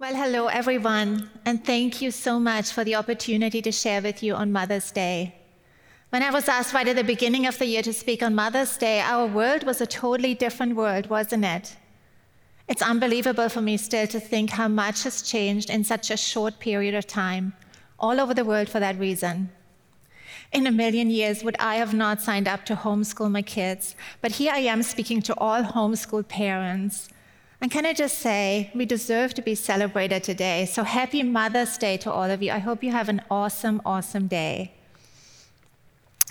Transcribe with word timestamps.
Well, 0.00 0.14
hello, 0.14 0.46
everyone, 0.46 1.28
and 1.44 1.64
thank 1.64 2.00
you 2.00 2.12
so 2.12 2.38
much 2.38 2.70
for 2.70 2.84
the 2.84 2.94
opportunity 2.94 3.60
to 3.60 3.72
share 3.72 4.00
with 4.00 4.22
you 4.22 4.36
on 4.36 4.52
Mother's 4.52 4.92
Day. 4.92 5.34
When 6.10 6.22
I 6.22 6.30
was 6.30 6.48
asked 6.48 6.72
right 6.72 6.86
at 6.86 6.94
the 6.94 7.02
beginning 7.02 7.46
of 7.48 7.58
the 7.58 7.66
year 7.66 7.82
to 7.82 7.92
speak 7.92 8.22
on 8.22 8.36
Mother's 8.36 8.76
Day, 8.76 9.00
our 9.00 9.26
world 9.26 9.64
was 9.64 9.80
a 9.80 9.88
totally 9.88 10.34
different 10.34 10.76
world, 10.76 11.10
wasn't 11.10 11.44
it? 11.44 11.76
It's 12.68 12.80
unbelievable 12.80 13.48
for 13.48 13.60
me 13.60 13.76
still 13.76 14.06
to 14.06 14.20
think 14.20 14.50
how 14.50 14.68
much 14.68 15.02
has 15.02 15.22
changed 15.22 15.68
in 15.68 15.82
such 15.82 16.12
a 16.12 16.16
short 16.16 16.60
period 16.60 16.94
of 16.94 17.08
time, 17.08 17.54
all 17.98 18.20
over 18.20 18.34
the 18.34 18.44
world 18.44 18.68
for 18.68 18.78
that 18.78 19.00
reason. 19.00 19.50
In 20.52 20.68
a 20.68 20.70
million 20.70 21.10
years, 21.10 21.42
would 21.42 21.56
I 21.58 21.74
have 21.74 21.92
not 21.92 22.22
signed 22.22 22.46
up 22.46 22.64
to 22.66 22.76
homeschool 22.76 23.32
my 23.32 23.42
kids? 23.42 23.96
But 24.20 24.30
here 24.30 24.52
I 24.54 24.58
am 24.58 24.84
speaking 24.84 25.22
to 25.22 25.34
all 25.38 25.64
homeschool 25.64 26.28
parents 26.28 27.08
and 27.60 27.70
can 27.70 27.84
I 27.84 27.92
just 27.92 28.18
say, 28.18 28.70
we 28.74 28.86
deserve 28.86 29.34
to 29.34 29.42
be 29.42 29.54
celebrated 29.54 30.22
today. 30.22 30.66
So 30.66 30.84
happy 30.84 31.22
Mother's 31.22 31.76
Day 31.76 31.96
to 31.98 32.12
all 32.12 32.30
of 32.30 32.42
you. 32.42 32.52
I 32.52 32.58
hope 32.58 32.84
you 32.84 32.92
have 32.92 33.08
an 33.08 33.22
awesome, 33.30 33.82
awesome 33.84 34.28
day. 34.28 34.72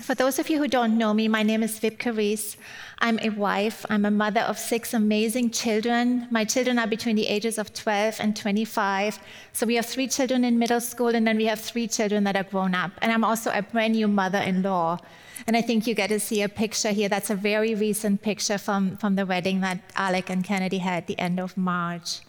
For 0.02 0.14
those 0.14 0.38
of 0.38 0.48
you 0.50 0.60
who 0.60 0.68
don't 0.68 0.98
know 0.98 1.14
me, 1.14 1.28
my 1.28 1.42
name 1.42 1.64
is 1.64 1.80
Wibke 1.80 2.16
Rees. 2.16 2.56
I'm 3.00 3.20
a 3.20 3.30
wife. 3.30 3.84
I'm 3.90 4.06
a 4.06 4.12
mother 4.12 4.42
of 4.42 4.58
six 4.60 4.94
amazing 4.94 5.50
children. 5.50 6.28
My 6.30 6.46
children 6.46 6.78
are 6.78 6.88
between 6.88 7.16
the 7.16 7.28
ages 7.28 7.58
of 7.58 7.74
12 7.74 8.18
and 8.20 8.36
25. 8.36 9.20
So 9.54 9.66
we 9.66 9.76
have 9.76 9.88
three 9.88 10.08
children 10.08 10.46
in 10.46 10.60
middle 10.60 10.80
school, 10.80 11.10
and 11.10 11.26
then 11.26 11.36
we 11.36 11.46
have 11.46 11.60
three 11.60 11.88
children 11.88 12.24
that 12.26 12.36
are 12.36 12.44
grown 12.44 12.76
up. 12.76 12.92
And 13.02 13.12
I'm 13.12 13.24
also 13.24 13.52
a 13.52 13.64
brand 13.64 13.96
new 13.96 14.08
mother 14.08 14.38
in 14.38 14.62
law. 14.62 15.00
And 15.46 15.56
I 15.56 15.62
think 15.62 15.86
you 15.86 15.94
get 15.94 16.08
to 16.08 16.20
see 16.20 16.42
a 16.42 16.50
picture 16.50 16.92
here. 16.92 17.10
That's 17.10 17.30
a 17.30 17.36
very 17.36 17.76
recent 17.76 18.22
picture 18.22 18.58
from, 18.58 18.98
from 18.98 19.16
the 19.16 19.26
wedding 19.26 19.62
that 19.62 19.80
Alec 19.96 20.30
and 20.30 20.44
Kennedy 20.44 20.80
had 20.80 21.04
at 21.04 21.08
the 21.08 21.20
end 21.20 21.40
of 21.40 21.56
March. 21.58 22.22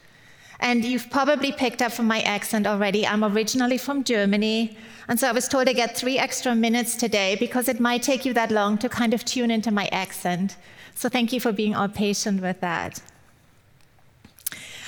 And 0.60 0.84
you've 0.84 1.08
probably 1.08 1.52
picked 1.52 1.80
up 1.82 1.92
from 1.92 2.06
my 2.06 2.20
accent 2.22 2.66
already. 2.66 3.06
I'm 3.06 3.24
originally 3.24 3.78
from 3.78 4.02
Germany. 4.02 4.76
And 5.06 5.18
so 5.18 5.28
I 5.28 5.32
was 5.32 5.46
told 5.48 5.68
I 5.68 5.72
get 5.72 5.96
three 5.96 6.18
extra 6.18 6.54
minutes 6.54 6.96
today 6.96 7.36
because 7.38 7.68
it 7.68 7.78
might 7.78 8.02
take 8.02 8.24
you 8.24 8.32
that 8.34 8.50
long 8.50 8.76
to 8.78 8.88
kind 8.88 9.14
of 9.14 9.24
tune 9.24 9.50
into 9.50 9.70
my 9.70 9.86
accent. 9.92 10.56
So 10.94 11.08
thank 11.08 11.32
you 11.32 11.40
for 11.40 11.52
being 11.52 11.76
all 11.76 11.88
patient 11.88 12.42
with 12.42 12.60
that. 12.60 13.00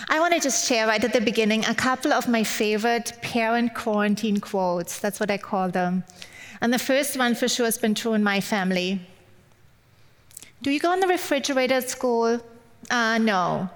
I 0.08 0.18
want 0.20 0.34
to 0.34 0.40
just 0.40 0.66
share 0.66 0.86
right 0.86 1.02
at 1.02 1.12
the 1.12 1.20
beginning 1.20 1.64
a 1.64 1.74
couple 1.74 2.12
of 2.12 2.28
my 2.28 2.44
favorite 2.44 3.12
parent 3.22 3.74
quarantine 3.74 4.40
quotes. 4.40 4.98
That's 4.98 5.20
what 5.20 5.30
I 5.30 5.38
call 5.38 5.70
them. 5.70 6.04
And 6.60 6.72
the 6.72 6.78
first 6.78 7.18
one 7.18 7.34
for 7.34 7.48
sure 7.48 7.66
has 7.66 7.78
been 7.78 7.94
true 7.94 8.14
in 8.14 8.22
my 8.22 8.40
family. 8.40 9.00
Do 10.62 10.70
you 10.70 10.80
go 10.80 10.92
in 10.92 11.00
the 11.00 11.06
refrigerator 11.06 11.74
at 11.74 11.88
school? 11.88 12.40
Uh, 12.90 13.18
no. 13.18 13.70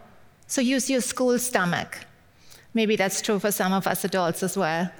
So 0.46 0.60
use 0.60 0.90
your 0.90 1.00
school 1.00 1.38
stomach. 1.38 1.98
Maybe 2.74 2.96
that's 2.96 3.22
true 3.22 3.38
for 3.38 3.52
some 3.52 3.72
of 3.72 3.86
us 3.86 4.04
adults 4.04 4.42
as 4.42 4.56
well. 4.56 4.90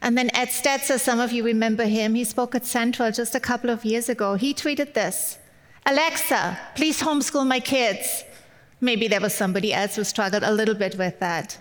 And 0.00 0.16
then 0.16 0.30
Ed 0.34 0.48
Stetzer, 0.48 0.98
some 0.98 1.20
of 1.20 1.32
you 1.32 1.42
remember 1.44 1.84
him, 1.84 2.14
he 2.14 2.24
spoke 2.24 2.54
at 2.54 2.64
Central 2.64 3.10
just 3.10 3.34
a 3.34 3.40
couple 3.40 3.70
of 3.70 3.84
years 3.84 4.08
ago. 4.08 4.34
He 4.34 4.54
tweeted 4.54 4.94
this 4.94 5.38
Alexa, 5.84 6.58
please 6.74 7.00
homeschool 7.00 7.46
my 7.46 7.60
kids. 7.60 8.24
Maybe 8.80 9.08
there 9.08 9.20
was 9.20 9.34
somebody 9.34 9.72
else 9.72 9.96
who 9.96 10.04
struggled 10.04 10.42
a 10.42 10.52
little 10.52 10.74
bit 10.74 10.96
with 10.96 11.18
that. 11.20 11.58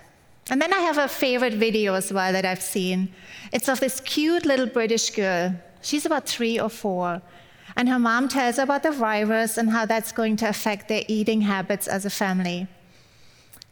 And 0.50 0.62
then 0.62 0.74
I 0.74 0.80
have 0.80 0.98
a 0.98 1.08
favorite 1.08 1.54
video 1.54 1.96
as 1.96 2.14
well 2.14 2.32
that 2.34 2.46
I've 2.46 2.62
seen. 2.62 3.14
It's 3.52 3.68
of 3.68 3.80
this 3.80 4.00
cute 4.02 4.46
little 4.46 4.68
British 4.68 5.10
girl. 5.10 5.56
She's 5.82 6.06
about 6.06 6.28
three 6.28 6.60
or 6.60 6.70
four. 6.70 7.22
And 7.76 7.90
her 7.90 8.00
mom 8.00 8.28
tells 8.28 8.58
her 8.58 8.64
about 8.64 8.84
the 8.84 8.92
virus 8.92 9.58
and 9.58 9.70
how 9.72 9.86
that's 9.86 10.12
going 10.12 10.36
to 10.38 10.50
affect 10.50 10.88
their 10.88 11.04
eating 11.08 11.42
habits 11.42 11.88
as 11.88 12.06
a 12.06 12.10
family. 12.10 12.68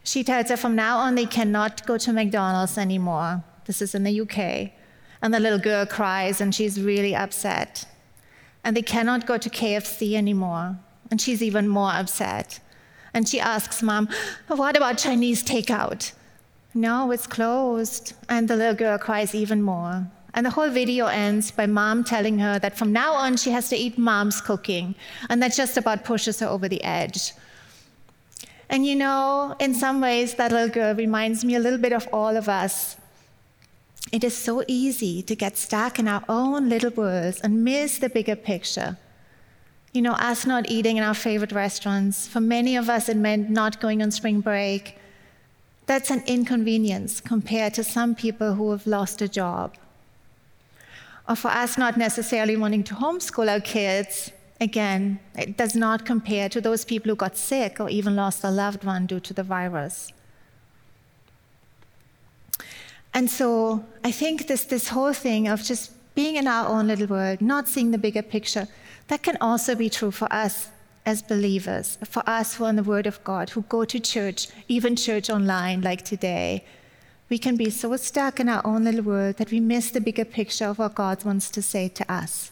She 0.03 0.23
tells 0.23 0.49
her 0.49 0.57
from 0.57 0.75
now 0.75 0.97
on 0.97 1.15
they 1.15 1.25
cannot 1.25 1.85
go 1.85 1.97
to 1.97 2.11
McDonald's 2.11 2.77
anymore. 2.77 3.43
This 3.65 3.81
is 3.81 3.95
in 3.95 4.03
the 4.03 4.21
UK. 4.21 4.71
And 5.21 5.33
the 5.33 5.39
little 5.39 5.59
girl 5.59 5.85
cries 5.85 6.41
and 6.41 6.53
she's 6.53 6.81
really 6.81 7.15
upset. 7.15 7.85
And 8.63 8.75
they 8.75 8.81
cannot 8.81 9.25
go 9.25 9.37
to 9.37 9.49
KFC 9.49 10.13
anymore. 10.13 10.77
And 11.11 11.21
she's 11.21 11.43
even 11.43 11.67
more 11.67 11.91
upset. 11.91 12.59
And 13.13 13.27
she 13.27 13.39
asks 13.39 13.83
mom, 13.83 14.09
What 14.47 14.75
about 14.75 14.97
Chinese 14.97 15.43
takeout? 15.43 16.13
No, 16.73 17.11
it's 17.11 17.27
closed. 17.27 18.13
And 18.29 18.47
the 18.47 18.55
little 18.55 18.73
girl 18.73 18.97
cries 18.97 19.35
even 19.35 19.61
more. 19.61 20.07
And 20.33 20.45
the 20.45 20.49
whole 20.49 20.69
video 20.69 21.05
ends 21.05 21.51
by 21.51 21.67
mom 21.67 22.03
telling 22.03 22.39
her 22.39 22.57
that 22.57 22.75
from 22.75 22.91
now 22.91 23.13
on 23.13 23.37
she 23.37 23.51
has 23.51 23.69
to 23.69 23.75
eat 23.75 23.97
mom's 23.97 24.41
cooking. 24.41 24.95
And 25.29 25.41
that 25.43 25.53
just 25.53 25.77
about 25.77 26.03
pushes 26.03 26.39
her 26.39 26.47
over 26.47 26.67
the 26.67 26.83
edge. 26.83 27.33
And 28.69 28.85
you 28.85 28.95
know, 28.95 29.55
in 29.59 29.75
some 29.75 30.01
ways, 30.01 30.33
that 30.35 30.51
little 30.51 30.69
girl 30.69 30.95
reminds 30.95 31.45
me 31.45 31.53
a 31.53 31.59
little 31.59 31.77
bit 31.77 31.93
of 31.93 32.07
all 32.11 32.35
of 32.35 32.49
us. 32.49 32.97
It 34.11 34.23
is 34.23 34.35
so 34.35 34.63
easy 34.67 35.21
to 35.21 35.35
get 35.35 35.57
stuck 35.57 35.99
in 35.99 36.07
our 36.07 36.23
own 36.27 36.69
little 36.69 36.89
worlds 36.89 37.39
and 37.41 37.63
miss 37.63 37.99
the 37.99 38.09
bigger 38.09 38.35
picture. 38.35 38.97
You 39.93 40.01
know, 40.01 40.13
us 40.13 40.45
not 40.45 40.69
eating 40.69 40.97
in 40.97 41.03
our 41.03 41.13
favorite 41.13 41.51
restaurants, 41.51 42.27
for 42.27 42.41
many 42.41 42.75
of 42.75 42.89
us, 42.89 43.09
it 43.09 43.17
meant 43.17 43.49
not 43.49 43.79
going 43.79 44.01
on 44.01 44.09
spring 44.09 44.41
break. 44.41 44.97
That's 45.85 46.09
an 46.09 46.23
inconvenience 46.25 47.21
compared 47.21 47.75
to 47.75 47.83
some 47.83 48.15
people 48.15 48.55
who 48.55 48.71
have 48.71 48.87
lost 48.87 49.21
a 49.21 49.27
job. 49.27 49.75
Or 51.29 51.35
for 51.35 51.49
us, 51.49 51.77
not 51.77 51.95
necessarily 51.95 52.57
wanting 52.57 52.83
to 52.85 52.95
homeschool 52.95 53.47
our 53.47 53.59
kids, 53.59 54.31
again, 54.59 55.19
it 55.37 55.57
does 55.57 55.75
not 55.75 56.05
compare 56.05 56.49
to 56.49 56.59
those 56.59 56.83
people 56.85 57.09
who 57.09 57.15
got 57.15 57.37
sick 57.37 57.79
or 57.79 57.89
even 57.89 58.15
lost 58.15 58.43
a 58.43 58.49
loved 58.49 58.83
one 58.83 59.05
due 59.05 59.19
to 59.19 59.33
the 59.33 59.43
virus. 59.43 60.11
And 63.13 63.29
so 63.29 63.85
I 64.03 64.11
think 64.11 64.47
this, 64.47 64.65
this 64.65 64.87
whole 64.89 65.13
thing 65.13 65.47
of 65.47 65.63
just 65.63 65.91
being 66.15 66.35
in 66.35 66.47
our 66.47 66.67
own 66.67 66.87
little 66.87 67.07
world, 67.07 67.41
not 67.41 67.67
seeing 67.67 67.91
the 67.91 67.97
bigger 67.97 68.23
picture, 68.23 68.67
that 69.07 69.23
can 69.23 69.37
also 69.41 69.75
be 69.75 69.89
true 69.89 70.11
for 70.11 70.31
us 70.31 70.69
as 71.05 71.21
believers, 71.21 71.97
for 72.05 72.23
us 72.27 72.55
who 72.55 72.65
are 72.65 72.69
in 72.69 72.75
the 72.75 72.83
Word 72.83 73.07
of 73.07 73.23
God, 73.23 73.49
who 73.51 73.63
go 73.63 73.85
to 73.85 73.99
church, 73.99 74.47
even 74.67 74.95
church 74.95 75.29
online 75.29 75.81
like 75.81 76.03
today. 76.03 76.63
We 77.29 77.37
can 77.37 77.55
be 77.57 77.69
so 77.69 77.95
stuck 77.97 78.39
in 78.39 78.47
our 78.47 78.65
own 78.65 78.83
little 78.85 79.03
world 79.03 79.37
that 79.37 79.51
we 79.51 79.59
miss 79.59 79.91
the 79.91 80.01
bigger 80.01 80.25
picture 80.25 80.65
of 80.65 80.79
what 80.79 80.95
God 80.95 81.25
wants 81.25 81.49
to 81.51 81.61
say 81.61 81.89
to 81.89 82.11
us. 82.11 82.51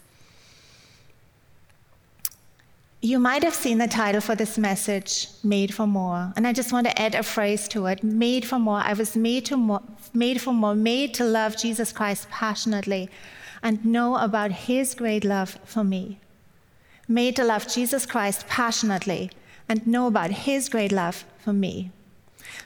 You 3.03 3.17
might 3.17 3.43
have 3.43 3.55
seen 3.55 3.79
the 3.79 3.87
title 3.87 4.21
for 4.21 4.35
this 4.35 4.59
message, 4.59 5.27
Made 5.43 5.73
for 5.73 5.87
More. 5.87 6.33
And 6.35 6.45
I 6.45 6.53
just 6.53 6.71
want 6.71 6.85
to 6.85 7.01
add 7.01 7.15
a 7.15 7.23
phrase 7.23 7.67
to 7.69 7.87
it 7.87 8.03
Made 8.03 8.45
for 8.45 8.59
More. 8.59 8.77
I 8.77 8.93
was 8.93 9.15
made, 9.15 9.45
to 9.45 9.57
more, 9.57 9.81
made 10.13 10.39
for 10.39 10.53
more, 10.53 10.75
made 10.75 11.13
to 11.15 11.23
love 11.23 11.57
Jesus 11.57 11.91
Christ 11.91 12.29
passionately 12.29 13.09
and 13.63 13.83
know 13.83 14.17
about 14.17 14.51
his 14.51 14.93
great 14.93 15.23
love 15.23 15.57
for 15.65 15.83
me. 15.83 16.19
Made 17.11 17.35
to 17.35 17.43
love 17.43 17.67
Jesus 17.67 18.05
Christ 18.05 18.47
passionately 18.47 19.31
and 19.67 19.85
know 19.85 20.07
about 20.07 20.31
his 20.31 20.69
great 20.69 20.93
love 20.93 21.25
for 21.39 21.51
me. 21.51 21.91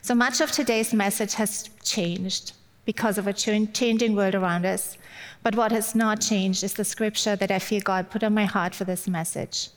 So 0.04 0.14
much 0.14 0.40
of 0.40 0.52
today's 0.52 0.94
message 0.94 1.34
has 1.34 1.68
changed 1.84 2.54
because 2.86 3.18
of 3.18 3.26
a 3.26 3.34
changing 3.34 4.16
world 4.16 4.36
around 4.36 4.64
us. 4.64 5.00
But 5.42 5.56
what 5.56 5.72
has 5.72 5.96
not 5.96 6.22
changed 6.22 6.64
is 6.64 6.76
the 6.76 6.86
scripture 6.86 7.36
that 7.36 7.50
I 7.50 7.58
feel 7.58 7.82
God 7.82 8.12
put 8.12 8.24
on 8.24 8.36
my 8.36 8.46
heart 8.46 8.76
for 8.76 8.84
this 8.84 9.08
message. 9.08 9.70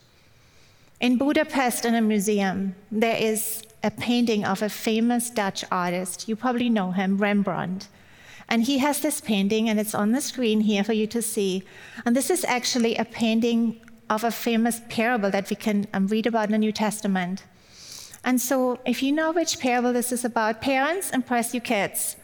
In 1.01 1.17
Budapest, 1.17 1.87
in 1.87 1.95
a 1.95 2.03
museum, 2.03 2.75
there 2.93 3.17
is 3.17 3.63
a 3.83 3.91
painting 3.91 4.45
of 4.45 4.61
a 4.61 4.69
famous 4.69 5.31
Dutch 5.31 5.65
artist. 5.73 6.29
You 6.29 6.37
probably 6.37 6.69
know 6.69 6.91
him, 6.91 7.17
Rembrandt. 7.17 7.89
And 8.51 8.65
he 8.65 8.77
has 8.79 9.01
this 9.01 9.23
painting, 9.23 9.71
and 9.71 9.81
it's 9.81 9.95
on 9.95 10.13
the 10.13 10.21
screen 10.21 10.61
here 10.61 10.85
for 10.85 10.93
you 10.93 11.07
to 11.07 11.23
see. 11.23 11.65
And 12.05 12.15
this 12.15 12.29
is 12.29 12.45
actually 12.45 12.97
a 12.97 13.07
painting 13.07 13.81
of 14.11 14.25
a 14.25 14.31
famous 14.31 14.81
parable 14.89 15.31
that 15.31 15.51
we 15.51 15.57
can 15.57 15.87
um, 15.93 16.07
read 16.07 16.27
about 16.27 16.47
in 16.47 16.53
the 16.53 16.59
New 16.59 16.73
Testament. 16.73 17.45
And 18.25 18.41
so, 18.41 18.79
if 18.85 19.03
you 19.03 19.13
know 19.13 19.33
which 19.33 19.59
parable 19.61 19.93
this 19.93 20.13
is 20.13 20.25
about, 20.25 20.61
parents, 20.61 21.11
impress 21.11 21.55
your 21.55 21.61
kids. 21.61 22.17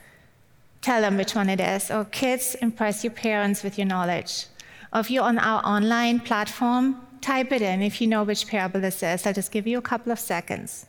Tell 0.82 1.00
them 1.00 1.16
which 1.16 1.34
one 1.34 1.48
it 1.48 1.60
is. 1.60 1.90
Or 1.90 2.04
kids, 2.04 2.56
impress 2.60 3.04
your 3.04 3.12
parents 3.12 3.62
with 3.62 3.78
your 3.78 3.86
knowledge. 3.86 4.46
Or 4.92 5.00
if 5.00 5.10
you're 5.10 5.24
on 5.24 5.38
our 5.38 5.64
online 5.64 6.20
platform, 6.20 7.00
type 7.20 7.52
it 7.52 7.62
in 7.62 7.82
if 7.82 8.00
you 8.00 8.06
know 8.06 8.22
which 8.22 8.46
parable 8.46 8.80
this 8.80 9.02
is. 9.02 9.26
I'll 9.26 9.32
just 9.32 9.50
give 9.50 9.66
you 9.66 9.78
a 9.78 9.82
couple 9.82 10.12
of 10.12 10.20
seconds. 10.20 10.86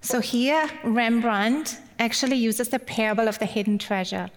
So 0.00 0.20
here, 0.20 0.68
Rembrandt 0.82 1.78
actually 1.98 2.36
uses 2.36 2.70
the 2.70 2.78
parable 2.78 3.28
of 3.28 3.38
the 3.38 3.44
hidden 3.44 3.76
treasure, 3.76 4.30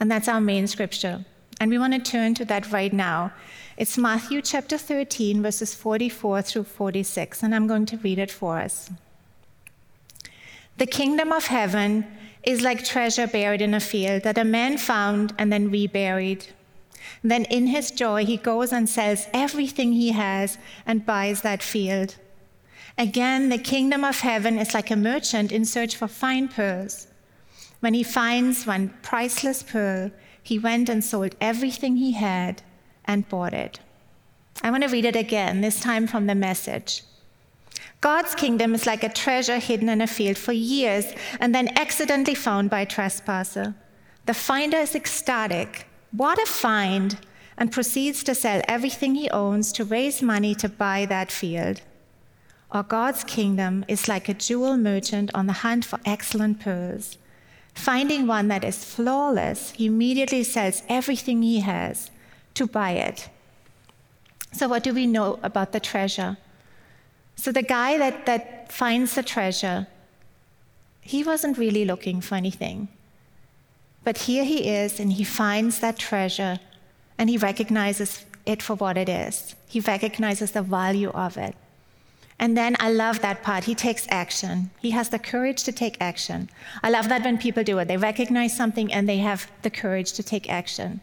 and 0.00 0.10
that's 0.10 0.26
our 0.26 0.40
main 0.40 0.66
scripture. 0.66 1.24
And 1.60 1.70
we 1.70 1.78
want 1.78 1.94
to 1.94 2.10
turn 2.10 2.34
to 2.34 2.44
that 2.46 2.72
right 2.72 2.92
now. 2.92 3.32
It's 3.76 3.98
Matthew 3.98 4.42
chapter 4.42 4.78
13, 4.78 5.42
verses 5.42 5.74
44 5.74 6.42
through 6.42 6.64
46, 6.64 7.42
and 7.42 7.54
I'm 7.54 7.66
going 7.66 7.86
to 7.86 7.96
read 7.98 8.18
it 8.18 8.30
for 8.30 8.58
us. 8.58 8.90
The 10.78 10.86
kingdom 10.86 11.32
of 11.32 11.46
heaven 11.46 12.06
is 12.42 12.60
like 12.60 12.84
treasure 12.84 13.26
buried 13.26 13.62
in 13.62 13.74
a 13.74 13.80
field 13.80 14.22
that 14.24 14.38
a 14.38 14.44
man 14.44 14.78
found 14.78 15.34
and 15.38 15.52
then 15.52 15.70
reburied. 15.70 16.46
Then, 17.22 17.44
in 17.46 17.68
his 17.68 17.90
joy, 17.90 18.24
he 18.24 18.36
goes 18.36 18.72
and 18.72 18.88
sells 18.88 19.26
everything 19.32 19.92
he 19.92 20.12
has 20.12 20.58
and 20.86 21.06
buys 21.06 21.42
that 21.42 21.62
field. 21.62 22.16
Again, 22.98 23.48
the 23.48 23.58
kingdom 23.58 24.04
of 24.04 24.20
heaven 24.20 24.58
is 24.58 24.74
like 24.74 24.90
a 24.90 24.96
merchant 24.96 25.50
in 25.50 25.64
search 25.64 25.96
for 25.96 26.06
fine 26.06 26.48
pearls. 26.48 27.06
When 27.80 27.94
he 27.94 28.02
finds 28.02 28.66
one 28.66 28.94
priceless 29.02 29.62
pearl, 29.62 30.10
he 30.44 30.58
went 30.58 30.90
and 30.90 31.02
sold 31.02 31.34
everything 31.40 31.96
he 31.96 32.12
had 32.12 32.62
and 33.06 33.28
bought 33.28 33.54
it. 33.54 33.80
I 34.62 34.70
want 34.70 34.82
to 34.84 34.90
read 34.90 35.06
it 35.06 35.16
again, 35.16 35.62
this 35.62 35.80
time 35.80 36.06
from 36.06 36.26
the 36.26 36.34
message. 36.34 37.02
God's 38.02 38.34
kingdom 38.34 38.74
is 38.74 38.86
like 38.86 39.02
a 39.02 39.08
treasure 39.08 39.58
hidden 39.58 39.88
in 39.88 40.02
a 40.02 40.06
field 40.06 40.36
for 40.36 40.52
years 40.52 41.06
and 41.40 41.54
then 41.54 41.76
accidentally 41.78 42.34
found 42.34 42.68
by 42.68 42.80
a 42.80 42.86
trespasser. 42.86 43.74
The 44.26 44.34
finder 44.34 44.76
is 44.76 44.94
ecstatic. 44.94 45.86
What 46.12 46.38
a 46.38 46.46
find! 46.46 47.18
And 47.56 47.72
proceeds 47.72 48.22
to 48.24 48.34
sell 48.34 48.60
everything 48.68 49.14
he 49.14 49.30
owns 49.30 49.72
to 49.72 49.84
raise 49.84 50.20
money 50.20 50.54
to 50.56 50.68
buy 50.68 51.06
that 51.06 51.32
field. 51.32 51.80
Or 52.70 52.82
God's 52.82 53.24
kingdom 53.24 53.84
is 53.88 54.08
like 54.08 54.28
a 54.28 54.34
jewel 54.34 54.76
merchant 54.76 55.30
on 55.32 55.46
the 55.46 55.60
hunt 55.64 55.86
for 55.86 56.00
excellent 56.04 56.60
pearls. 56.60 57.16
Finding 57.74 58.26
one 58.26 58.48
that 58.48 58.64
is 58.64 58.84
flawless, 58.84 59.72
he 59.72 59.86
immediately 59.86 60.44
sells 60.44 60.82
everything 60.88 61.42
he 61.42 61.60
has 61.60 62.10
to 62.54 62.66
buy 62.66 62.92
it. 62.92 63.28
So, 64.52 64.68
what 64.68 64.84
do 64.84 64.94
we 64.94 65.06
know 65.06 65.38
about 65.42 65.72
the 65.72 65.80
treasure? 65.80 66.36
So 67.36 67.52
the 67.52 67.62
guy 67.62 67.98
that, 67.98 68.26
that 68.26 68.72
finds 68.72 69.14
the 69.14 69.22
treasure, 69.22 69.86
he 71.00 71.24
wasn't 71.24 71.58
really 71.58 71.84
looking 71.84 72.20
for 72.20 72.36
anything. 72.36 72.88
But 74.04 74.18
here 74.18 74.44
he 74.44 74.68
is, 74.68 75.00
and 75.00 75.12
he 75.12 75.24
finds 75.24 75.80
that 75.80 75.98
treasure, 75.98 76.60
and 77.18 77.28
he 77.28 77.38
recognizes 77.38 78.24
it 78.46 78.62
for 78.62 78.74
what 78.74 78.96
it 78.96 79.08
is. 79.08 79.54
He 79.66 79.80
recognizes 79.80 80.52
the 80.52 80.62
value 80.62 81.10
of 81.10 81.36
it. 81.36 81.56
And 82.38 82.56
then 82.56 82.76
I 82.80 82.90
love 82.90 83.20
that 83.20 83.42
part. 83.42 83.64
He 83.64 83.74
takes 83.74 84.06
action. 84.10 84.70
He 84.80 84.90
has 84.90 85.08
the 85.08 85.18
courage 85.18 85.62
to 85.64 85.72
take 85.72 85.96
action. 86.00 86.50
I 86.82 86.90
love 86.90 87.08
that 87.08 87.24
when 87.24 87.38
people 87.38 87.62
do 87.62 87.78
it. 87.78 87.88
They 87.88 87.96
recognize 87.96 88.56
something 88.56 88.92
and 88.92 89.08
they 89.08 89.18
have 89.18 89.50
the 89.62 89.70
courage 89.70 90.12
to 90.14 90.22
take 90.22 90.50
action. 90.50 91.00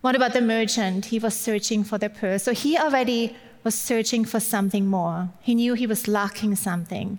What 0.00 0.16
about 0.16 0.32
the 0.32 0.40
merchant? 0.40 1.06
He 1.06 1.18
was 1.18 1.38
searching 1.38 1.84
for 1.84 1.98
the 1.98 2.10
pearl. 2.10 2.38
So 2.38 2.52
he 2.52 2.76
already 2.76 3.36
was 3.62 3.74
searching 3.74 4.24
for 4.24 4.40
something 4.40 4.86
more. 4.86 5.30
He 5.40 5.54
knew 5.54 5.74
he 5.74 5.86
was 5.86 6.08
lacking 6.08 6.56
something. 6.56 7.18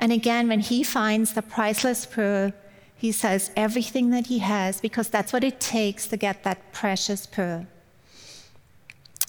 And 0.00 0.12
again, 0.12 0.48
when 0.48 0.60
he 0.60 0.82
finds 0.82 1.32
the 1.32 1.42
priceless 1.42 2.06
pearl, 2.06 2.52
he 2.94 3.12
sells 3.12 3.50
everything 3.56 4.10
that 4.10 4.26
he 4.26 4.38
has 4.38 4.80
because 4.80 5.08
that's 5.08 5.32
what 5.32 5.44
it 5.44 5.60
takes 5.60 6.08
to 6.08 6.16
get 6.16 6.42
that 6.44 6.72
precious 6.72 7.26
pearl. 7.26 7.66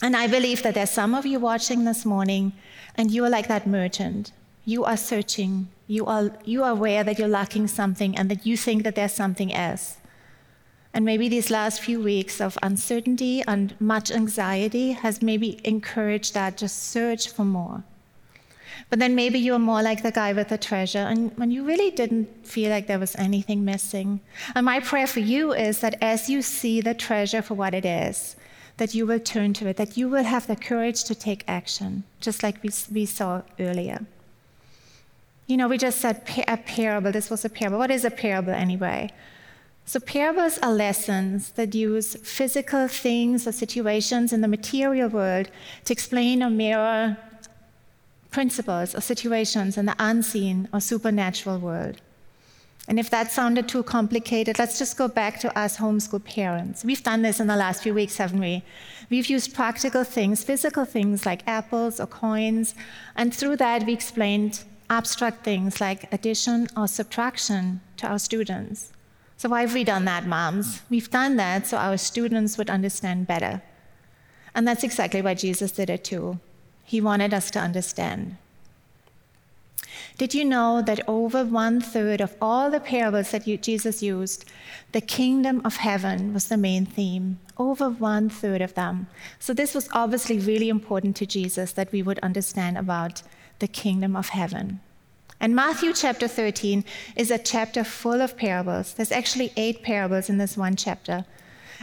And 0.01 0.15
I 0.15 0.27
believe 0.27 0.61
that 0.63 0.75
there's 0.75 0.91
some 0.91 1.15
of 1.15 1.25
you 1.25 1.39
watching 1.39 1.83
this 1.83 2.05
morning, 2.05 2.53
and 2.95 3.11
you 3.11 3.23
are 3.25 3.29
like 3.29 3.47
that 3.47 3.65
merchant. 3.65 4.31
You 4.65 4.83
are 4.85 4.97
searching. 4.97 5.69
You 5.87 6.05
are, 6.05 6.31
you 6.43 6.63
are 6.63 6.71
aware 6.71 7.03
that 7.03 7.17
you're 7.17 7.27
lacking 7.27 7.67
something 7.67 8.17
and 8.17 8.29
that 8.29 8.45
you 8.45 8.57
think 8.57 8.83
that 8.83 8.95
there's 8.95 9.13
something 9.13 9.53
else. 9.53 9.97
And 10.93 11.05
maybe 11.05 11.29
these 11.29 11.49
last 11.49 11.81
few 11.81 12.01
weeks 12.01 12.41
of 12.41 12.57
uncertainty 12.61 13.43
and 13.47 13.79
much 13.79 14.11
anxiety 14.11 14.91
has 14.91 15.21
maybe 15.21 15.61
encouraged 15.63 16.33
that 16.33 16.57
just 16.57 16.89
search 16.91 17.29
for 17.29 17.45
more. 17.45 17.83
But 18.89 18.99
then 18.99 19.15
maybe 19.15 19.39
you're 19.39 19.59
more 19.59 19.81
like 19.81 20.03
the 20.03 20.11
guy 20.11 20.33
with 20.33 20.49
the 20.49 20.57
treasure, 20.57 20.99
and 20.99 21.37
when 21.37 21.51
you 21.51 21.65
really 21.65 21.91
didn't 21.91 22.45
feel 22.45 22.69
like 22.69 22.87
there 22.87 22.99
was 22.99 23.15
anything 23.15 23.65
missing. 23.65 24.21
And 24.55 24.65
my 24.65 24.79
prayer 24.79 25.07
for 25.07 25.19
you 25.19 25.53
is 25.53 25.79
that 25.79 25.97
as 26.01 26.29
you 26.29 26.41
see 26.41 26.81
the 26.81 26.93
treasure 26.93 27.41
for 27.41 27.53
what 27.55 27.73
it 27.73 27.85
is, 27.85 28.35
that 28.77 28.93
you 28.93 29.05
will 29.05 29.19
turn 29.19 29.53
to 29.53 29.67
it, 29.67 29.77
that 29.77 29.97
you 29.97 30.07
will 30.07 30.23
have 30.23 30.47
the 30.47 30.55
courage 30.55 31.03
to 31.05 31.15
take 31.15 31.43
action, 31.47 32.03
just 32.21 32.43
like 32.43 32.61
we, 32.63 32.69
we 32.91 33.05
saw 33.05 33.41
earlier. 33.59 34.05
You 35.47 35.57
know, 35.57 35.67
we 35.67 35.77
just 35.77 35.99
said 35.99 36.21
a 36.47 36.57
parable. 36.57 37.11
This 37.11 37.29
was 37.29 37.43
a 37.45 37.49
parable. 37.49 37.79
What 37.79 37.91
is 37.91 38.05
a 38.05 38.11
parable 38.11 38.53
anyway? 38.53 39.09
So, 39.85 40.01
parables 40.01 40.59
are 40.59 40.73
lessons 40.73 41.51
that 41.51 41.73
use 41.73 42.15
physical 42.15 42.89
things 42.89 43.47
or 43.47 43.53
situations 43.53 44.33
in 44.33 44.41
the 44.41 44.47
material 44.49 45.07
world 45.07 45.49
to 45.85 45.93
explain 45.93 46.43
or 46.43 46.49
mirror 46.49 47.17
principles 48.29 48.93
or 48.93 48.99
situations 48.99 49.77
in 49.77 49.85
the 49.85 49.95
unseen 49.97 50.67
or 50.73 50.81
supernatural 50.81 51.59
world. 51.59 52.01
And 52.87 52.97
if 52.99 53.09
that 53.09 53.31
sounded 53.31 53.67
too 53.67 53.83
complicated, 53.83 54.57
let's 54.57 54.79
just 54.79 54.97
go 54.97 55.09
back 55.09 55.39
to 55.41 55.59
us 55.59 55.77
homeschool 55.77 56.23
parents. 56.23 56.85
We've 56.85 57.03
done 57.03 57.21
this 57.21 57.41
in 57.41 57.47
the 57.47 57.55
last 57.57 57.83
few 57.83 57.93
weeks, 57.93 58.15
haven't 58.15 58.39
we? 58.39 58.63
We've 59.09 59.29
used 59.29 59.53
practical 59.53 60.05
things, 60.05 60.43
physical 60.43 60.85
things 60.85 61.25
like 61.25 61.45
apples 61.47 61.99
or 61.99 62.07
coins, 62.07 62.75
and 63.15 63.33
through 63.33 63.57
that 63.57 63.85
we 63.85 63.93
explained 63.93 64.63
abstract 64.89 65.43
things 65.43 65.81
like 65.81 66.11
addition 66.13 66.67
or 66.77 66.87
subtraction 66.87 67.81
to 67.97 68.07
our 68.07 68.19
students. 68.19 68.93
So, 69.35 69.49
why 69.49 69.61
have 69.61 69.73
we 69.73 69.83
done 69.83 70.05
that, 70.05 70.25
moms? 70.25 70.81
We've 70.89 71.11
done 71.11 71.35
that 71.35 71.67
so 71.67 71.77
our 71.77 71.97
students 71.97 72.57
would 72.57 72.69
understand 72.69 73.27
better. 73.27 73.61
And 74.55 74.67
that's 74.67 74.83
exactly 74.83 75.21
why 75.21 75.35
Jesus 75.35 75.71
did 75.71 75.89
it 75.89 76.03
too. 76.03 76.39
He 76.83 77.01
wanted 77.01 77.33
us 77.33 77.51
to 77.51 77.59
understand. 77.59 78.37
Did 80.17 80.33
you 80.33 80.45
know 80.45 80.81
that 80.81 81.07
over 81.07 81.45
one 81.45 81.79
third 81.79 82.21
of 82.21 82.35
all 82.41 82.71
the 82.71 82.79
parables 82.79 83.29
that 83.29 83.45
you, 83.45 83.55
Jesus 83.55 84.01
used, 84.01 84.45
the 84.91 85.01
kingdom 85.01 85.61
of 85.63 85.77
heaven 85.77 86.33
was 86.33 86.47
the 86.47 86.57
main 86.57 86.87
theme? 86.87 87.39
Over 87.55 87.91
one 87.91 88.27
third 88.27 88.61
of 88.61 88.73
them. 88.73 89.07
So, 89.37 89.53
this 89.53 89.75
was 89.75 89.87
obviously 89.93 90.39
really 90.39 90.69
important 90.69 91.15
to 91.17 91.27
Jesus 91.27 91.71
that 91.73 91.91
we 91.91 92.01
would 92.01 92.17
understand 92.19 92.79
about 92.79 93.21
the 93.59 93.67
kingdom 93.67 94.15
of 94.15 94.29
heaven. 94.29 94.79
And 95.39 95.55
Matthew 95.55 95.93
chapter 95.93 96.27
13 96.27 96.83
is 97.15 97.29
a 97.29 97.37
chapter 97.37 97.83
full 97.83 98.19
of 98.19 98.35
parables. 98.35 98.95
There's 98.95 99.11
actually 99.11 99.53
eight 99.55 99.83
parables 99.83 100.29
in 100.29 100.39
this 100.39 100.57
one 100.57 100.75
chapter. 100.75 101.25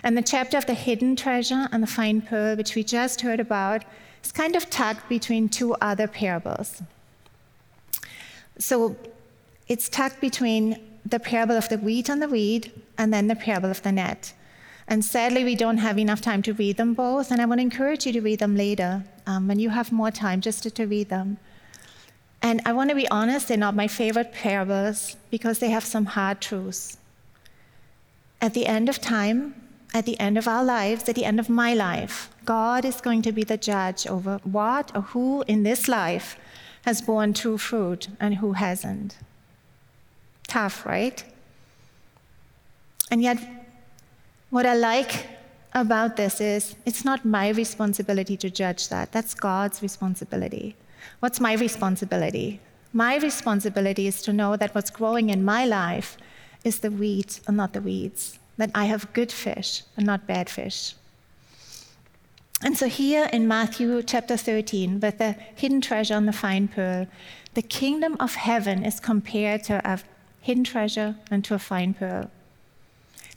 And 0.02 0.18
the 0.18 0.22
chapter 0.22 0.58
of 0.58 0.66
the 0.66 0.74
hidden 0.74 1.14
treasure 1.14 1.68
and 1.70 1.80
the 1.84 1.86
fine 1.86 2.20
pearl, 2.20 2.56
which 2.56 2.74
we 2.74 2.82
just 2.82 3.20
heard 3.20 3.38
about, 3.38 3.84
is 4.24 4.32
kind 4.32 4.56
of 4.56 4.70
tucked 4.70 5.08
between 5.08 5.48
two 5.48 5.74
other 5.74 6.08
parables. 6.08 6.82
So 8.58 8.96
it's 9.68 9.88
tucked 9.88 10.20
between 10.20 10.78
the 11.04 11.20
parable 11.20 11.56
of 11.56 11.68
the 11.68 11.78
wheat 11.78 12.08
and 12.08 12.22
the 12.22 12.28
weed 12.28 12.72
and 12.96 13.12
then 13.12 13.28
the 13.28 13.36
parable 13.36 13.70
of 13.70 13.82
the 13.82 13.92
net. 13.92 14.32
And 14.86 15.04
sadly, 15.04 15.44
we 15.44 15.54
don't 15.54 15.78
have 15.78 15.98
enough 15.98 16.20
time 16.20 16.42
to 16.42 16.52
read 16.52 16.76
them 16.76 16.92
both, 16.92 17.30
and 17.30 17.40
I 17.40 17.46
want 17.46 17.58
to 17.58 17.62
encourage 17.62 18.06
you 18.06 18.12
to 18.12 18.20
read 18.20 18.38
them 18.38 18.54
later 18.54 19.04
um, 19.26 19.48
when 19.48 19.58
you 19.58 19.70
have 19.70 19.90
more 19.90 20.10
time 20.10 20.42
just 20.42 20.62
to, 20.64 20.70
to 20.72 20.86
read 20.86 21.08
them. 21.08 21.38
And 22.42 22.60
I 22.66 22.74
want 22.74 22.90
to 22.90 22.96
be 22.96 23.08
honest, 23.08 23.48
they're 23.48 23.56
not 23.56 23.74
my 23.74 23.88
favorite 23.88 24.32
parables 24.32 25.16
because 25.30 25.58
they 25.58 25.70
have 25.70 25.84
some 25.84 26.04
hard 26.04 26.42
truths. 26.42 26.98
At 28.42 28.52
the 28.52 28.66
end 28.66 28.90
of 28.90 29.00
time, 29.00 29.54
at 29.94 30.04
the 30.04 30.20
end 30.20 30.36
of 30.36 30.46
our 30.46 30.62
lives, 30.62 31.08
at 31.08 31.14
the 31.14 31.24
end 31.24 31.40
of 31.40 31.48
my 31.48 31.72
life, 31.72 32.28
God 32.44 32.84
is 32.84 33.00
going 33.00 33.22
to 33.22 33.32
be 33.32 33.44
the 33.44 33.56
judge 33.56 34.06
over 34.06 34.38
what 34.44 34.94
or 34.94 35.00
who 35.00 35.44
in 35.46 35.62
this 35.62 35.88
life 35.88 36.36
has 36.84 37.00
borne 37.00 37.32
true 37.32 37.58
fruit 37.58 38.08
and 38.20 38.36
who 38.36 38.52
hasn't. 38.52 39.16
Tough, 40.46 40.84
right? 40.86 41.24
And 43.10 43.22
yet, 43.22 43.38
what 44.50 44.66
I 44.66 44.74
like 44.74 45.26
about 45.72 46.16
this 46.16 46.40
is 46.40 46.76
it's 46.86 47.04
not 47.04 47.24
my 47.24 47.48
responsibility 47.48 48.36
to 48.36 48.50
judge 48.50 48.88
that, 48.88 49.12
that's 49.12 49.34
God's 49.34 49.82
responsibility. 49.82 50.76
What's 51.20 51.40
my 51.40 51.54
responsibility? 51.54 52.60
My 52.92 53.16
responsibility 53.16 54.06
is 54.06 54.22
to 54.22 54.32
know 54.32 54.56
that 54.56 54.74
what's 54.74 54.90
growing 54.90 55.30
in 55.30 55.44
my 55.44 55.64
life 55.64 56.16
is 56.64 56.78
the 56.80 56.90
weeds 56.90 57.40
and 57.46 57.56
not 57.56 57.72
the 57.72 57.80
weeds, 57.80 58.38
that 58.56 58.70
I 58.74 58.84
have 58.84 59.12
good 59.12 59.32
fish 59.32 59.82
and 59.96 60.06
not 60.06 60.26
bad 60.26 60.48
fish. 60.48 60.94
And 62.62 62.78
so, 62.78 62.88
here 62.88 63.28
in 63.32 63.46
Matthew 63.46 64.02
chapter 64.02 64.36
13, 64.36 65.00
with 65.00 65.18
the 65.18 65.32
hidden 65.54 65.80
treasure 65.80 66.14
and 66.14 66.26
the 66.26 66.32
fine 66.32 66.68
pearl, 66.68 67.06
the 67.54 67.62
kingdom 67.62 68.16
of 68.20 68.34
heaven 68.34 68.84
is 68.84 69.00
compared 69.00 69.64
to 69.64 69.80
a 69.84 70.00
hidden 70.40 70.64
treasure 70.64 71.16
and 71.30 71.44
to 71.44 71.54
a 71.54 71.58
fine 71.58 71.94
pearl. 71.94 72.30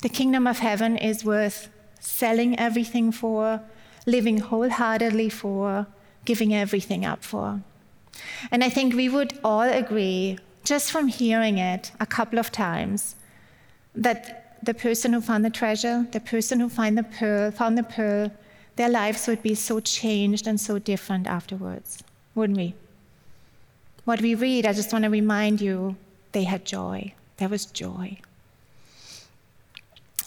The 0.01 0.09
kingdom 0.09 0.47
of 0.47 0.59
heaven 0.59 0.97
is 0.97 1.25
worth 1.25 1.69
selling 1.99 2.57
everything 2.59 3.11
for, 3.11 3.61
living 4.05 4.39
wholeheartedly 4.39 5.29
for, 5.29 5.87
giving 6.25 6.53
everything 6.53 7.05
up 7.05 7.23
for. 7.23 7.61
And 8.51 8.63
I 8.63 8.69
think 8.69 8.95
we 8.95 9.09
would 9.09 9.37
all 9.43 9.61
agree, 9.61 10.39
just 10.63 10.91
from 10.91 11.07
hearing 11.07 11.57
it 11.57 11.91
a 11.99 12.05
couple 12.05 12.39
of 12.39 12.51
times, 12.51 13.15
that 13.95 14.57
the 14.63 14.73
person 14.73 15.13
who 15.13 15.21
found 15.21 15.45
the 15.45 15.49
treasure, 15.49 16.07
the 16.11 16.19
person 16.19 16.59
who 16.59 16.69
found 16.69 16.97
the 16.97 17.03
pearl, 17.03 17.51
found 17.51 17.77
the 17.77 17.83
pearl, 17.83 18.31
their 18.77 18.89
lives 18.89 19.27
would 19.27 19.41
be 19.43 19.55
so 19.55 19.79
changed 19.79 20.47
and 20.47 20.59
so 20.59 20.79
different 20.79 21.27
afterwards, 21.27 22.03
wouldn't 22.35 22.57
we? 22.57 22.75
What 24.05 24.21
we 24.21 24.35
read, 24.35 24.65
I 24.65 24.73
just 24.73 24.93
want 24.93 25.03
to 25.03 25.09
remind 25.09 25.59
you, 25.59 25.97
they 26.31 26.43
had 26.43 26.63
joy. 26.63 27.13
There 27.37 27.49
was 27.49 27.65
joy. 27.65 28.19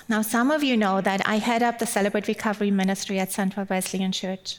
Now, 0.08 0.22
some 0.22 0.50
of 0.50 0.64
you 0.64 0.76
know 0.76 1.00
that 1.00 1.22
I 1.26 1.36
head 1.36 1.62
up 1.62 1.78
the 1.78 1.86
Celebrate 1.86 2.26
Recovery 2.26 2.72
ministry 2.72 3.20
at 3.20 3.30
Central 3.32 3.66
Wesleyan 3.70 4.10
Church. 4.10 4.58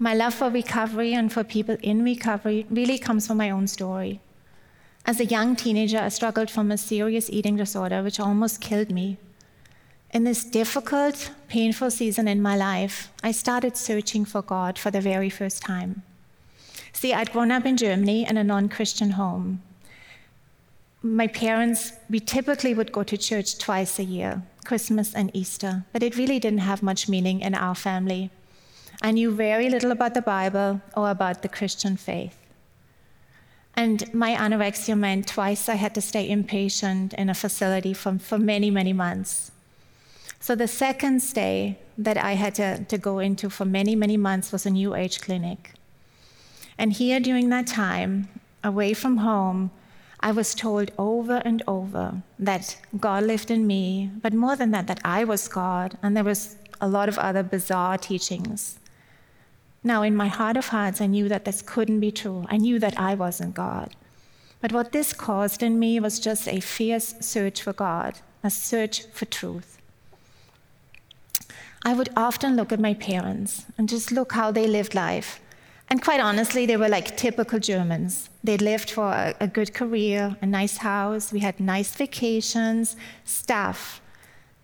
My 0.00 0.14
love 0.14 0.34
for 0.34 0.50
recovery 0.50 1.14
and 1.14 1.32
for 1.32 1.44
people 1.44 1.76
in 1.80 2.02
recovery 2.02 2.66
really 2.68 2.98
comes 2.98 3.28
from 3.28 3.36
my 3.36 3.50
own 3.50 3.68
story. 3.68 4.20
As 5.06 5.20
a 5.20 5.24
young 5.24 5.54
teenager, 5.54 5.98
I 5.98 6.08
struggled 6.08 6.50
from 6.50 6.72
a 6.72 6.78
serious 6.78 7.30
eating 7.30 7.54
disorder 7.56 8.02
which 8.02 8.18
almost 8.18 8.60
killed 8.60 8.90
me. 8.90 9.18
In 10.12 10.24
this 10.24 10.44
difficult, 10.44 11.30
painful 11.48 11.90
season 11.90 12.28
in 12.28 12.42
my 12.42 12.54
life, 12.54 13.10
I 13.22 13.32
started 13.32 13.78
searching 13.78 14.26
for 14.26 14.42
God 14.42 14.78
for 14.78 14.90
the 14.90 15.00
very 15.00 15.30
first 15.30 15.62
time. 15.62 16.02
See, 16.92 17.14
I'd 17.14 17.32
grown 17.32 17.50
up 17.50 17.64
in 17.64 17.78
Germany 17.78 18.28
in 18.28 18.36
a 18.36 18.44
non 18.44 18.68
Christian 18.68 19.12
home. 19.12 19.62
My 21.02 21.28
parents, 21.28 21.94
we 22.10 22.20
typically 22.20 22.74
would 22.74 22.92
go 22.92 23.02
to 23.02 23.16
church 23.16 23.56
twice 23.56 23.98
a 23.98 24.04
year, 24.04 24.42
Christmas 24.66 25.14
and 25.14 25.30
Easter, 25.32 25.84
but 25.94 26.02
it 26.02 26.18
really 26.18 26.38
didn't 26.38 26.68
have 26.68 26.82
much 26.82 27.08
meaning 27.08 27.40
in 27.40 27.54
our 27.54 27.74
family. 27.74 28.30
I 29.00 29.12
knew 29.12 29.30
very 29.30 29.70
little 29.70 29.92
about 29.92 30.12
the 30.12 30.20
Bible 30.20 30.82
or 30.94 31.08
about 31.10 31.40
the 31.40 31.48
Christian 31.48 31.96
faith. 31.96 32.36
And 33.74 34.12
my 34.12 34.34
anorexia 34.34 34.96
meant 34.96 35.26
twice 35.26 35.70
I 35.70 35.76
had 35.76 35.94
to 35.94 36.02
stay 36.02 36.28
inpatient 36.28 37.14
in 37.14 37.30
a 37.30 37.34
facility 37.34 37.94
for, 37.94 38.18
for 38.18 38.38
many, 38.38 38.70
many 38.70 38.92
months. 38.92 39.51
So 40.42 40.56
the 40.56 40.66
second 40.66 41.22
stay 41.22 41.78
that 41.96 42.18
I 42.18 42.32
had 42.32 42.56
to, 42.56 42.84
to 42.86 42.98
go 42.98 43.20
into 43.20 43.48
for 43.48 43.64
many, 43.64 43.94
many 43.94 44.16
months 44.16 44.50
was 44.50 44.66
a 44.66 44.70
New 44.70 44.92
Age 44.92 45.20
clinic. 45.20 45.74
And 46.76 46.92
here 46.92 47.20
during 47.20 47.48
that 47.50 47.68
time, 47.68 48.28
away 48.64 48.92
from 48.92 49.18
home, 49.18 49.70
I 50.18 50.32
was 50.32 50.56
told 50.56 50.90
over 50.98 51.40
and 51.44 51.62
over 51.68 52.24
that 52.40 52.76
God 52.98 53.22
lived 53.22 53.52
in 53.52 53.68
me, 53.68 54.10
but 54.20 54.32
more 54.32 54.56
than 54.56 54.72
that, 54.72 54.88
that 54.88 55.00
I 55.04 55.22
was 55.22 55.46
God, 55.46 55.96
and 56.02 56.16
there 56.16 56.24
was 56.24 56.56
a 56.80 56.88
lot 56.88 57.08
of 57.08 57.18
other 57.18 57.44
bizarre 57.44 57.96
teachings. 57.96 58.80
Now, 59.84 60.02
in 60.02 60.16
my 60.16 60.26
heart 60.26 60.56
of 60.56 60.68
hearts, 60.68 61.00
I 61.00 61.06
knew 61.06 61.28
that 61.28 61.44
this 61.44 61.62
couldn't 61.62 62.00
be 62.00 62.10
true. 62.10 62.46
I 62.48 62.56
knew 62.56 62.80
that 62.80 62.98
I 62.98 63.14
wasn't 63.14 63.54
God. 63.54 63.94
But 64.60 64.72
what 64.72 64.90
this 64.90 65.12
caused 65.12 65.62
in 65.62 65.78
me 65.78 66.00
was 66.00 66.18
just 66.18 66.48
a 66.48 66.58
fierce 66.58 67.14
search 67.20 67.62
for 67.62 67.72
God, 67.72 68.18
a 68.42 68.50
search 68.50 69.06
for 69.12 69.26
truth. 69.26 69.78
I 71.84 71.94
would 71.94 72.10
often 72.16 72.54
look 72.54 72.72
at 72.72 72.78
my 72.78 72.94
parents 72.94 73.66
and 73.76 73.88
just 73.88 74.12
look 74.12 74.32
how 74.32 74.52
they 74.52 74.66
lived 74.66 74.94
life. 74.94 75.40
And 75.90 76.00
quite 76.00 76.20
honestly, 76.20 76.64
they 76.64 76.76
were 76.76 76.88
like 76.88 77.16
typical 77.16 77.58
Germans. 77.58 78.30
They 78.44 78.56
lived 78.56 78.90
for 78.90 79.08
a, 79.08 79.34
a 79.40 79.48
good 79.48 79.74
career, 79.74 80.36
a 80.40 80.46
nice 80.46 80.78
house, 80.78 81.32
we 81.32 81.40
had 81.40 81.58
nice 81.58 81.94
vacations, 81.94 82.96
stuff. 83.24 84.00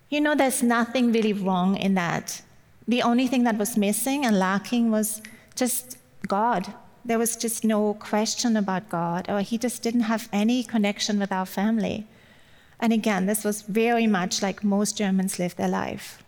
You 0.08 0.20
know, 0.20 0.34
there's 0.34 0.62
nothing 0.62 1.12
really 1.12 1.32
wrong 1.32 1.76
in 1.76 1.94
that. 1.94 2.40
The 2.86 3.02
only 3.02 3.26
thing 3.26 3.44
that 3.44 3.58
was 3.58 3.76
missing 3.76 4.24
and 4.24 4.38
lacking 4.38 4.90
was 4.90 5.20
just 5.54 5.98
God. 6.26 6.72
There 7.04 7.18
was 7.18 7.36
just 7.36 7.64
no 7.64 7.94
question 7.94 8.56
about 8.56 8.88
God, 8.88 9.28
or 9.28 9.40
He 9.40 9.58
just 9.58 9.82
didn't 9.82 10.08
have 10.12 10.28
any 10.32 10.62
connection 10.62 11.18
with 11.18 11.32
our 11.32 11.46
family. 11.46 12.06
And 12.80 12.92
again, 12.92 13.26
this 13.26 13.44
was 13.44 13.62
very 13.62 14.06
much 14.06 14.40
like 14.40 14.64
most 14.64 14.96
Germans 14.96 15.38
live 15.38 15.56
their 15.56 15.68
life. 15.68 16.22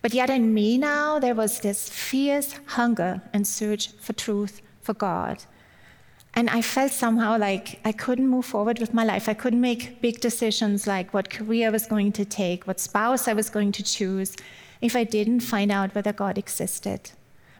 But 0.00 0.14
yet 0.14 0.30
in 0.30 0.54
me 0.54 0.78
now, 0.78 1.18
there 1.18 1.34
was 1.34 1.60
this 1.60 1.88
fierce 1.88 2.54
hunger 2.66 3.20
and 3.32 3.46
search 3.46 3.92
for 3.98 4.12
truth, 4.12 4.62
for 4.80 4.94
God. 4.94 5.44
And 6.34 6.48
I 6.48 6.62
felt 6.62 6.92
somehow 6.92 7.36
like 7.36 7.80
I 7.84 7.90
couldn't 7.90 8.28
move 8.28 8.44
forward 8.46 8.78
with 8.78 8.94
my 8.94 9.04
life. 9.04 9.28
I 9.28 9.34
couldn't 9.34 9.60
make 9.60 10.00
big 10.00 10.20
decisions 10.20 10.86
like 10.86 11.12
what 11.12 11.30
career 11.30 11.66
I 11.68 11.70
was 11.70 11.86
going 11.86 12.12
to 12.12 12.24
take, 12.24 12.66
what 12.66 12.78
spouse 12.78 13.26
I 13.26 13.32
was 13.32 13.50
going 13.50 13.72
to 13.72 13.82
choose, 13.82 14.36
if 14.80 14.94
I 14.94 15.02
didn't 15.02 15.40
find 15.40 15.72
out 15.72 15.94
whether 15.94 16.12
God 16.12 16.38
existed, 16.38 17.10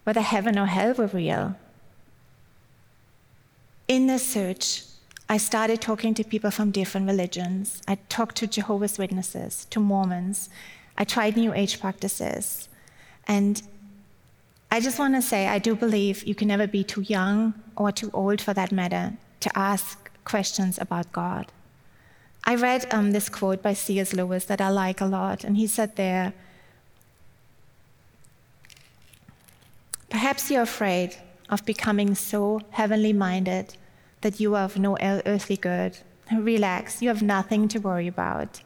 whether 0.05 0.21
heaven 0.21 0.57
or 0.59 0.67
hell 0.67 0.95
were 0.95 1.09
real. 1.09 1.57
In 3.89 4.07
this 4.07 4.25
search, 4.25 4.85
I 5.29 5.39
started 5.39 5.81
talking 5.81 6.15
to 6.15 6.25
people 6.25 6.51
from 6.51 6.71
different 6.71 7.07
religions. 7.07 7.83
I 7.89 7.97
talked 8.09 8.37
to 8.37 8.47
Jehovah's 8.47 8.97
Witnesses, 8.97 9.67
to 9.71 9.81
Mormons. 9.81 10.49
I 10.99 11.05
tried 11.05 11.37
New 11.37 11.55
Age 11.55 11.81
practices. 11.81 12.69
And 13.29 13.63
I 14.71 14.81
just 14.81 14.99
want 14.99 15.15
to 15.15 15.23
say, 15.23 15.47
I 15.47 15.59
do 15.61 15.77
believe 15.77 16.25
you 16.25 16.35
can 16.35 16.49
never 16.49 16.67
be 16.67 16.83
too 16.83 17.03
young 17.03 17.55
or 17.77 17.93
too 17.93 18.11
old 18.13 18.41
for 18.41 18.53
that 18.53 18.73
matter 18.73 19.13
to 19.41 19.59
ask 19.59 20.11
questions 20.25 20.77
about 20.79 21.13
God. 21.13 21.47
I 22.45 22.57
read 22.57 22.93
um, 22.93 23.13
this 23.13 23.29
quote 23.29 23.63
by 23.63 23.75
C.S. 23.75 24.13
Lewis 24.13 24.45
that 24.47 24.61
I 24.61 24.71
like 24.71 25.01
a 25.01 25.07
lot, 25.07 25.45
and 25.45 25.57
he 25.57 25.67
said 25.67 25.97
there, 25.97 26.35
Perhaps 30.11 30.51
you're 30.51 30.63
afraid 30.63 31.17
of 31.51 31.65
becoming 31.67 32.15
so 32.15 32.61
heavenly 32.71 33.13
minded 33.13 33.77
that 34.23 34.41
you 34.41 34.55
are 34.55 34.65
of 34.65 34.79
no 34.79 34.97
earthly 35.01 35.57
good. 35.57 35.99
Relax, 36.33 37.03
you 37.03 37.09
have 37.09 37.23
nothing 37.23 37.69
to 37.69 37.79
worry 37.79 38.09
about. 38.09 38.63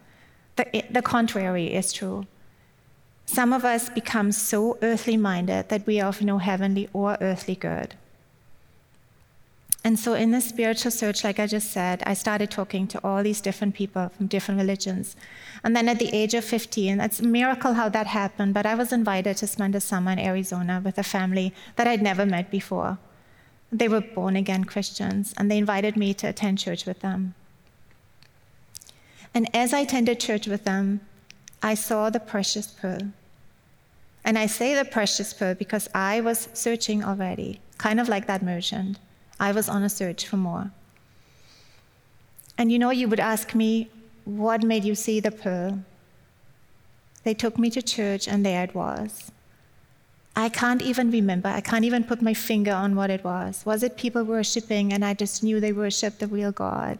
The, 0.73 0.85
the 0.91 1.03
contrary 1.03 1.75
is 1.75 1.93
true. 1.93 2.27
Some 3.27 3.53
of 3.53 3.65
us 3.65 3.89
become 3.89 4.33
so 4.33 4.79
earthly 4.83 5.17
minded 5.17 5.69
that 5.69 5.87
we 5.87 6.01
are 6.01 6.09
of 6.09 6.23
no 6.23 6.39
heavenly 6.39 6.89
or 6.93 7.17
earthly 7.21 7.55
good. 7.55 7.95
And 9.85 9.99
so, 9.99 10.15
in 10.15 10.31
this 10.31 10.49
spiritual 10.49 10.93
search, 10.93 11.25
like 11.25 11.41
I 11.41 11.49
just 11.49 11.73
said, 11.73 12.05
I 12.07 12.15
started 12.15 12.51
talking 12.51 12.87
to 12.89 13.01
all 13.03 13.23
these 13.23 13.41
different 13.41 13.75
people 13.75 14.11
from 14.11 14.29
different 14.29 14.61
religions. 14.61 15.17
And 15.65 15.75
then 15.75 15.89
at 15.89 15.99
the 15.99 16.15
age 16.15 16.35
of 16.35 16.45
15, 16.45 17.01
it's 17.01 17.19
a 17.19 17.25
miracle 17.25 17.75
how 17.75 17.89
that 17.89 18.07
happened, 18.07 18.55
but 18.55 18.65
I 18.65 18.77
was 18.77 18.93
invited 18.93 19.39
to 19.39 19.47
spend 19.49 19.75
a 19.75 19.81
summer 19.81 20.13
in 20.13 20.21
Arizona 20.21 20.81
with 20.85 20.99
a 20.99 21.03
family 21.03 21.53
that 21.75 21.89
I'd 21.89 22.03
never 22.03 22.25
met 22.25 22.49
before. 22.49 22.99
They 23.73 23.89
were 23.89 24.03
born 24.03 24.37
again 24.37 24.65
Christians, 24.65 25.35
and 25.37 25.51
they 25.51 25.59
invited 25.59 25.97
me 25.97 26.15
to 26.15 26.29
attend 26.29 26.59
church 26.59 26.87
with 26.87 27.01
them. 27.01 27.35
And 29.35 29.55
as 29.55 29.73
I 29.73 29.81
attended 29.81 30.21
church 30.21 30.47
with 30.47 30.65
them, 30.65 31.01
I 31.63 31.75
saw 31.75 32.11
the 32.11 32.21
precious 32.21 32.67
pearl. 32.67 33.13
And 34.25 34.39
I 34.39 34.47
say 34.47 34.75
the 34.75 34.85
precious 34.85 35.33
pearl 35.33 35.55
because 35.55 35.89
I 35.95 36.21
was 36.21 36.49
searching 36.53 37.03
already, 37.03 37.61
kind 37.79 37.99
of 37.99 38.09
like 38.09 38.27
that 38.27 38.43
merchant. 38.43 38.99
I 39.41 39.53
was 39.53 39.69
on 39.69 39.83
a 39.83 39.89
search 39.89 40.27
for 40.27 40.37
more. 40.37 40.71
And 42.59 42.71
you 42.71 42.79
know, 42.79 42.91
you 42.91 43.09
would 43.09 43.21
ask 43.21 43.55
me, 43.55 43.91
what 44.25 44.63
made 44.63 44.85
you 44.85 44.95
see 44.95 45.19
the 45.19 45.33
pearl? 45.33 45.83
They 47.25 47.35
took 47.35 47.59
me 47.59 47.71
to 47.71 47.83
church, 47.83 48.29
and 48.29 48.45
there 48.45 48.63
it 48.63 48.75
was. 48.75 49.33
I 50.35 50.49
can't 50.49 50.81
even 50.81 51.11
remember. 51.11 51.49
I 51.49 51.61
can't 51.61 51.85
even 51.85 52.05
put 52.05 52.23
my 52.23 52.35
finger 52.35 52.73
on 52.73 52.97
what 52.97 53.11
it 53.11 53.23
was. 53.23 53.67
Was 53.67 53.83
it 53.83 53.97
people 53.97 54.25
worshiping 54.25 54.93
and 54.93 55.05
I 55.05 55.13
just 55.13 55.43
knew 55.43 55.61
they 55.61 55.73
worshiped 55.73 56.21
the 56.21 56.27
real 56.27 56.53
God? 56.53 56.99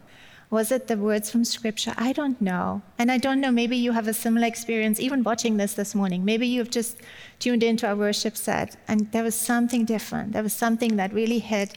Was 0.53 0.71
it 0.71 0.85
the 0.85 0.97
words 0.97 1.31
from 1.31 1.45
Scripture? 1.45 1.95
I 1.97 2.13
don't 2.13 2.39
know. 2.39 2.83
And 2.99 3.11
I 3.11 3.17
don't 3.17 3.41
know, 3.41 3.49
maybe 3.49 3.75
you 3.75 3.91
have 3.91 4.07
a 4.07 4.13
similar 4.13 4.45
experience 4.45 4.99
even 4.99 5.23
watching 5.23 5.57
this 5.57 5.73
this 5.73 5.95
morning. 5.95 6.23
Maybe 6.23 6.45
you've 6.45 6.69
just 6.69 6.99
tuned 7.39 7.63
into 7.63 7.87
our 7.87 7.95
worship 7.95 8.37
set 8.37 8.77
and 8.87 9.11
there 9.11 9.23
was 9.23 9.33
something 9.33 9.83
different. 9.83 10.33
There 10.33 10.43
was 10.43 10.53
something 10.53 10.95
that 10.97 11.11
really 11.11 11.39
hit 11.39 11.75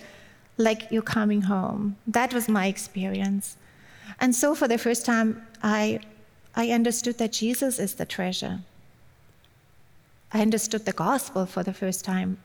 like 0.59 0.89
you're 0.91 1.01
coming 1.01 1.41
home. 1.41 1.97
That 2.07 2.35
was 2.35 2.51
my 2.51 2.67
experience. 2.67 3.57
And 4.21 4.35
so 4.35 4.55
for 4.55 4.69
the 4.69 4.77
first 4.77 5.07
time, 5.07 5.47
I, 5.63 6.01
I 6.55 6.69
understood 6.69 7.17
that 7.17 7.33
Jesus 7.33 7.79
is 7.79 7.95
the 7.95 8.05
treasure. 8.05 8.61
I 10.35 10.43
understood 10.43 10.85
the 10.85 10.93
gospel 10.93 11.47
for 11.47 11.63
the 11.63 11.73
first 11.73 12.05
time. 12.05 12.37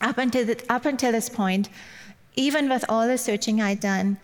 Up 0.00 0.18
until, 0.18 0.44
the, 0.44 0.60
up 0.68 0.86
until 0.86 1.12
this 1.12 1.28
point, 1.28 1.68
even 2.34 2.68
with 2.68 2.84
all 2.88 3.06
the 3.06 3.16
searching 3.16 3.60
I'd 3.60 3.78
done, 3.78 4.18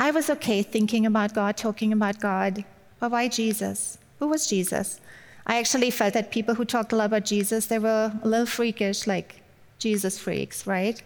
I 0.00 0.10
was 0.12 0.30
okay 0.30 0.62
thinking 0.62 1.04
about 1.04 1.34
God, 1.34 1.58
talking 1.58 1.92
about 1.92 2.20
God. 2.20 2.64
But 2.98 3.10
why 3.10 3.28
Jesus? 3.28 3.98
Who 4.18 4.28
was 4.28 4.46
Jesus? 4.46 4.98
I 5.46 5.58
actually 5.58 5.90
felt 5.90 6.14
that 6.14 6.30
people 6.30 6.54
who 6.54 6.64
talked 6.64 6.92
a 6.92 6.96
lot 6.96 7.04
about 7.04 7.26
Jesus, 7.26 7.66
they 7.66 7.78
were 7.78 8.10
a 8.22 8.26
little 8.26 8.46
freakish, 8.46 9.06
like 9.06 9.42
Jesus 9.78 10.18
freaks, 10.18 10.66
right? 10.66 11.02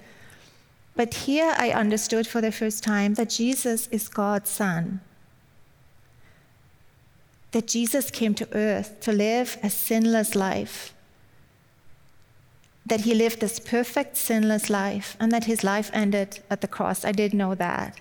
But 0.94 1.12
here 1.12 1.56
I 1.58 1.70
understood 1.70 2.28
for 2.28 2.40
the 2.40 2.52
first 2.52 2.84
time 2.84 3.14
that 3.14 3.30
Jesus 3.30 3.88
is 3.88 4.06
God's 4.06 4.50
Son. 4.50 5.00
That 7.50 7.66
Jesus 7.66 8.12
came 8.12 8.34
to 8.34 8.48
earth 8.52 9.00
to 9.00 9.10
live 9.10 9.58
a 9.64 9.70
sinless 9.70 10.36
life. 10.36 10.94
That 12.86 13.00
he 13.00 13.12
lived 13.12 13.40
this 13.40 13.58
perfect, 13.58 14.16
sinless 14.16 14.70
life, 14.70 15.16
and 15.18 15.32
that 15.32 15.46
his 15.46 15.64
life 15.64 15.90
ended 15.92 16.38
at 16.48 16.60
the 16.60 16.68
cross. 16.68 17.04
I 17.04 17.10
did 17.10 17.34
know 17.34 17.56
that. 17.56 17.98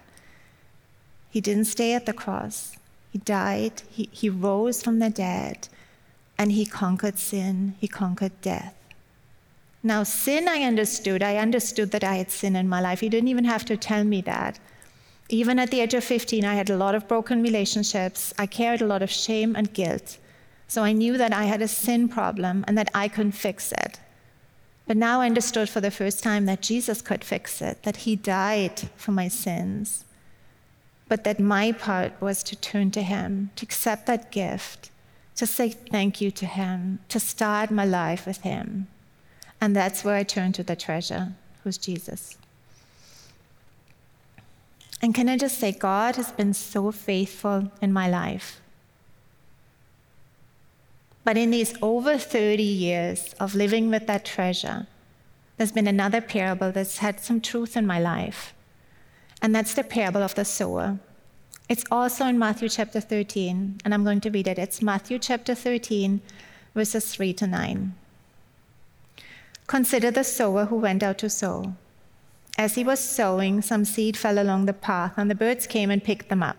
He 1.33 1.41
didn't 1.41 1.65
stay 1.65 1.95
at 1.95 2.05
the 2.05 2.13
cross, 2.13 2.77
he 3.11 3.17
died, 3.17 3.81
he, 3.89 4.07
he 4.11 4.29
rose 4.29 4.83
from 4.83 4.99
the 4.99 5.09
dead, 5.09 5.67
and 6.37 6.51
he 6.51 6.63
conquered 6.63 7.17
sin, 7.17 7.73
he 7.79 7.87
conquered 7.87 8.39
death. 8.43 8.75
Now, 9.81 10.03
sin, 10.03 10.47
I 10.47 10.61
understood. 10.61 11.23
I 11.23 11.37
understood 11.37 11.89
that 11.89 12.03
I 12.03 12.17
had 12.17 12.29
sin 12.29 12.55
in 12.55 12.69
my 12.69 12.79
life. 12.79 12.99
He 12.99 13.09
didn't 13.09 13.29
even 13.29 13.45
have 13.45 13.65
to 13.65 13.75
tell 13.75 14.03
me 14.03 14.21
that. 14.21 14.59
Even 15.27 15.57
at 15.57 15.71
the 15.71 15.79
age 15.79 15.95
of 15.95 16.03
15, 16.03 16.45
I 16.45 16.53
had 16.53 16.69
a 16.69 16.77
lot 16.77 16.93
of 16.93 17.07
broken 17.07 17.41
relationships. 17.41 18.31
I 18.37 18.45
carried 18.45 18.83
a 18.83 18.85
lot 18.85 19.01
of 19.01 19.09
shame 19.09 19.55
and 19.55 19.73
guilt. 19.73 20.19
So 20.67 20.83
I 20.83 20.91
knew 20.91 21.17
that 21.17 21.33
I 21.33 21.45
had 21.45 21.63
a 21.63 21.67
sin 21.67 22.09
problem 22.09 22.63
and 22.67 22.77
that 22.77 22.91
I 22.93 23.07
couldn't 23.07 23.31
fix 23.31 23.71
it. 23.71 23.99
But 24.85 24.97
now 24.97 25.21
I 25.21 25.25
understood 25.25 25.67
for 25.67 25.81
the 25.81 25.89
first 25.89 26.21
time 26.21 26.45
that 26.45 26.61
Jesus 26.61 27.01
could 27.01 27.23
fix 27.23 27.59
it, 27.59 27.81
that 27.81 28.05
He 28.05 28.15
died 28.15 28.91
for 28.95 29.11
my 29.11 29.27
sins, 29.27 30.05
but 31.13 31.25
that 31.25 31.39
my 31.39 31.71
part 31.71 32.11
was 32.19 32.41
to 32.41 32.55
turn 32.55 32.89
to 32.89 33.03
Him, 33.03 33.51
to 33.55 33.63
accept 33.63 34.07
that 34.07 34.31
gift, 34.31 34.89
to 35.35 35.45
say 35.45 35.69
thank 35.69 36.19
you 36.19 36.31
to 36.31 36.47
Him, 36.47 36.97
to 37.09 37.19
start 37.19 37.69
my 37.69 37.85
life 37.85 38.25
with 38.25 38.41
Him. 38.41 38.87
And 39.61 39.75
that's 39.75 40.03
where 40.03 40.15
I 40.15 40.23
turned 40.23 40.55
to 40.55 40.63
the 40.63 40.75
treasure, 40.75 41.33
who's 41.63 41.77
Jesus. 41.77 42.35
And 45.03 45.13
can 45.13 45.29
I 45.29 45.37
just 45.37 45.59
say, 45.59 45.71
God 45.71 46.15
has 46.15 46.31
been 46.31 46.55
so 46.55 46.91
faithful 46.91 47.71
in 47.79 47.93
my 47.93 48.09
life. 48.09 48.59
But 51.23 51.37
in 51.37 51.51
these 51.51 51.75
over 51.79 52.17
30 52.17 52.63
years 52.63 53.35
of 53.39 53.53
living 53.53 53.91
with 53.91 54.07
that 54.07 54.25
treasure, 54.25 54.87
there's 55.57 55.71
been 55.71 55.85
another 55.85 56.21
parable 56.21 56.71
that's 56.71 56.97
had 56.97 57.19
some 57.19 57.39
truth 57.39 57.77
in 57.77 57.85
my 57.85 57.99
life. 57.99 58.55
And 59.43 59.53
that's 59.53 59.73
the 59.73 59.83
parable 59.83 60.23
of 60.23 60.35
the 60.35 60.45
sower. 60.45 60.99
It's 61.67 61.83
also 61.91 62.25
in 62.25 62.39
Matthew 62.39 62.69
chapter 62.69 63.01
13, 63.01 63.81
and 63.83 63.93
I'm 63.93 64.05
going 64.05 64.21
to 64.21 64.29
read 64.29 64.47
it. 64.47 64.57
It's 64.57 64.81
Matthew 64.81 65.19
chapter 65.19 65.53
13, 65.53 66.21
verses 66.73 67.13
3 67.13 67.33
to 67.33 67.47
9. 67.47 67.93
Consider 69.67 70.11
the 70.11 70.23
sower 70.23 70.65
who 70.65 70.77
went 70.77 71.03
out 71.03 71.17
to 71.17 71.29
sow. 71.29 71.73
As 72.57 72.75
he 72.75 72.85
was 72.85 73.01
sowing, 73.01 73.61
some 73.61 73.83
seed 73.83 74.15
fell 74.15 74.39
along 74.39 74.65
the 74.65 74.73
path, 74.73 75.15
and 75.17 75.29
the 75.29 75.35
birds 75.35 75.67
came 75.67 75.91
and 75.91 76.01
picked 76.01 76.29
them 76.29 76.41
up. 76.41 76.57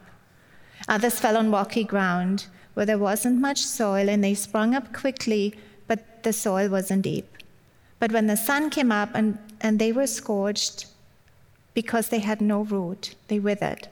Others 0.87 1.21
fell 1.21 1.39
on 1.39 1.51
rocky 1.51 1.85
ground 1.85 2.49
where 2.75 2.85
there 2.85 2.99
wasn't 2.99 3.41
much 3.41 3.61
soil, 3.61 4.11
and 4.11 4.23
they 4.23 4.35
sprung 4.35 4.75
up 4.75 4.93
quickly, 4.93 5.55
but 5.87 6.23
the 6.23 6.35
soil 6.35 6.69
wasn't 6.69 7.01
deep. 7.01 7.39
But 7.99 8.13
when 8.13 8.27
the 8.27 8.37
sun 8.37 8.69
came 8.69 8.93
up 8.93 9.15
and, 9.15 9.39
and 9.63 9.79
they 9.79 9.91
were 9.91 10.07
scorched 10.07 10.87
because 11.75 12.09
they 12.09 12.21
had 12.21 12.41
no 12.41 12.63
root, 12.63 13.15
they 13.29 13.39
withered. 13.39 13.89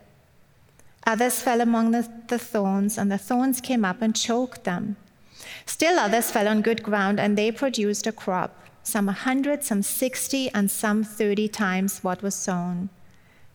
Others 1.07 1.43
fell 1.43 1.61
among 1.61 1.91
the, 1.91 2.09
the 2.29 2.39
thorns, 2.39 2.97
and 2.97 3.11
the 3.11 3.19
thorns 3.19 3.61
came 3.61 3.85
up 3.85 4.01
and 4.01 4.15
choked 4.15 4.65
them. 4.65 4.97
Still 5.67 5.99
others 5.99 6.31
fell 6.31 6.49
on 6.49 6.62
good 6.62 6.83
ground, 6.83 7.19
and 7.19 7.37
they 7.37 7.51
produced 7.51 8.07
a 8.07 8.12
crop 8.12 8.62
some 8.83 9.09
a 9.09 9.12
100, 9.12 9.62
some 9.62 9.83
60, 9.83 10.51
and 10.53 10.71
some 10.71 11.05
30 11.05 11.49
times 11.49 12.03
what 12.03 12.23
was 12.23 12.35
sown. 12.35 12.89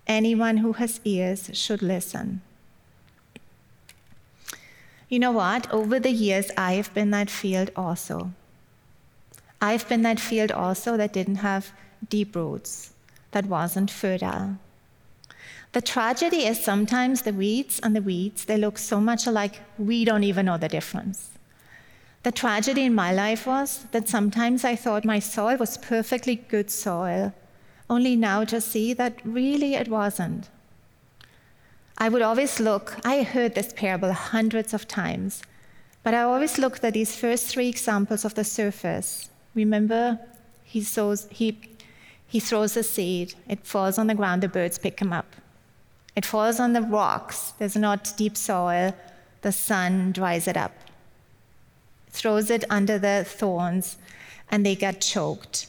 Anyone 0.06 0.58
who 0.58 0.74
has 0.74 1.02
ears 1.04 1.50
should 1.54 1.82
listen. 1.82 2.42
You 5.10 5.20
know 5.20 5.32
what? 5.32 5.72
Over 5.72 6.00
the 6.00 6.12
years, 6.12 6.50
I 6.58 6.74
have 6.74 6.94
been 6.94 7.12
that 7.12 7.30
field 7.30 7.72
also. 7.76 8.32
I've 9.62 9.88
been 9.90 10.04
that 10.04 10.20
field 10.20 10.52
also 10.52 10.98
that 10.98 11.14
didn't 11.14 11.38
have 11.38 11.72
deep 12.10 12.36
roots, 12.36 12.94
that 13.38 13.46
wasn't 13.46 13.91
fertile. 13.91 14.58
The 15.74 15.82
tragedy 15.82 16.48
is 16.48 16.60
sometimes 16.60 17.22
the 17.22 17.34
weeds 17.34 17.79
and 17.84 17.96
the 17.96 18.01
weeds, 18.01 18.46
they 18.46 18.58
look 18.58 18.79
so 18.79 19.00
much 19.00 19.27
alike, 19.27 19.62
we 19.77 20.06
don't 20.06 20.24
even 20.24 20.48
know 20.48 20.58
the 20.58 20.67
difference. 20.67 21.29
The 22.24 22.32
tragedy 22.32 22.84
in 22.86 22.96
my 22.96 23.12
life 23.13 23.46
was 23.46 23.86
that 23.91 24.10
sometimes 24.10 24.65
I 24.65 24.75
thought 24.75 25.06
my 25.06 25.20
soil 25.20 25.58
was 25.58 25.77
perfectly 25.77 26.36
good 26.36 26.72
soil, 26.72 27.32
only 27.91 28.15
now 28.15 28.44
to 28.46 28.60
see 28.60 28.94
that 28.94 29.22
really 29.24 29.75
it 29.75 29.88
wasn't. 29.88 30.50
I 32.00 32.10
would 32.10 32.24
always 32.24 32.60
look, 32.60 32.96
I 33.06 33.22
heard 33.22 33.53
this 33.53 33.72
parable 33.72 34.13
hundreds 34.13 34.74
of 34.74 34.88
times, 34.88 35.44
but 36.01 36.15
I 36.15 36.24
always 36.24 36.58
looked 36.58 36.84
at 36.84 36.96
these 36.96 37.15
first 37.15 37.46
three 37.50 37.70
examples 37.70 38.25
of 38.25 38.34
the 38.34 38.44
surface. 38.44 39.29
Remember, 39.53 40.17
he, 40.63 40.82
sows, 40.82 41.27
he, 41.29 41.77
he 42.28 42.40
throws 42.40 42.76
a 42.78 42.84
seed, 42.84 43.34
it 43.48 43.66
falls 43.66 43.98
on 43.98 44.08
the 44.08 44.16
ground, 44.16 44.44
the 44.44 44.48
birds 44.48 44.78
pick 44.78 45.00
him 45.00 45.14
up. 45.14 45.36
It 46.16 46.26
falls 46.26 46.60
on 46.60 46.74
the 46.74 46.82
rocks, 46.82 47.54
there's 47.58 47.76
not 47.76 48.14
deep 48.18 48.36
soil, 48.36 48.94
the 49.42 49.52
sun 49.52 50.12
dries 50.12 50.48
it 50.48 50.58
up 50.58 50.74
throws 52.18 52.50
it 52.50 52.63
under 52.70 52.98
the 52.98 53.24
thorns, 53.26 53.98
and 54.50 54.66
they 54.66 54.76
get 54.76 55.02
choked. 55.02 55.68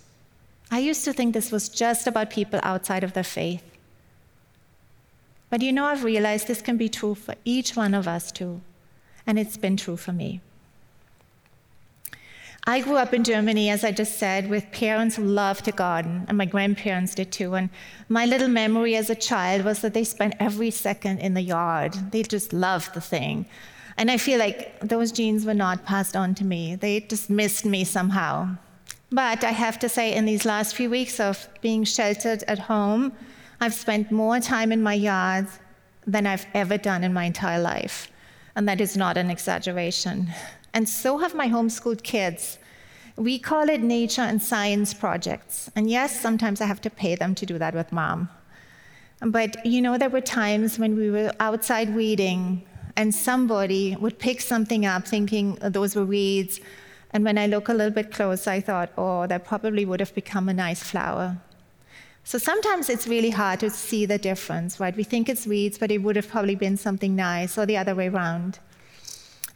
I 0.71 0.79
used 0.79 1.05
to 1.05 1.13
think 1.13 1.35
this 1.35 1.53
was 1.53 1.69
just 1.69 2.07
about 2.07 2.31
people 2.31 2.61
outside 2.63 3.05
of 3.05 3.13
the 3.13 3.25
faith. 3.25 3.63
But 5.51 5.63
you 5.63 5.73
know, 5.73 5.85
I've 5.85 6.05
realized 6.05 6.47
this 6.47 6.63
can 6.63 6.77
be 6.77 6.89
true 6.89 7.15
for 7.15 7.35
each 7.45 7.77
one 7.77 7.95
of 7.95 8.09
us 8.09 8.33
too, 8.33 8.61
and 9.27 9.39
it's 9.39 9.57
been 9.57 9.77
true 9.77 9.97
for 9.97 10.13
me. 10.13 10.41
I 12.69 12.81
grew 12.81 12.97
up 12.97 13.15
in 13.15 13.25
Germany, 13.25 13.71
as 13.71 13.83
I 13.83 13.93
just 13.93 14.19
said, 14.19 14.51
with 14.51 14.71
parents 14.73 15.17
who 15.17 15.25
loved 15.25 15.65
to 15.65 15.73
garden, 15.73 16.27
and 16.29 16.37
my 16.37 16.45
grandparents 16.45 17.15
did 17.15 17.33
too. 17.33 17.55
And 17.55 17.71
my 18.11 18.27
little 18.27 18.47
memory 18.49 18.95
as 18.95 19.09
a 19.09 19.15
child 19.15 19.65
was 19.65 19.81
that 19.81 19.95
they 19.95 20.05
spent 20.05 20.35
every 20.39 20.71
second 20.71 21.21
in 21.21 21.33
the 21.33 21.41
yard. 21.41 21.95
They 22.13 22.23
just 22.23 22.53
loved 22.53 22.93
the 22.93 23.01
thing. 23.01 23.47
And 23.97 24.11
I 24.11 24.19
feel 24.19 24.39
like 24.39 24.79
those 24.81 25.13
genes 25.13 25.47
were 25.47 25.55
not 25.55 25.87
passed 25.87 26.15
on 26.15 26.35
to 26.35 26.45
me. 26.45 26.75
They 26.75 27.01
just 27.01 27.31
missed 27.31 27.65
me 27.65 27.85
somehow. 27.85 28.57
But 29.11 29.45
I 29.45 29.53
have 29.53 29.79
to 29.79 29.89
say, 29.89 30.15
in 30.15 30.27
these 30.27 30.45
last 30.45 30.77
few 30.77 30.91
weeks 30.91 31.19
of 31.21 31.49
being 31.63 31.85
sheltered 31.85 32.45
at 32.49 32.59
home, 32.59 33.15
I've 33.63 33.73
spent 33.73 34.13
more 34.13 34.41
time 34.41 34.73
in 34.73 34.83
my 34.83 34.93
yard 34.93 35.47
than 36.07 36.27
I've 36.27 36.45
ever 36.53 36.77
done 36.77 37.03
in 37.03 37.15
my 37.15 37.25
entire 37.25 37.63
life. 37.63 38.13
And 38.55 38.69
that 38.69 38.83
is 38.83 38.95
not 38.95 39.17
an 39.17 39.31
exaggeration. 39.31 40.29
And 40.79 40.89
so 40.89 41.19
have 41.19 41.35
my 41.35 41.49
homeschooled 41.49 42.05
kids. 42.05 42.57
We 43.17 43.41
call 43.41 43.69
it 43.69 43.81
nature 43.81 44.23
and 44.23 44.41
science 44.41 44.95
projects. 44.95 45.69
And 45.75 45.91
yes, 45.91 46.21
sometimes 46.21 46.61
I 46.61 46.67
have 46.67 46.81
to 46.83 46.89
pay 46.89 47.17
them 47.17 47.35
to 47.35 47.45
do 47.45 47.59
that 47.59 47.75
with 47.75 47.91
mom. 47.91 48.29
But 49.21 49.67
you 49.67 49.83
know, 49.83 49.99
there 49.99 50.09
were 50.09 50.21
times 50.21 50.79
when 50.79 50.95
we 50.95 51.11
were 51.11 51.33
outside 51.41 51.97
weeding 51.97 52.63
and 52.95 53.13
somebody 53.13 53.97
would 53.97 54.21
pick 54.21 54.41
something 54.41 54.87
up 54.87 55.09
thinking 55.09 55.59
those 55.61 55.97
were 55.97 56.05
weeds. 56.05 56.61
And 57.11 57.25
when 57.25 57.39
I 57.39 57.49
look 57.49 57.69
a 57.69 57.75
little 57.75 57.97
bit 58.01 58.13
closer, 58.13 58.51
I 58.51 58.61
thought, 58.61 58.93
oh, 58.97 59.27
that 59.27 59.45
probably 59.45 59.85
would 59.85 59.99
have 59.99 60.15
become 60.15 60.49
a 60.49 60.55
nice 60.55 60.81
flower. 60.81 61.39
So 62.23 62.39
sometimes 62.39 62.89
it's 62.89 63.09
really 63.09 63.31
hard 63.31 63.59
to 63.61 63.71
see 63.71 64.07
the 64.07 64.19
difference, 64.19 64.79
right? 64.79 64.97
We 64.97 65.03
think 65.03 65.29
it's 65.29 65.45
weeds, 65.45 65.77
but 65.77 65.91
it 65.91 66.05
would 66.05 66.15
have 66.15 66.29
probably 66.29 66.55
been 66.55 66.77
something 66.77 67.17
nice, 67.17 67.59
or 67.59 67.67
the 67.67 67.79
other 67.79 67.97
way 67.97 68.07
around. 68.07 68.61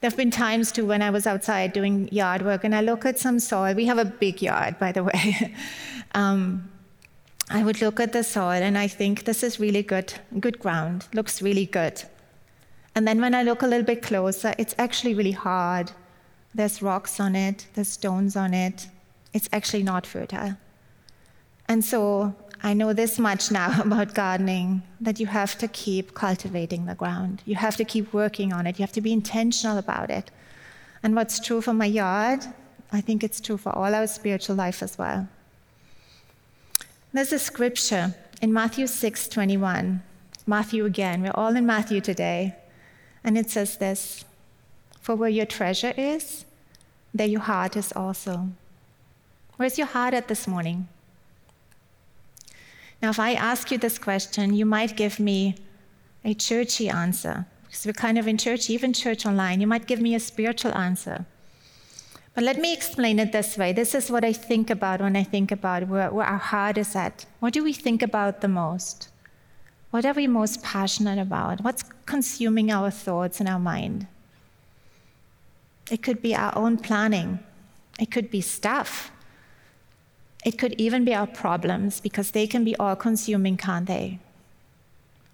There 0.02 0.10
have 0.10 0.16
been 0.16 0.32
times 0.32 0.72
too 0.72 0.84
when 0.84 1.00
I 1.00 1.10
was 1.10 1.28
outside 1.28 1.72
doing 1.72 2.08
yard 2.10 2.42
work 2.42 2.64
and 2.64 2.74
I 2.74 2.80
look 2.80 3.06
at 3.06 3.20
some 3.20 3.38
soil. 3.38 3.72
We 3.72 3.86
have 3.86 3.98
a 3.98 4.04
big 4.04 4.42
yard, 4.42 4.76
by 4.80 4.90
the 4.90 5.04
way. 5.10 5.54
um, 6.12 6.68
I 7.48 7.62
would 7.62 7.80
look 7.80 8.00
at 8.00 8.12
the 8.12 8.24
soil 8.24 8.60
and 8.60 8.76
I 8.76 8.88
think 8.88 9.22
this 9.24 9.44
is 9.44 9.60
really 9.60 9.84
good, 9.84 10.12
good 10.40 10.58
ground, 10.58 11.06
looks 11.14 11.40
really 11.40 11.66
good. 11.66 12.02
And 12.96 13.06
then 13.06 13.20
when 13.20 13.32
I 13.32 13.44
look 13.44 13.62
a 13.62 13.66
little 13.68 13.86
bit 13.86 14.02
closer, 14.02 14.54
it's 14.58 14.74
actually 14.76 15.14
really 15.14 15.30
hard. 15.30 15.92
There's 16.52 16.82
rocks 16.82 17.20
on 17.20 17.36
it, 17.36 17.68
there's 17.74 17.86
stones 17.86 18.34
on 18.34 18.54
it. 18.54 18.88
It's 19.32 19.48
actually 19.52 19.84
not 19.84 20.04
fertile. 20.04 20.56
And 21.68 21.84
so 21.84 22.34
I 22.64 22.74
know 22.74 22.92
this 22.92 23.18
much 23.18 23.50
now 23.50 23.82
about 23.84 24.14
gardening 24.14 24.82
that 25.00 25.18
you 25.18 25.26
have 25.26 25.58
to 25.58 25.68
keep 25.68 26.14
cultivating 26.14 26.86
the 26.86 26.94
ground. 26.94 27.42
You 27.44 27.56
have 27.56 27.76
to 27.76 27.84
keep 27.84 28.12
working 28.12 28.52
on 28.52 28.66
it. 28.66 28.78
You 28.78 28.84
have 28.84 28.92
to 28.92 29.00
be 29.00 29.12
intentional 29.12 29.78
about 29.78 30.10
it. 30.10 30.30
And 31.02 31.16
what's 31.16 31.40
true 31.40 31.60
for 31.60 31.74
my 31.74 31.86
yard, 31.86 32.44
I 32.92 33.00
think 33.00 33.24
it's 33.24 33.40
true 33.40 33.56
for 33.56 33.70
all 33.70 33.94
our 33.94 34.06
spiritual 34.06 34.54
life 34.54 34.82
as 34.82 34.96
well. 34.96 35.28
There's 37.12 37.32
a 37.32 37.38
scripture 37.38 38.14
in 38.40 38.52
Matthew 38.52 38.86
6 38.86 39.28
21. 39.28 40.02
Matthew 40.46 40.84
again. 40.84 41.22
We're 41.22 41.32
all 41.34 41.56
in 41.56 41.66
Matthew 41.66 42.00
today. 42.00 42.54
And 43.24 43.36
it 43.36 43.50
says 43.50 43.76
this 43.76 44.24
For 45.00 45.14
where 45.14 45.28
your 45.28 45.46
treasure 45.46 45.94
is, 45.96 46.44
there 47.12 47.26
your 47.26 47.40
heart 47.40 47.76
is 47.76 47.92
also. 47.94 48.50
Where's 49.56 49.78
your 49.78 49.86
heart 49.86 50.14
at 50.14 50.28
this 50.28 50.46
morning? 50.48 50.88
Now, 53.02 53.10
if 53.10 53.18
I 53.18 53.34
ask 53.34 53.72
you 53.72 53.78
this 53.78 53.98
question, 53.98 54.54
you 54.54 54.64
might 54.64 54.96
give 54.96 55.18
me 55.18 55.56
a 56.24 56.34
churchy 56.34 56.88
answer, 56.88 57.46
because 57.64 57.84
we're 57.84 57.92
kind 57.92 58.16
of 58.16 58.28
in 58.28 58.38
church, 58.38 58.70
even 58.70 58.92
church 58.92 59.26
online. 59.26 59.60
You 59.60 59.66
might 59.66 59.88
give 59.88 60.00
me 60.00 60.14
a 60.14 60.20
spiritual 60.20 60.72
answer. 60.74 61.26
But 62.34 62.44
let 62.44 62.58
me 62.58 62.72
explain 62.72 63.18
it 63.18 63.32
this 63.32 63.58
way. 63.58 63.72
This 63.72 63.94
is 63.94 64.10
what 64.10 64.24
I 64.24 64.32
think 64.32 64.70
about 64.70 65.00
when 65.00 65.16
I 65.16 65.24
think 65.24 65.50
about 65.50 65.88
where, 65.88 66.10
where 66.12 66.26
our 66.26 66.38
heart 66.38 66.78
is 66.78 66.94
at. 66.94 67.26
What 67.40 67.52
do 67.52 67.64
we 67.64 67.72
think 67.72 68.02
about 68.02 68.40
the 68.40 68.48
most? 68.48 69.08
What 69.90 70.06
are 70.06 70.14
we 70.14 70.26
most 70.26 70.62
passionate 70.62 71.18
about? 71.18 71.60
What's 71.60 71.82
consuming 72.06 72.70
our 72.70 72.90
thoughts 72.90 73.40
and 73.40 73.48
our 73.48 73.58
mind? 73.58 74.06
It 75.90 76.02
could 76.02 76.22
be 76.22 76.34
our 76.34 76.56
own 76.56 76.78
planning, 76.78 77.40
it 77.98 78.10
could 78.10 78.30
be 78.30 78.40
stuff. 78.40 79.10
It 80.44 80.58
could 80.58 80.74
even 80.78 81.04
be 81.04 81.14
our 81.14 81.26
problems 81.26 82.00
because 82.00 82.32
they 82.32 82.46
can 82.46 82.64
be 82.64 82.76
all 82.76 82.96
consuming, 82.96 83.56
can't 83.56 83.86
they? 83.86 84.18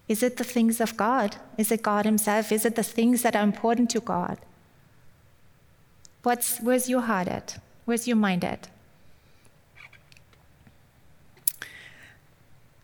Is 0.08 0.22
it 0.22 0.36
the 0.36 0.44
things 0.44 0.80
of 0.80 0.96
God? 0.96 1.36
Is 1.56 1.70
it 1.70 1.82
God 1.82 2.04
Himself? 2.04 2.50
Is 2.50 2.64
it 2.64 2.76
the 2.76 2.82
things 2.82 3.22
that 3.22 3.36
are 3.36 3.42
important 3.42 3.90
to 3.90 4.00
God? 4.00 4.38
What's, 6.22 6.58
where's 6.60 6.88
your 6.88 7.02
heart 7.02 7.28
at? 7.28 7.58
Where's 7.84 8.08
your 8.08 8.16
mind 8.16 8.44
at? 8.44 8.68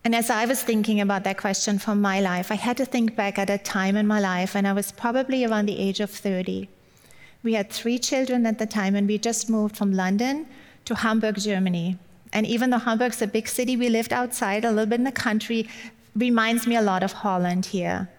And 0.04 0.14
as 0.14 0.28
I 0.28 0.44
was 0.44 0.62
thinking 0.62 1.00
about 1.00 1.24
that 1.24 1.38
question 1.38 1.78
for 1.78 1.94
my 1.94 2.20
life, 2.20 2.52
I 2.52 2.56
had 2.56 2.76
to 2.76 2.84
think 2.84 3.16
back 3.16 3.38
at 3.38 3.48
a 3.48 3.56
time 3.56 3.96
in 3.96 4.06
my 4.06 4.20
life, 4.20 4.54
and 4.54 4.68
I 4.68 4.74
was 4.74 4.92
probably 4.92 5.44
around 5.44 5.64
the 5.64 5.78
age 5.78 6.00
of 6.00 6.10
30. 6.10 6.68
We 7.42 7.54
had 7.54 7.70
three 7.70 7.98
children 7.98 8.44
at 8.44 8.58
the 8.58 8.66
time, 8.66 8.94
and 8.94 9.08
we 9.08 9.16
just 9.16 9.48
moved 9.48 9.76
from 9.76 9.92
London 9.92 10.46
to 10.84 10.94
Hamburg, 10.94 11.36
Germany. 11.38 11.98
And 12.34 12.46
even 12.46 12.70
though 12.70 12.78
Hamburg's 12.78 13.22
a 13.22 13.28
big 13.28 13.46
city, 13.48 13.76
we 13.76 13.88
lived 13.88 14.12
outside, 14.12 14.64
a 14.64 14.70
little 14.70 14.86
bit 14.86 14.98
in 14.98 15.04
the 15.04 15.12
country, 15.12 15.68
reminds 16.16 16.66
me 16.66 16.74
a 16.74 16.82
lot 16.82 17.04
of 17.04 17.12
Holland 17.12 17.66
here. 17.66 18.10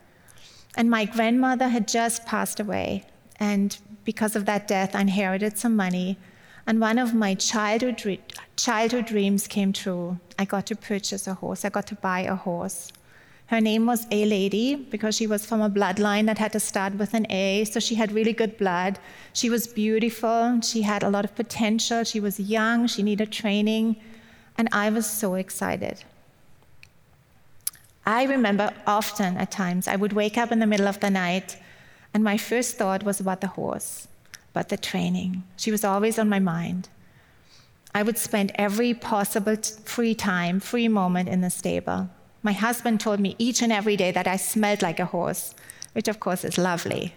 And 0.78 0.90
my 0.90 1.04
grandmother 1.06 1.68
had 1.68 1.88
just 1.88 2.26
passed 2.26 2.60
away. 2.60 3.04
And 3.40 3.78
because 4.06 4.36
of 4.36 4.46
that 4.46 4.68
death, 4.68 4.96
I 4.96 5.02
inherited 5.02 5.58
some 5.58 5.76
money. 5.76 6.18
And 6.66 6.80
one 6.80 6.98
of 6.98 7.14
my 7.14 7.36
childhood, 7.36 8.20
childhood 8.56 9.06
dreams 9.06 9.48
came 9.48 9.74
true. 9.74 10.20
I 10.40 10.46
got 10.46 10.66
to 10.68 10.76
purchase 10.76 11.28
a 11.28 11.34
horse, 11.36 11.66
I 11.66 11.70
got 11.70 11.88
to 11.88 11.96
buy 11.96 12.22
a 12.22 12.36
horse. 12.36 12.92
Her 13.48 13.62
name 13.62 13.86
was 13.86 14.08
A 14.10 14.26
Lady 14.26 14.76
because 14.76 15.16
she 15.16 15.28
was 15.28 15.46
from 15.46 15.62
a 15.62 15.70
bloodline 15.70 16.26
that 16.26 16.40
had 16.40 16.52
to 16.54 16.60
start 16.60 16.96
with 16.96 17.14
an 17.14 17.28
A, 17.32 17.64
so 17.66 17.80
she 17.80 17.96
had 17.96 18.12
really 18.12 18.34
good 18.34 18.58
blood. 18.58 18.98
She 19.34 19.52
was 19.52 19.68
beautiful, 19.68 20.62
she 20.62 20.82
had 20.82 21.04
a 21.04 21.10
lot 21.10 21.26
of 21.26 21.36
potential, 21.36 22.04
she 22.04 22.20
was 22.20 22.40
young, 22.40 22.88
she 22.88 23.04
needed 23.04 23.32
training, 23.32 23.98
and 24.58 24.68
I 24.72 24.90
was 24.90 25.06
so 25.08 25.36
excited. 25.36 26.04
I 28.04 28.24
remember 28.24 28.74
often 28.88 29.38
at 29.38 29.52
times 29.52 29.88
I 29.88 29.96
would 29.96 30.14
wake 30.14 30.38
up 30.38 30.52
in 30.52 30.60
the 30.60 30.68
middle 30.68 30.88
of 30.88 31.00
the 31.00 31.12
night, 31.12 31.58
and 32.16 32.24
my 32.24 32.38
first 32.38 32.78
thought 32.78 33.04
was 33.04 33.20
about 33.20 33.42
the 33.42 33.48
horse, 33.48 34.08
about 34.54 34.70
the 34.70 34.78
training. 34.78 35.44
She 35.56 35.72
was 35.72 35.84
always 35.84 36.18
on 36.18 36.30
my 36.30 36.40
mind. 36.40 36.90
I 37.94 38.02
would 38.02 38.18
spend 38.18 38.52
every 38.56 38.94
possible 38.94 39.56
free 39.86 40.16
time, 40.16 40.60
free 40.60 40.88
moment 40.88 41.30
in 41.30 41.42
the 41.42 41.50
stable. 41.50 42.10
My 42.46 42.52
husband 42.52 43.00
told 43.00 43.20
me 43.20 43.36
each 43.40 43.64
and 43.64 43.72
every 43.72 43.98
day 43.98 44.12
that 44.12 44.28
I 44.28 44.36
smelled 44.36 44.84
like 44.84 45.00
a 45.00 45.06
horse, 45.06 45.56
which 45.94 46.08
of 46.08 46.20
course 46.20 46.44
is 46.46 46.60
lovely. 46.60 47.16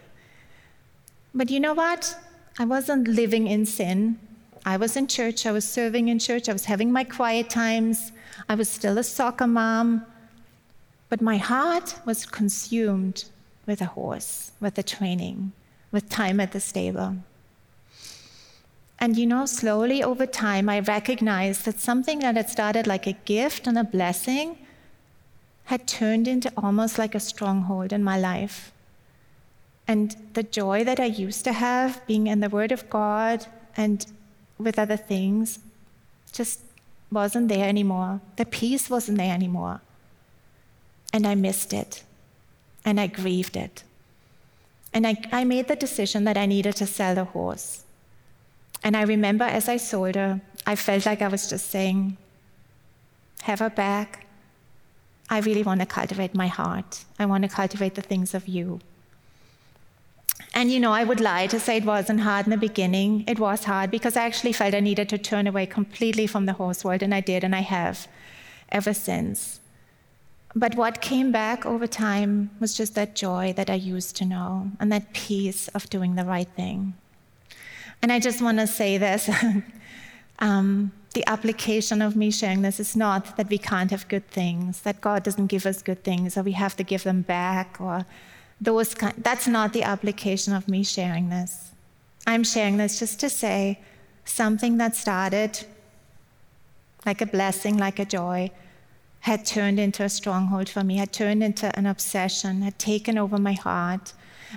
But 1.34 1.50
you 1.50 1.60
know 1.60 1.74
what? 1.74 2.16
I 2.58 2.64
wasn't 2.64 3.06
living 3.06 3.46
in 3.46 3.66
sin. 3.66 4.18
I 4.64 4.78
was 4.78 4.96
in 4.96 5.06
church, 5.06 5.44
I 5.44 5.52
was 5.52 5.68
serving 5.68 6.08
in 6.08 6.18
church, 6.18 6.48
I 6.48 6.54
was 6.54 6.64
having 6.64 6.90
my 6.90 7.04
quiet 7.04 7.50
times, 7.50 8.10
I 8.48 8.54
was 8.54 8.70
still 8.70 8.96
a 8.96 9.04
soccer 9.04 9.46
mom. 9.46 10.06
But 11.10 11.20
my 11.20 11.36
heart 11.36 11.96
was 12.06 12.24
consumed 12.24 13.26
with 13.66 13.82
a 13.82 13.92
horse, 13.98 14.52
with 14.60 14.76
the 14.76 14.82
training, 14.82 15.52
with 15.92 16.08
time 16.08 16.40
at 16.40 16.52
the 16.52 16.60
stable. 16.60 17.16
And 18.98 19.18
you 19.18 19.26
know, 19.26 19.44
slowly 19.44 20.02
over 20.02 20.24
time, 20.24 20.70
I 20.70 20.80
recognized 20.80 21.66
that 21.66 21.80
something 21.80 22.20
that 22.20 22.36
had 22.36 22.48
started 22.48 22.86
like 22.86 23.06
a 23.06 23.18
gift 23.26 23.66
and 23.66 23.76
a 23.76 23.84
blessing 23.84 24.56
had 25.68 25.86
turned 25.86 26.26
into 26.26 26.50
almost 26.56 26.96
like 26.98 27.14
a 27.14 27.20
stronghold 27.20 27.92
in 27.92 28.02
my 28.02 28.18
life. 28.18 28.72
And 29.86 30.16
the 30.32 30.42
joy 30.42 30.82
that 30.84 30.98
I 30.98 31.04
used 31.04 31.44
to 31.44 31.52
have 31.52 32.00
being 32.06 32.26
in 32.26 32.40
the 32.40 32.48
Word 32.48 32.72
of 32.72 32.88
God 32.88 33.46
and 33.76 34.06
with 34.56 34.78
other 34.78 34.96
things 34.96 35.58
just 36.32 36.60
wasn't 37.12 37.48
there 37.48 37.68
anymore. 37.68 38.22
The 38.36 38.46
peace 38.46 38.88
wasn't 38.88 39.18
there 39.18 39.34
anymore. 39.34 39.82
And 41.12 41.26
I 41.26 41.34
missed 41.34 41.74
it. 41.74 42.02
And 42.82 42.98
I 42.98 43.06
grieved 43.06 43.54
it. 43.54 43.82
And 44.94 45.06
I, 45.06 45.18
I 45.30 45.44
made 45.44 45.68
the 45.68 45.76
decision 45.76 46.24
that 46.24 46.38
I 46.38 46.46
needed 46.46 46.76
to 46.76 46.86
sell 46.86 47.14
the 47.14 47.24
horse. 47.24 47.84
And 48.82 48.96
I 48.96 49.02
remember 49.02 49.44
as 49.44 49.68
I 49.68 49.76
sold 49.76 50.14
her, 50.14 50.40
uh, 50.40 50.60
I 50.66 50.76
felt 50.76 51.04
like 51.04 51.20
I 51.20 51.28
was 51.28 51.50
just 51.50 51.68
saying, 51.68 52.16
have 53.42 53.58
her 53.58 53.68
back, 53.68 54.27
I 55.30 55.40
really 55.40 55.62
want 55.62 55.80
to 55.80 55.86
cultivate 55.86 56.34
my 56.34 56.46
heart. 56.46 57.04
I 57.18 57.26
want 57.26 57.42
to 57.42 57.48
cultivate 57.48 57.94
the 57.94 58.02
things 58.02 58.34
of 58.34 58.48
you. 58.48 58.80
And 60.54 60.72
you 60.72 60.80
know, 60.80 60.92
I 60.92 61.04
would 61.04 61.20
lie 61.20 61.46
to 61.48 61.60
say 61.60 61.76
it 61.76 61.84
wasn't 61.84 62.20
hard 62.20 62.46
in 62.46 62.50
the 62.50 62.56
beginning. 62.56 63.24
It 63.28 63.38
was 63.38 63.64
hard 63.64 63.90
because 63.90 64.16
I 64.16 64.24
actually 64.24 64.52
felt 64.52 64.74
I 64.74 64.80
needed 64.80 65.08
to 65.10 65.18
turn 65.18 65.46
away 65.46 65.66
completely 65.66 66.26
from 66.26 66.46
the 66.46 66.54
horse 66.54 66.84
world, 66.84 67.02
and 67.02 67.14
I 67.14 67.20
did, 67.20 67.44
and 67.44 67.54
I 67.54 67.60
have 67.60 68.08
ever 68.70 68.94
since. 68.94 69.60
But 70.54 70.74
what 70.74 71.00
came 71.00 71.30
back 71.30 71.66
over 71.66 71.86
time 71.86 72.50
was 72.58 72.74
just 72.74 72.94
that 72.94 73.14
joy 73.14 73.52
that 73.56 73.68
I 73.70 73.74
used 73.74 74.16
to 74.16 74.24
know 74.24 74.72
and 74.80 74.90
that 74.90 75.12
peace 75.12 75.68
of 75.68 75.90
doing 75.90 76.14
the 76.14 76.24
right 76.24 76.48
thing. 76.56 76.94
And 78.00 78.10
I 78.10 78.18
just 78.18 78.40
want 78.40 78.58
to 78.58 78.66
say 78.66 78.96
this 78.96 79.28
um, 80.38 80.92
the 81.14 81.26
application 81.26 82.02
of 82.02 82.16
me 82.16 82.30
sharing 82.30 82.62
this 82.62 82.78
is 82.78 82.94
not 82.94 83.36
that 83.36 83.48
we 83.48 83.58
can't 83.58 83.90
have 83.90 84.08
good 84.08 84.28
things, 84.28 84.82
that 84.82 85.00
God 85.00 85.22
doesn't 85.22 85.46
give 85.46 85.66
us 85.66 85.82
good 85.82 86.04
things, 86.04 86.36
or 86.36 86.42
we 86.42 86.52
have 86.52 86.76
to 86.76 86.82
give 86.82 87.04
them 87.04 87.22
back, 87.22 87.80
or 87.80 88.04
those 88.60 88.94
kind. 88.94 89.14
That's 89.18 89.46
not 89.48 89.72
the 89.72 89.82
application 89.82 90.52
of 90.52 90.68
me 90.68 90.82
sharing 90.84 91.30
this. 91.30 91.72
I'm 92.26 92.44
sharing 92.44 92.76
this 92.76 92.98
just 92.98 93.20
to 93.20 93.30
say 93.30 93.80
something 94.24 94.76
that 94.78 94.94
started 94.94 95.64
like 97.06 97.20
a 97.20 97.26
blessing, 97.26 97.78
like 97.78 97.98
a 97.98 98.04
joy, 98.04 98.50
had 99.20 99.46
turned 99.46 99.80
into 99.80 100.04
a 100.04 100.08
stronghold 100.08 100.68
for 100.68 100.84
me, 100.84 100.96
had 100.96 101.12
turned 101.12 101.42
into 101.42 101.76
an 101.78 101.86
obsession, 101.86 102.62
had 102.62 102.78
taken 102.78 103.16
over 103.16 103.38
my 103.38 103.54
heart, 103.54 104.12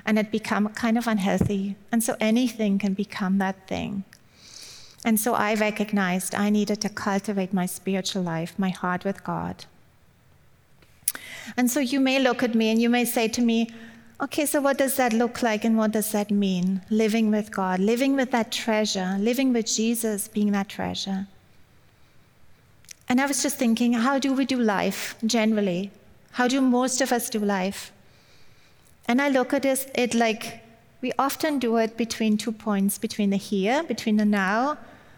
and 0.06 0.18
had 0.18 0.32
become 0.32 0.68
kind 0.70 0.98
of 0.98 1.08
unhealthy. 1.08 1.76
And 1.92 2.04
so 2.04 2.16
anything 2.20 2.78
can 2.78 2.94
become 2.94 3.38
that 3.38 3.68
thing. 3.68 4.04
And 5.04 5.20
so 5.20 5.34
I 5.34 5.56
recognized 5.56 6.36
I 6.36 6.50
needed 6.50 6.82
to 6.82 6.90
cultivate 6.90 7.54
my 7.54 7.66
spiritual 7.66 8.22
life, 8.22 8.58
my 8.58 8.70
heart 8.70 9.04
with 9.04 9.24
God. 9.24 9.66
And 11.58 11.72
so 11.72 11.80
you 11.80 12.00
may 12.00 12.20
look 12.20 12.44
at 12.44 12.56
me 12.56 12.70
and 12.70 12.82
you 12.82 12.90
may 12.90 13.06
say 13.06 13.28
to 13.30 13.42
me, 13.42 13.70
okay, 14.22 14.46
so 14.46 14.62
what 14.62 14.78
does 14.78 14.96
that 14.98 15.14
look 15.14 15.42
like 15.42 15.66
and 15.66 15.76
what 15.76 15.92
does 15.92 16.12
that 16.12 16.30
mean? 16.30 16.82
Living 16.90 17.32
with 17.32 17.52
God, 17.52 17.80
living 17.80 18.16
with 18.16 18.30
that 18.32 18.52
treasure, 18.52 19.18
living 19.20 19.52
with 19.52 19.66
Jesus 19.66 20.28
being 20.28 20.52
that 20.52 20.70
treasure. 20.70 21.26
And 23.10 23.20
I 23.20 23.26
was 23.26 23.42
just 23.42 23.58
thinking, 23.58 23.94
how 23.94 24.20
do 24.20 24.34
we 24.34 24.46
do 24.46 24.58
life 24.58 25.16
generally? 25.26 25.92
How 26.34 26.48
do 26.48 26.62
most 26.62 27.02
of 27.02 27.12
us 27.12 27.30
do 27.30 27.40
life? 27.40 27.92
And 29.08 29.22
I 29.22 29.30
look 29.30 29.54
at 29.54 29.66
it, 29.66 30.14
like 30.14 30.61
we 31.02 31.12
often 31.18 31.58
do 31.60 31.78
it 31.78 31.98
between 31.98 32.38
two 32.38 32.52
points 32.52 32.98
between 32.98 33.32
the 33.32 33.38
here, 33.38 33.84
between 33.84 34.18
the 34.18 34.26
now, 34.26 34.78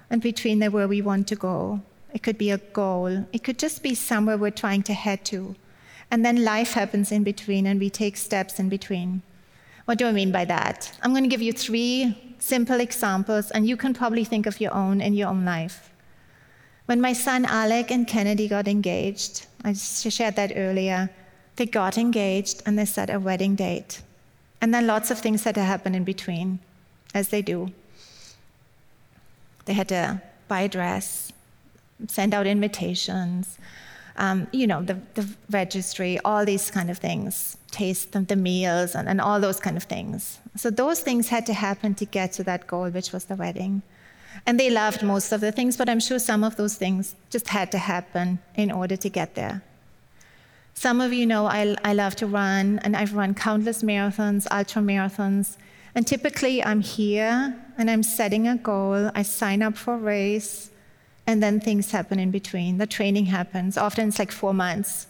and 0.09 0.21
between 0.21 0.59
the 0.59 0.71
where 0.71 0.87
we 0.87 1.01
want 1.01 1.27
to 1.27 1.35
go. 1.35 1.81
It 2.13 2.23
could 2.23 2.37
be 2.37 2.51
a 2.51 2.57
goal, 2.57 3.25
it 3.33 3.43
could 3.43 3.59
just 3.59 3.83
be 3.83 3.95
somewhere 3.95 4.37
we're 4.37 4.51
trying 4.51 4.83
to 4.83 4.93
head 4.93 5.25
to. 5.25 5.55
And 6.09 6.23
then 6.23 6.43
life 6.43 6.73
happens 6.73 7.11
in 7.11 7.23
between, 7.23 7.65
and 7.65 7.79
we 7.79 7.89
take 7.89 8.17
steps 8.17 8.59
in 8.59 8.69
between. 8.69 9.23
What 9.85 9.97
do 9.97 10.07
I 10.07 10.11
mean 10.11 10.31
by 10.31 10.45
that? 10.45 10.97
I'm 11.01 11.11
going 11.11 11.23
to 11.23 11.29
give 11.29 11.41
you 11.41 11.51
three 11.51 12.35
simple 12.39 12.79
examples, 12.79 13.51
and 13.51 13.67
you 13.67 13.75
can 13.75 13.93
probably 13.93 14.23
think 14.23 14.45
of 14.45 14.61
your 14.61 14.73
own 14.73 15.01
in 15.01 15.13
your 15.13 15.29
own 15.29 15.43
life. 15.43 15.91
When 16.85 17.01
my 17.01 17.13
son 17.13 17.45
Alec 17.45 17.91
and 17.91 18.07
Kennedy 18.07 18.47
got 18.47 18.67
engaged, 18.67 19.47
I 19.63 19.73
shared 19.73 20.35
that 20.35 20.53
earlier, 20.55 21.09
they 21.55 21.65
got 21.65 21.97
engaged 21.97 22.61
and 22.65 22.77
they 22.77 22.85
set 22.85 23.09
a 23.09 23.19
wedding 23.19 23.55
date. 23.55 24.01
And 24.63 24.73
then 24.73 24.87
lots 24.87 25.11
of 25.11 25.19
things 25.19 25.43
had 25.43 25.55
to 25.55 25.61
happen 25.61 25.93
in 25.93 26.05
between, 26.05 26.59
as 27.13 27.27
they 27.27 27.41
do. 27.41 27.73
They 29.65 29.73
had 29.73 29.89
to 29.89 30.21
buy 30.47 30.61
a 30.61 30.69
dress, 30.69 31.33
send 32.07 32.33
out 32.33 32.47
invitations, 32.47 33.59
um, 34.15 34.47
you 34.53 34.65
know, 34.65 34.81
the, 34.81 34.97
the, 35.15 35.27
registry, 35.49 36.17
all 36.23 36.45
these 36.45 36.71
kind 36.71 36.89
of 36.89 36.97
things, 36.97 37.57
taste 37.71 38.13
the, 38.13 38.21
the 38.21 38.37
meals, 38.37 38.95
and, 38.95 39.09
and 39.09 39.19
all 39.19 39.41
those 39.41 39.59
kind 39.59 39.75
of 39.75 39.83
things. 39.83 40.39
So 40.55 40.69
those 40.69 41.01
things 41.01 41.27
had 41.27 41.45
to 41.47 41.53
happen 41.53 41.93
to 41.95 42.05
get 42.05 42.31
to 42.33 42.43
that 42.45 42.65
goal, 42.65 42.89
which 42.89 43.11
was 43.11 43.25
the 43.25 43.35
wedding. 43.35 43.81
And 44.45 44.57
they 44.57 44.69
loved 44.69 45.03
most 45.03 45.33
of 45.33 45.41
the 45.41 45.51
things, 45.51 45.75
but 45.75 45.89
I'm 45.89 45.99
sure 45.99 46.19
some 46.19 46.41
of 46.41 46.55
those 46.55 46.75
things 46.75 47.15
just 47.29 47.49
had 47.49 47.69
to 47.73 47.77
happen 47.79 48.39
in 48.55 48.71
order 48.71 48.95
to 48.95 49.09
get 49.09 49.35
there. 49.35 49.61
Some 50.73 51.01
of 51.01 51.13
you 51.13 51.25
know 51.25 51.45
I, 51.45 51.75
I 51.83 51.93
love 51.93 52.15
to 52.17 52.27
run, 52.27 52.79
and 52.79 52.95
I've 52.95 53.13
run 53.13 53.35
countless 53.35 53.83
marathons, 53.83 54.47
ultra 54.51 54.81
marathons, 54.81 55.57
and 55.95 56.07
typically, 56.07 56.63
I'm 56.63 56.81
here 56.81 57.55
and 57.77 57.89
I'm 57.89 58.03
setting 58.03 58.47
a 58.47 58.57
goal. 58.57 59.11
I 59.13 59.21
sign 59.21 59.61
up 59.61 59.77
for 59.77 59.93
a 59.93 59.97
race, 59.97 60.71
and 61.27 61.41
then 61.41 61.59
things 61.59 61.91
happen 61.91 62.19
in 62.19 62.31
between. 62.31 62.77
The 62.77 62.87
training 62.87 63.27
happens. 63.27 63.77
Often 63.77 64.09
it's 64.09 64.19
like 64.19 64.31
four 64.31 64.53
months. 64.53 65.07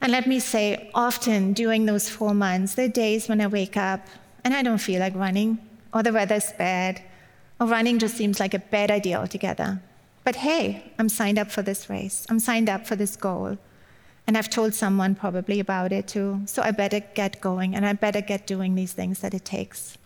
And 0.00 0.12
let 0.12 0.26
me 0.26 0.38
say, 0.38 0.90
often 0.94 1.54
during 1.54 1.86
those 1.86 2.08
four 2.10 2.34
months, 2.34 2.74
there 2.74 2.86
are 2.86 2.88
days 2.88 3.28
when 3.28 3.40
I 3.40 3.46
wake 3.46 3.76
up 3.76 4.06
and 4.44 4.52
I 4.52 4.62
don't 4.62 4.78
feel 4.78 5.00
like 5.00 5.14
running, 5.14 5.58
or 5.92 6.02
the 6.02 6.12
weather's 6.12 6.52
bad, 6.52 7.02
or 7.58 7.66
running 7.66 7.98
just 7.98 8.16
seems 8.16 8.38
like 8.38 8.52
a 8.52 8.58
bad 8.58 8.90
idea 8.90 9.18
altogether. 9.18 9.80
But 10.24 10.36
hey, 10.36 10.92
I'm 10.98 11.08
signed 11.08 11.38
up 11.38 11.50
for 11.50 11.62
this 11.62 11.88
race. 11.88 12.26
I'm 12.28 12.38
signed 12.38 12.68
up 12.68 12.86
for 12.86 12.96
this 12.96 13.16
goal. 13.16 13.56
And 14.26 14.36
I've 14.36 14.50
told 14.50 14.74
someone 14.74 15.14
probably 15.14 15.60
about 15.60 15.92
it 15.92 16.08
too. 16.08 16.40
So 16.46 16.62
I 16.62 16.70
better 16.72 17.00
get 17.14 17.40
going 17.40 17.74
and 17.74 17.86
I 17.86 17.92
better 17.92 18.20
get 18.20 18.46
doing 18.46 18.74
these 18.74 18.92
things 18.92 19.20
that 19.20 19.34
it 19.34 19.44
takes. 19.44 19.98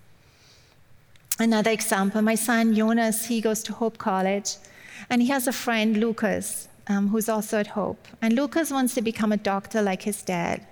Another 1.39 1.71
example 1.71 2.21
my 2.21 2.35
son 2.35 2.75
Jonas, 2.75 3.27
he 3.27 3.41
goes 3.41 3.63
to 3.63 3.73
Hope 3.73 3.97
College 3.97 4.57
and 5.09 5.23
he 5.23 5.29
has 5.29 5.47
a 5.47 5.53
friend, 5.53 5.97
Lucas. 5.97 6.69
um, 6.91 7.09
who's 7.09 7.29
also 7.29 7.59
at 7.59 7.69
Hope. 7.69 8.09
And 8.21 8.35
Lucas 8.35 8.71
wants 8.71 8.95
to 8.95 9.03
become 9.03 9.33
a 9.33 9.37
doctor 9.37 9.81
like 9.81 10.03
his 10.03 10.23
dad. 10.23 10.67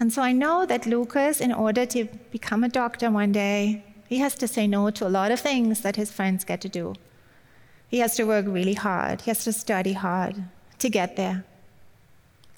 And 0.00 0.12
so 0.12 0.22
I 0.22 0.32
know 0.32 0.66
that 0.66 0.86
Lucas, 0.86 1.40
in 1.40 1.52
order 1.52 1.86
to 1.86 2.04
become 2.30 2.64
a 2.64 2.68
doctor 2.68 3.10
one 3.10 3.32
day, 3.32 3.84
he 4.08 4.18
has 4.18 4.34
to 4.36 4.48
say 4.48 4.66
no 4.66 4.90
to 4.90 5.06
a 5.06 5.14
lot 5.18 5.30
of 5.30 5.40
things 5.40 5.82
that 5.82 5.96
his 5.96 6.10
friends 6.10 6.44
get 6.44 6.60
to 6.62 6.68
do. 6.68 6.94
He 7.88 7.98
has 7.98 8.16
to 8.16 8.24
work 8.24 8.46
really 8.48 8.74
hard, 8.74 9.22
he 9.22 9.30
has 9.30 9.44
to 9.44 9.52
study 9.52 9.92
hard 9.92 10.44
to 10.78 10.88
get 10.88 11.16
there. 11.16 11.44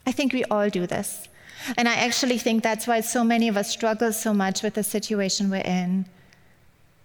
I 0.06 0.12
think 0.12 0.32
we 0.32 0.44
all 0.44 0.70
do 0.70 0.86
this. 0.86 1.28
And 1.76 1.88
I 1.88 1.94
actually 1.96 2.38
think 2.38 2.62
that's 2.62 2.86
why 2.86 3.00
so 3.00 3.24
many 3.24 3.48
of 3.48 3.56
us 3.56 3.70
struggle 3.70 4.12
so 4.12 4.32
much 4.32 4.62
with 4.62 4.74
the 4.74 4.84
situation 4.84 5.50
we're 5.50 5.62
in. 5.62 6.06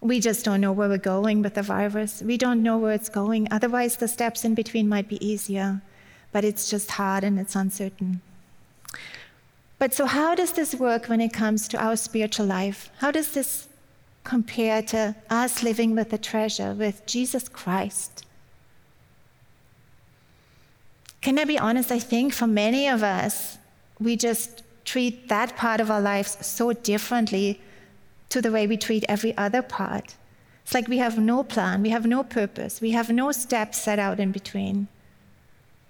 We 0.02 0.20
just 0.20 0.46
don't 0.46 0.62
know 0.62 0.72
where 0.72 0.90
we're 0.90 0.98
going 0.98 1.42
with 1.42 1.56
the 1.56 1.64
virus. 1.64 2.22
We 2.22 2.38
don't 2.38 2.62
know 2.62 2.78
where 2.78 2.94
it's 2.94 3.10
going. 3.10 3.48
Otherwise, 3.52 3.98
the 3.98 4.08
steps 4.08 4.46
in 4.46 4.54
between 4.54 4.88
might 4.88 5.08
be 5.08 5.26
easier, 5.26 5.82
but 6.32 6.44
it's 6.44 6.70
just 6.70 6.92
hard 6.92 7.24
and 7.24 7.40
it's 7.40 7.56
uncertain. 7.56 8.22
But 9.80 9.94
so, 9.94 10.06
how 10.06 10.36
does 10.36 10.54
this 10.54 10.76
work 10.76 11.08
when 11.08 11.22
it 11.22 11.34
comes 11.34 11.68
to 11.70 11.84
our 11.84 11.96
spiritual 11.96 12.46
life? 12.46 12.92
How 12.98 13.10
does 13.10 13.34
this 13.34 13.68
compare 14.24 14.84
to 14.84 15.16
us 15.30 15.64
living 15.64 15.96
with 15.96 16.12
the 16.12 16.20
treasure, 16.20 16.74
with 16.74 17.04
Jesus 17.08 17.50
Christ? 17.50 18.26
Can 21.22 21.38
I 21.38 21.46
be 21.46 21.60
honest? 21.60 21.92
I 21.92 22.00
think 22.00 22.34
for 22.34 22.48
many 22.48 22.88
of 22.88 23.04
us, 23.04 23.58
we 24.00 24.16
just 24.16 24.64
treat 24.84 25.30
that 25.30 25.56
part 25.56 25.80
of 25.80 25.92
our 25.92 26.02
lives 26.02 26.38
so 26.46 26.74
differently 26.74 27.62
to 28.30 28.42
the 28.42 28.52
way 28.52 28.66
we 28.66 28.78
treat 28.78 29.06
every 29.08 29.38
other 29.38 29.62
part. 29.62 30.16
It's 30.64 30.74
like 30.74 30.88
we 30.88 30.98
have 30.98 31.20
no 31.20 31.44
plan, 31.44 31.82
we 31.82 31.90
have 31.90 32.06
no 32.06 32.24
purpose, 32.24 32.82
we 32.82 32.92
have 32.92 33.10
no 33.10 33.32
steps 33.32 33.82
set 33.82 34.00
out 34.00 34.20
in 34.20 34.32
between. 34.32 34.88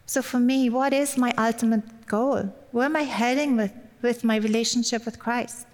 So, 0.06 0.22
for 0.22 0.40
me, 0.40 0.70
what 0.70 0.92
is 0.92 1.18
my 1.18 1.34
ultimate 1.38 2.08
goal? 2.08 2.54
Where 2.72 2.86
am 2.86 2.96
I 2.96 3.04
heading 3.04 3.56
with, 3.56 3.72
with 4.02 4.24
my 4.24 4.36
relationship 4.38 5.06
with 5.06 5.20
Christ? 5.20 5.68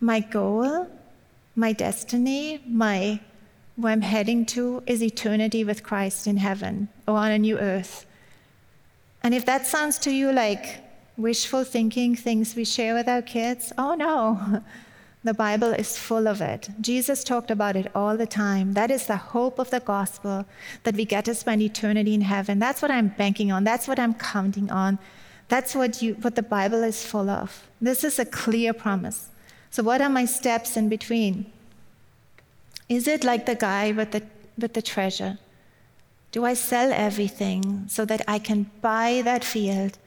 My 0.00 0.20
goal, 0.20 0.88
my 1.54 1.72
destiny, 1.72 2.62
my 2.66 3.20
where 3.76 3.92
I'm 3.92 4.02
heading 4.02 4.46
to 4.46 4.82
is 4.86 5.02
eternity 5.02 5.64
with 5.64 5.82
Christ 5.82 6.26
in 6.26 6.36
heaven 6.36 6.88
or 7.08 7.16
on 7.16 7.32
a 7.32 7.38
new 7.38 7.58
earth. 7.58 8.06
And 9.22 9.34
if 9.34 9.44
that 9.46 9.66
sounds 9.66 9.98
to 10.00 10.10
you 10.10 10.32
like 10.32 10.80
wishful 11.16 11.64
thinking, 11.64 12.14
things 12.14 12.54
we 12.54 12.64
share 12.64 12.94
with 12.94 13.08
our 13.08 13.22
kids, 13.22 13.72
oh 13.78 13.94
no. 13.94 14.62
The 15.24 15.32
Bible 15.32 15.72
is 15.72 15.96
full 15.96 16.28
of 16.28 16.42
it. 16.42 16.68
Jesus 16.82 17.24
talked 17.24 17.50
about 17.50 17.76
it 17.76 17.90
all 17.94 18.14
the 18.14 18.26
time. 18.26 18.74
That 18.74 18.90
is 18.90 19.06
the 19.06 19.16
hope 19.16 19.58
of 19.58 19.70
the 19.70 19.80
gospel 19.80 20.44
that 20.82 20.94
we 20.94 21.06
get 21.06 21.24
to 21.24 21.34
spend 21.34 21.62
eternity 21.62 22.12
in 22.12 22.20
heaven. 22.20 22.58
That's 22.58 22.82
what 22.82 22.90
I'm 22.90 23.08
banking 23.08 23.50
on. 23.50 23.64
That's 23.64 23.88
what 23.88 23.98
I'm 23.98 24.12
counting 24.12 24.70
on. 24.70 24.98
That's 25.48 25.74
what, 25.74 26.02
you, 26.02 26.12
what 26.16 26.34
the 26.34 26.42
Bible 26.42 26.82
is 26.82 27.06
full 27.06 27.30
of. 27.30 27.66
This 27.80 28.04
is 28.04 28.18
a 28.18 28.26
clear 28.26 28.74
promise. 28.74 29.30
So, 29.70 29.82
what 29.82 30.02
are 30.02 30.10
my 30.10 30.26
steps 30.26 30.76
in 30.76 30.90
between? 30.90 31.50
Is 32.88 33.08
it 33.08 33.24
like 33.24 33.46
the 33.46 33.54
guy 33.54 33.92
with 33.92 34.12
the, 34.12 34.22
with 34.58 34.74
the 34.74 34.82
treasure? 34.82 35.38
Do 36.32 36.44
I 36.44 36.54
sell 36.54 36.92
everything 36.92 37.84
so 37.88 38.04
that 38.04 38.22
I 38.26 38.38
can 38.38 38.70
buy 38.80 39.22
that 39.24 39.44
field 39.44 39.98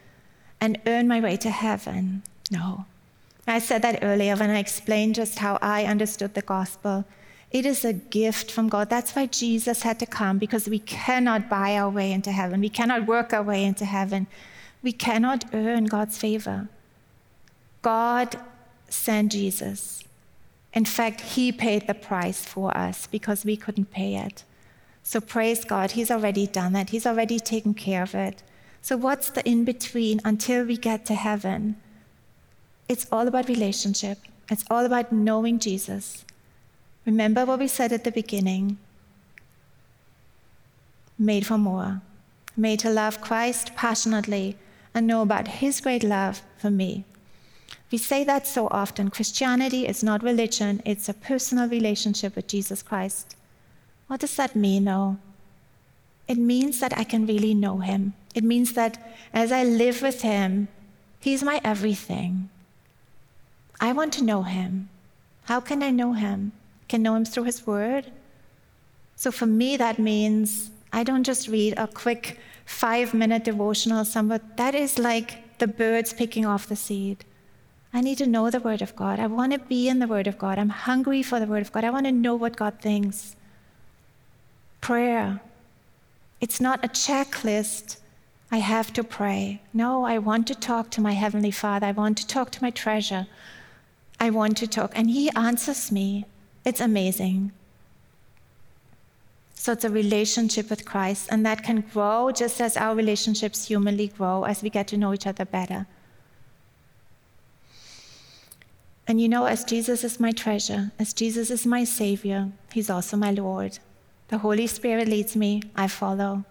and 0.59 0.79
earn 0.85 1.07
my 1.07 1.19
way 1.19 1.37
to 1.37 1.49
heaven? 1.49 2.23
No. 2.51 2.85
I 3.47 3.59
said 3.59 3.81
that 3.83 3.99
earlier 4.01 4.35
when 4.35 4.49
I 4.49 4.59
explained 4.59 5.15
just 5.15 5.39
how 5.39 5.57
I 5.61 5.85
understood 5.85 6.33
the 6.33 6.41
gospel. 6.41 7.05
It 7.49 7.65
is 7.65 7.85
a 7.85 7.93
gift 7.93 8.51
from 8.51 8.67
God. 8.67 8.89
That's 8.89 9.15
why 9.15 9.27
Jesus 9.27 9.83
had 9.83 9.99
to 9.99 10.05
come, 10.05 10.37
because 10.37 10.67
we 10.67 10.79
cannot 10.79 11.49
buy 11.49 11.77
our 11.77 11.89
way 11.89 12.11
into 12.11 12.33
heaven. 12.33 12.59
We 12.59 12.69
cannot 12.69 13.07
work 13.07 13.31
our 13.31 13.43
way 13.43 13.63
into 13.63 13.85
heaven. 13.85 14.27
We 14.83 14.91
cannot 14.91 15.45
earn 15.53 15.85
God's 15.85 16.17
favor. 16.17 16.67
God 17.81 18.37
sent 18.89 19.31
Jesus. 19.31 20.03
In 20.73 20.86
fact, 20.86 21.21
He 21.21 21.51
paid 21.51 21.88
the 21.88 21.93
price 21.93 22.43
for 22.45 22.75
us 22.77 23.08
because 23.08 23.45
we 23.45 23.58
couldn't 23.58 23.91
pay 23.91 24.15
it. 24.15 24.43
So 25.03 25.21
praise 25.21 25.63
God, 25.63 25.91
He's 25.91 26.12
already 26.12 26.47
done 26.47 26.75
it, 26.75 26.89
He's 26.89 27.08
already 27.08 27.39
taken 27.39 27.73
care 27.73 28.03
of 28.03 28.13
it. 28.13 28.43
So, 28.82 28.95
what's 28.95 29.30
the 29.30 29.47
in 29.47 29.65
between 29.65 30.21
until 30.23 30.65
we 30.65 30.77
get 30.77 31.06
to 31.08 31.15
heaven? 31.15 31.77
It's 32.88 33.08
all 33.12 33.27
about 33.27 33.49
relationship, 33.49 34.19
it's 34.49 34.63
all 34.69 34.86
about 34.86 35.12
knowing 35.12 35.60
Jesus. 35.60 36.25
Remember 37.06 37.45
what 37.45 37.60
we 37.60 37.67
said 37.67 37.93
at 37.93 38.03
the 38.03 38.12
beginning 38.12 38.77
made 41.17 41.45
for 41.45 41.58
more, 41.58 42.01
made 42.56 42.80
to 42.80 42.89
love 42.89 43.21
Christ 43.21 43.75
passionately 43.75 44.58
and 44.93 45.08
know 45.08 45.21
about 45.21 45.47
His 45.47 45.82
great 45.82 46.03
love 46.03 46.41
for 46.58 46.69
me. 46.69 47.06
We 47.91 47.97
say 47.97 48.23
that 48.26 48.45
so 48.45 48.67
often. 48.69 49.10
Christianity 49.10 49.88
is 49.88 50.04
not 50.04 50.23
religion, 50.23 50.82
it's 50.86 51.08
a 51.08 51.13
personal 51.13 51.69
relationship 51.69 52.36
with 52.36 52.47
Jesus 52.47 52.84
Christ. 52.84 53.36
What 54.08 54.19
does 54.19 54.36
that 54.36 54.56
mean, 54.56 54.86
though? 54.86 55.17
It 56.28 56.38
means 56.38 56.80
that 56.80 56.97
I 56.97 57.04
can 57.04 57.26
really 57.26 57.54
know 57.54 57.78
Him. 57.78 58.13
It 58.36 58.43
means 58.43 58.73
that 58.73 59.17
as 59.34 59.52
I 59.52 59.63
live 59.63 60.02
with 60.02 60.21
Him, 60.21 60.67
He's 61.19 61.43
my 61.43 61.60
everything. 61.63 62.50
I 63.80 63.93
want 63.93 64.13
to 64.13 64.23
know 64.23 64.43
Him. 64.43 64.89
How 65.45 65.60
can 65.60 65.82
I 65.82 65.91
know 65.91 66.13
Him? 66.13 66.52
I 66.84 66.86
can 66.89 67.02
know 67.02 67.15
Him 67.15 67.26
through 67.26 67.45
His 67.45 67.65
Word. 67.65 68.12
So 69.15 69.32
for 69.32 69.45
me, 69.45 69.78
that 69.78 69.97
means 69.97 70.71
I 70.91 71.04
don't 71.04 71.23
just 71.23 71.47
read 71.47 71.73
a 71.78 71.88
quick 71.88 72.39
five 72.65 73.13
minute 73.13 73.45
devotional 73.45 74.06
somewhere. 74.06 74.41
That 74.58 74.76
is 74.76 75.00
like 75.00 75.58
the 75.58 75.67
birds 75.67 76.13
picking 76.13 76.45
off 76.45 76.67
the 76.67 76.76
seed. 76.76 77.23
I 77.97 78.01
need 78.01 78.19
to 78.19 78.27
know 78.27 78.51
the 78.51 78.60
Word 78.60 78.83
of 78.83 78.95
God. 78.95 79.19
I 79.19 79.25
want 79.25 79.53
to 79.53 79.57
be 79.57 79.89
in 79.89 79.97
the 79.97 80.05
Word 80.05 80.27
of 80.27 80.38
God. 80.38 80.60
I'm 80.60 80.69
hungry 80.69 81.23
for 81.23 81.39
the 81.39 81.47
Word 81.47 81.63
of 81.63 81.71
God. 81.71 81.83
I 81.83 81.89
want 81.89 82.05
to 82.05 82.12
know 82.12 82.36
what 82.36 82.55
God 82.55 82.79
thinks. 82.79 83.36
Prayer. 84.81 85.41
It's 86.39 86.62
not 86.62 86.86
a 86.86 86.89
checklist. 86.89 87.97
I 88.51 88.57
have 88.57 88.93
to 88.93 89.03
pray. 89.03 89.63
No, 89.73 90.05
I 90.05 90.19
want 90.19 90.45
to 90.45 90.53
talk 90.53 90.91
to 90.91 91.01
my 91.01 91.13
Heavenly 91.13 91.49
Father. 91.49 91.88
I 91.88 91.91
want 91.91 92.19
to 92.19 92.27
talk 92.27 92.51
to 92.51 92.62
my 92.62 92.69
treasure. 92.69 93.25
I 94.19 94.29
want 94.29 94.57
to 94.57 94.67
talk. 94.67 94.91
And 94.93 95.10
He 95.10 95.31
answers 95.31 95.91
me. 95.91 96.25
It's 96.63 96.79
amazing. 96.79 97.51
So 99.55 99.71
it's 99.71 99.86
a 99.86 99.89
relationship 99.89 100.69
with 100.69 100.86
Christ, 100.86 101.29
and 101.31 101.43
that 101.47 101.63
can 101.63 101.81
grow 101.81 102.29
just 102.31 102.62
as 102.62 102.77
our 102.77 102.93
relationships 102.93 103.65
humanly 103.65 104.10
grow 104.10 104.43
as 104.43 104.62
we 104.62 104.69
get 104.69 104.88
to 104.89 104.97
know 104.97 105.15
each 105.15 105.25
other 105.25 105.45
better. 105.45 105.88
And 109.08 109.22
you 109.22 109.30
know, 109.30 109.46
as 109.46 109.63
Jesus 109.63 110.04
is 110.04 110.20
my 110.20 110.32
treasure, 110.32 110.91
as 111.00 111.13
Jesus 111.13 111.50
is 111.50 111.65
my 111.65 111.86
Savior, 111.86 112.52
He's 112.74 112.89
also 112.89 113.15
my 113.15 113.32
Lord. 113.32 113.80
The 114.28 114.39
Holy 114.39 114.67
Spirit 114.67 115.08
leads 115.08 115.36
me, 115.36 115.62
I 115.76 115.88
follow, 115.88 116.43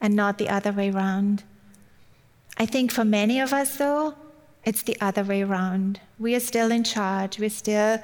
and 0.00 0.14
not 0.14 0.38
the 0.38 0.48
other 0.48 0.70
way 0.70 0.90
around. 0.90 1.42
I 2.56 2.66
think 2.66 2.92
for 2.92 3.04
many 3.04 3.40
of 3.40 3.52
us, 3.52 3.76
though, 3.76 4.14
it's 4.64 4.82
the 4.82 4.96
other 5.00 5.24
way 5.24 5.42
around. 5.42 6.00
We 6.18 6.36
are 6.36 6.40
still 6.40 6.70
in 6.70 6.84
charge, 6.84 7.40
we're 7.40 7.50
still 7.50 7.98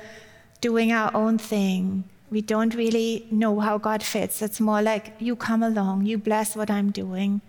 doing 0.61 0.93
our 0.93 1.15
own 1.15 1.39
thing. 1.39 2.05
We 2.31 2.41
don't 2.41 2.75
really 2.75 3.27
know 3.31 3.61
how 3.61 3.79
God 3.79 4.03
fits. 4.03 4.43
It's 4.43 4.61
more 4.61 4.83
like, 4.83 5.15
you 5.19 5.35
come 5.37 5.63
along, 5.63 6.07
you 6.07 6.19
bless 6.19 6.57
what 6.57 6.71
I'm 6.71 6.91
doing, 6.91 7.41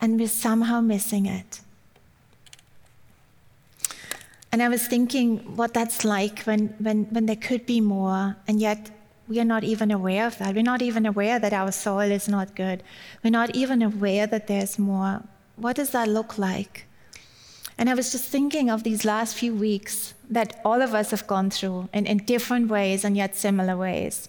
and 0.00 0.18
we're 0.18 0.28
somehow 0.28 0.80
missing 0.80 1.26
it. 1.26 1.60
And 4.50 4.62
I 4.62 4.68
was 4.68 4.86
thinking 4.86 5.56
what 5.56 5.74
that's 5.74 6.04
like 6.04 6.42
when, 6.44 6.68
when, 6.78 7.04
when 7.06 7.26
there 7.26 7.36
could 7.36 7.66
be 7.66 7.80
more, 7.80 8.36
and 8.46 8.60
yet 8.60 8.90
we 9.28 9.38
are 9.40 9.44
not 9.44 9.62
even 9.62 9.90
aware 9.90 10.26
of 10.26 10.38
that. 10.38 10.54
We're 10.54 10.62
not 10.62 10.80
even 10.80 11.04
aware 11.04 11.38
that 11.38 11.52
our 11.52 11.70
soil 11.70 12.10
is 12.10 12.28
not 12.28 12.56
good. 12.56 12.82
We're 13.22 13.30
not 13.30 13.54
even 13.54 13.82
aware 13.82 14.26
that 14.26 14.46
there's 14.46 14.78
more. 14.78 15.22
What 15.56 15.76
does 15.76 15.90
that 15.90 16.08
look 16.08 16.38
like? 16.38 16.86
And 17.76 17.90
I 17.90 17.94
was 17.94 18.10
just 18.10 18.24
thinking 18.24 18.70
of 18.70 18.82
these 18.82 19.04
last 19.04 19.36
few 19.36 19.54
weeks 19.54 20.14
that 20.30 20.60
all 20.64 20.82
of 20.82 20.94
us 20.94 21.10
have 21.10 21.26
gone 21.26 21.50
through 21.50 21.88
in, 21.92 22.06
in 22.06 22.18
different 22.18 22.68
ways 22.68 23.04
and 23.04 23.16
yet 23.16 23.36
similar 23.36 23.76
ways. 23.76 24.28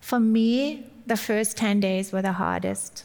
For 0.00 0.18
me, 0.18 0.86
the 1.06 1.16
first 1.16 1.56
10 1.58 1.80
days 1.80 2.10
were 2.10 2.22
the 2.22 2.32
hardest. 2.32 3.04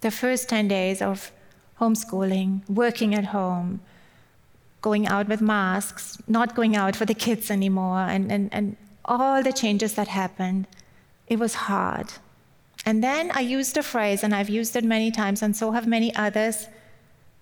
The 0.00 0.10
first 0.10 0.48
10 0.48 0.68
days 0.68 1.02
of 1.02 1.32
homeschooling, 1.80 2.68
working 2.68 3.14
at 3.14 3.26
home, 3.26 3.80
going 4.84 5.06
out 5.08 5.28
with 5.28 5.40
masks, 5.40 6.18
not 6.28 6.54
going 6.54 6.76
out 6.76 6.94
for 6.94 7.06
the 7.06 7.20
kids 7.26 7.50
anymore, 7.50 8.00
and, 8.14 8.30
and, 8.30 8.52
and 8.52 8.76
all 9.06 9.42
the 9.42 9.52
changes 9.62 9.94
that 9.94 10.08
happened, 10.08 10.66
it 11.26 11.38
was 11.38 11.54
hard. 11.54 12.08
And 12.84 13.02
then 13.02 13.30
I 13.32 13.40
used 13.40 13.78
a 13.78 13.82
phrase, 13.82 14.22
and 14.22 14.34
I've 14.34 14.50
used 14.50 14.76
it 14.76 14.84
many 14.84 15.10
times, 15.10 15.40
and 15.42 15.56
so 15.56 15.70
have 15.70 15.86
many 15.86 16.14
others. 16.14 16.66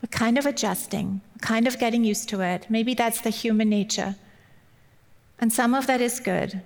We're 0.01 0.17
kind 0.25 0.39
of 0.39 0.47
adjusting, 0.47 1.21
kind 1.41 1.67
of 1.67 1.81
getting 1.81 2.05
used 2.05 2.29
to 2.29 2.41
it. 2.43 2.67
Maybe 2.69 2.95
that's 2.95 3.23
the 3.23 3.31
human 3.31 3.69
nature. 3.69 4.15
And 5.41 5.53
some 5.53 5.75
of 5.75 5.89
that 5.89 6.01
is 6.01 6.21
good. 6.21 6.63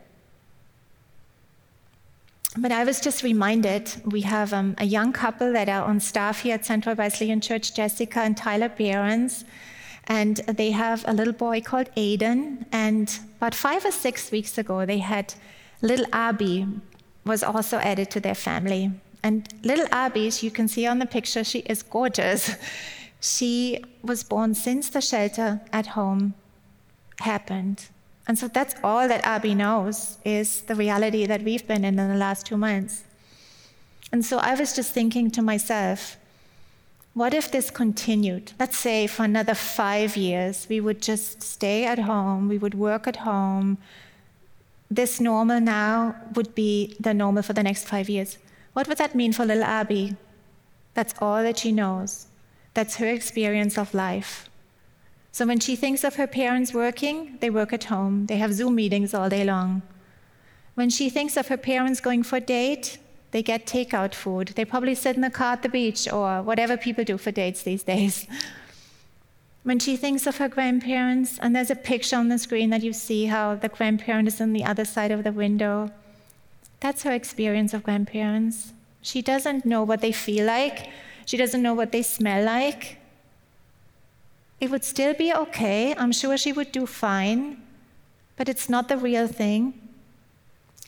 but 2.58 2.72
I 2.80 2.84
was 2.84 3.00
just 3.00 3.22
reminded 3.22 3.84
we 4.04 4.22
have 4.22 4.52
um, 4.52 4.74
a 4.76 4.84
young 4.84 5.12
couple 5.12 5.52
that 5.54 5.68
are 5.68 5.84
on 5.90 6.00
staff 6.00 6.40
here 6.42 6.54
at 6.54 6.66
Central 6.66 6.94
Wesleyan 6.94 7.40
Church, 7.40 7.74
Jessica 7.74 8.20
and 8.20 8.36
Tyler 8.36 8.68
Behrens. 8.68 9.44
And 10.08 10.36
they 10.36 10.70
have 10.70 11.04
a 11.06 11.12
little 11.12 11.32
boy 11.32 11.60
called 11.60 11.88
Aiden. 11.96 12.66
And 12.70 13.18
about 13.38 13.54
five 13.54 13.84
or 13.84 13.90
six 13.90 14.30
weeks 14.30 14.56
ago, 14.58 14.86
they 14.86 14.98
had 14.98 15.34
little 15.82 16.06
Abby 16.12 16.66
was 17.24 17.42
also 17.42 17.78
added 17.78 18.10
to 18.12 18.20
their 18.20 18.34
family. 18.34 18.92
And 19.22 19.48
little 19.64 19.86
Abby, 19.90 20.28
as 20.28 20.42
you 20.42 20.50
can 20.50 20.68
see 20.68 20.86
on 20.86 21.00
the 21.00 21.06
picture, 21.06 21.42
she 21.44 21.60
is 21.60 21.82
gorgeous. 21.82 22.54
She 23.18 23.82
was 24.02 24.22
born 24.22 24.54
since 24.54 24.90
the 24.90 25.00
shelter 25.00 25.60
at 25.72 25.86
home 25.98 26.34
happened. 27.20 27.88
And 28.28 28.38
so 28.38 28.46
that's 28.46 28.74
all 28.84 29.08
that 29.08 29.24
Abby 29.24 29.54
knows 29.54 30.18
is 30.24 30.60
the 30.62 30.74
reality 30.74 31.26
that 31.26 31.42
we've 31.42 31.66
been 31.66 31.84
in 31.84 31.98
in 31.98 32.08
the 32.08 32.16
last 32.16 32.46
two 32.46 32.56
months. 32.56 33.04
And 34.12 34.24
so 34.24 34.38
I 34.38 34.54
was 34.54 34.76
just 34.76 34.92
thinking 34.92 35.30
to 35.32 35.42
myself, 35.42 36.16
what 37.16 37.32
if 37.32 37.50
this 37.50 37.70
continued? 37.70 38.52
Let's 38.60 38.76
say 38.76 39.06
for 39.06 39.24
another 39.24 39.54
five 39.54 40.18
years, 40.18 40.66
we 40.68 40.80
would 40.80 41.00
just 41.00 41.42
stay 41.42 41.86
at 41.86 42.00
home, 42.00 42.46
we 42.46 42.58
would 42.58 42.74
work 42.74 43.06
at 43.06 43.16
home. 43.16 43.78
This 44.90 45.18
normal 45.18 45.58
now 45.58 46.14
would 46.34 46.54
be 46.54 46.94
the 47.00 47.14
normal 47.14 47.42
for 47.42 47.54
the 47.54 47.62
next 47.62 47.84
five 47.86 48.10
years. 48.10 48.36
What 48.74 48.86
would 48.86 48.98
that 48.98 49.14
mean 49.14 49.32
for 49.32 49.46
little 49.46 49.64
Abby? 49.64 50.14
That's 50.92 51.14
all 51.18 51.42
that 51.42 51.56
she 51.56 51.72
knows. 51.72 52.26
That's 52.74 52.96
her 52.96 53.08
experience 53.08 53.78
of 53.78 53.94
life. 53.94 54.50
So 55.32 55.46
when 55.46 55.58
she 55.60 55.74
thinks 55.74 56.04
of 56.04 56.16
her 56.16 56.26
parents 56.26 56.74
working, 56.74 57.38
they 57.40 57.48
work 57.48 57.72
at 57.72 57.84
home. 57.84 58.26
They 58.26 58.36
have 58.36 58.52
Zoom 58.52 58.74
meetings 58.74 59.14
all 59.14 59.30
day 59.30 59.44
long. 59.44 59.80
When 60.74 60.90
she 60.90 61.08
thinks 61.08 61.38
of 61.38 61.48
her 61.48 61.56
parents 61.56 62.00
going 62.00 62.24
for 62.24 62.36
a 62.36 62.40
date, 62.40 62.98
they 63.30 63.42
get 63.42 63.66
takeout 63.66 64.14
food. 64.14 64.48
They 64.48 64.64
probably 64.64 64.94
sit 64.94 65.16
in 65.16 65.22
the 65.22 65.30
car 65.30 65.54
at 65.54 65.62
the 65.62 65.68
beach 65.68 66.10
or 66.10 66.42
whatever 66.42 66.76
people 66.76 67.04
do 67.04 67.18
for 67.18 67.30
dates 67.30 67.62
these 67.62 67.82
days. 67.82 68.26
When 69.66 69.80
she 69.80 69.96
thinks 69.96 70.28
of 70.28 70.36
her 70.36 70.48
grandparents, 70.48 71.40
and 71.40 71.56
there's 71.56 71.72
a 71.72 71.74
picture 71.74 72.14
on 72.14 72.28
the 72.28 72.38
screen 72.38 72.70
that 72.70 72.84
you 72.84 72.92
see 72.92 73.26
how 73.26 73.56
the 73.56 73.68
grandparent 73.68 74.28
is 74.28 74.40
on 74.40 74.52
the 74.52 74.64
other 74.64 74.84
side 74.84 75.10
of 75.10 75.24
the 75.24 75.32
window, 75.32 75.90
that's 76.78 77.02
her 77.02 77.10
experience 77.10 77.74
of 77.74 77.82
grandparents. 77.82 78.72
She 79.02 79.22
doesn't 79.22 79.66
know 79.66 79.82
what 79.82 80.02
they 80.02 80.12
feel 80.12 80.46
like, 80.46 80.88
she 81.24 81.36
doesn't 81.36 81.62
know 81.62 81.74
what 81.74 81.90
they 81.90 82.02
smell 82.02 82.44
like, 82.44 82.98
it 84.60 84.70
would 84.70 84.84
still 84.84 85.14
be 85.14 85.32
okay. 85.32 85.94
I'm 85.96 86.12
sure 86.12 86.36
she 86.36 86.52
would 86.52 86.72
do 86.72 86.86
fine, 86.86 87.62
but 88.36 88.48
it's 88.48 88.68
not 88.68 88.88
the 88.88 88.96
real 88.96 89.26
thing. 89.26 89.74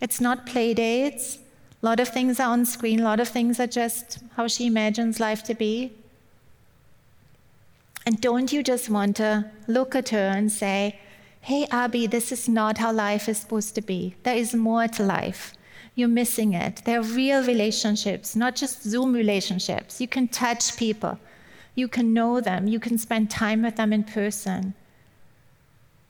It's 0.01 0.21
not 0.21 0.47
play 0.47 0.75
dates. 0.75 1.39
A 1.83 1.87
lot 1.87 2.01
of 2.01 2.09
things 2.09 2.41
are 2.41 2.51
on 2.51 2.65
screen, 2.65 3.01
a 3.01 3.05
lot 3.05 3.21
of 3.21 3.29
things 3.29 3.61
are 3.61 3.67
just 3.67 4.19
how 4.37 4.49
she 4.49 4.67
imagines 4.67 5.21
life 5.21 5.43
to 5.45 5.55
be. 5.55 5.93
And 8.05 8.21
don't 8.21 8.53
you 8.53 8.63
just 8.63 8.89
want 8.89 9.17
to 9.17 9.51
look 9.67 9.95
at 9.95 10.09
her 10.09 10.29
and 10.29 10.51
say, 10.51 10.99
Hey, 11.41 11.67
Abby, 11.71 12.07
this 12.07 12.33
is 12.33 12.49
not 12.49 12.79
how 12.79 12.93
life 12.93 13.29
is 13.29 13.39
supposed 13.39 13.75
to 13.77 13.81
be. 13.81 14.17
There 14.23 14.37
is 14.37 14.55
more 14.55 14.89
to 14.89 15.03
life. 15.03 15.55
You're 15.95 16.09
missing 16.09 16.53
it. 16.53 16.83
There 16.85 17.01
are 17.01 17.03
real 17.03 17.45
relationships, 17.45 18.35
not 18.35 18.57
just 18.57 18.83
Zoom 18.83 19.13
relationships. 19.13 20.01
You 20.01 20.09
can 20.09 20.29
touch 20.29 20.77
people. 20.77 21.19
You 21.75 21.87
can 21.87 22.13
know 22.13 22.41
them. 22.41 22.67
You 22.67 22.81
can 22.81 22.99
spend 22.99 23.31
time 23.31 23.63
with 23.63 23.77
them 23.77 23.93
in 23.93 24.05
person. 24.05 24.75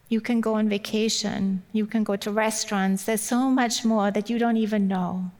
You 0.08 0.20
can 0.20 0.40
go 0.40 0.54
on 0.54 0.68
vacation. 0.68 1.62
You 1.72 1.86
can 1.86 2.04
go 2.04 2.16
to 2.16 2.30
restaurants. 2.30 3.04
There's 3.04 3.20
so 3.20 3.50
much 3.50 3.84
more 3.84 4.10
that 4.10 4.30
you 4.30 4.38
don't 4.38 4.56
even 4.56 4.88
know. 4.88 5.30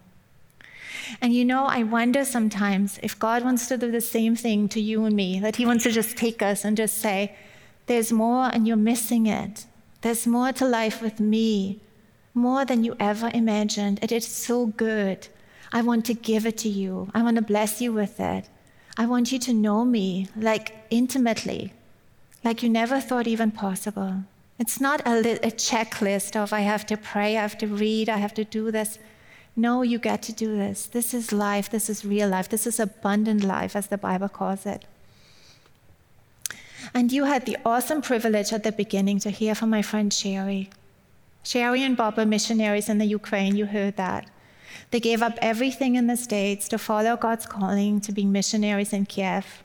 And 1.20 1.34
you 1.34 1.44
know, 1.44 1.66
I 1.66 1.82
wonder 1.82 2.24
sometimes 2.24 2.98
if 3.02 3.18
God 3.18 3.44
wants 3.44 3.66
to 3.68 3.78
do 3.78 3.90
the 3.90 4.00
same 4.00 4.36
thing 4.36 4.68
to 4.70 4.80
you 4.80 5.04
and 5.04 5.14
me, 5.14 5.40
that 5.40 5.56
He 5.56 5.66
wants 5.66 5.84
to 5.84 5.90
just 5.90 6.16
take 6.16 6.42
us 6.42 6.64
and 6.64 6.76
just 6.76 6.98
say, 6.98 7.36
There's 7.86 8.12
more 8.12 8.50
and 8.52 8.66
you're 8.66 8.76
missing 8.76 9.26
it. 9.26 9.66
There's 10.00 10.26
more 10.26 10.52
to 10.52 10.64
life 10.64 11.02
with 11.02 11.18
me, 11.18 11.80
more 12.34 12.64
than 12.64 12.84
you 12.84 12.96
ever 13.00 13.30
imagined. 13.34 13.98
It 14.02 14.12
is 14.12 14.26
so 14.26 14.66
good. 14.66 15.28
I 15.72 15.82
want 15.82 16.06
to 16.06 16.14
give 16.14 16.46
it 16.46 16.56
to 16.58 16.68
you, 16.68 17.10
I 17.14 17.22
want 17.22 17.36
to 17.36 17.42
bless 17.42 17.80
you 17.80 17.92
with 17.92 18.20
it. 18.20 18.48
I 18.96 19.06
want 19.06 19.30
you 19.30 19.38
to 19.40 19.52
know 19.52 19.84
me 19.84 20.28
like 20.36 20.74
intimately, 20.90 21.72
like 22.42 22.62
you 22.62 22.68
never 22.68 23.00
thought 23.00 23.26
even 23.26 23.50
possible. 23.50 24.24
It's 24.58 24.80
not 24.80 25.02
a, 25.06 25.20
li- 25.20 25.38
a, 25.42 25.52
checklist 25.52 26.34
of 26.34 26.52
I 26.52 26.60
have 26.60 26.84
to 26.86 26.96
pray, 26.96 27.36
I 27.36 27.42
have 27.42 27.58
to 27.58 27.68
read, 27.68 28.08
I 28.08 28.16
have 28.16 28.34
to 28.34 28.44
do 28.44 28.72
this. 28.72 28.98
No, 29.58 29.82
you 29.82 29.98
get 29.98 30.22
to 30.22 30.32
do 30.32 30.56
this. 30.56 30.86
This 30.86 31.12
is 31.12 31.32
life. 31.32 31.68
This 31.68 31.90
is 31.90 32.04
real 32.04 32.28
life. 32.28 32.48
This 32.48 32.64
is 32.64 32.78
abundant 32.78 33.42
life, 33.42 33.74
as 33.74 33.88
the 33.88 33.98
Bible 33.98 34.28
calls 34.28 34.64
it. 34.64 34.84
And 36.94 37.10
you 37.10 37.24
had 37.24 37.44
the 37.44 37.56
awesome 37.66 38.00
privilege 38.00 38.52
at 38.52 38.62
the 38.62 38.70
beginning 38.70 39.18
to 39.18 39.30
hear 39.30 39.56
from 39.56 39.70
my 39.70 39.82
friend 39.82 40.12
Sherry. 40.12 40.70
Sherry 41.42 41.82
and 41.82 41.96
Bob 41.96 42.20
are 42.20 42.24
missionaries 42.24 42.88
in 42.88 42.98
the 42.98 43.04
Ukraine. 43.04 43.56
You 43.56 43.66
heard 43.66 43.96
that. 43.96 44.30
They 44.92 45.00
gave 45.00 45.22
up 45.22 45.36
everything 45.42 45.96
in 45.96 46.06
the 46.06 46.16
States 46.16 46.68
to 46.68 46.78
follow 46.78 47.16
God's 47.16 47.46
calling 47.46 48.00
to 48.02 48.12
be 48.12 48.24
missionaries 48.24 48.92
in 48.92 49.06
Kiev. 49.06 49.64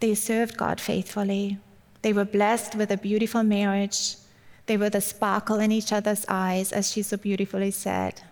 They 0.00 0.14
served 0.14 0.56
God 0.56 0.80
faithfully. 0.80 1.58
They 2.00 2.14
were 2.14 2.24
blessed 2.24 2.74
with 2.74 2.90
a 2.90 2.96
beautiful 2.96 3.42
marriage. 3.42 4.16
They 4.64 4.78
were 4.78 4.88
the 4.88 5.02
sparkle 5.02 5.60
in 5.60 5.70
each 5.70 5.92
other's 5.92 6.24
eyes, 6.26 6.72
as 6.72 6.90
she 6.90 7.02
so 7.02 7.18
beautifully 7.18 7.70
said. 7.70 8.22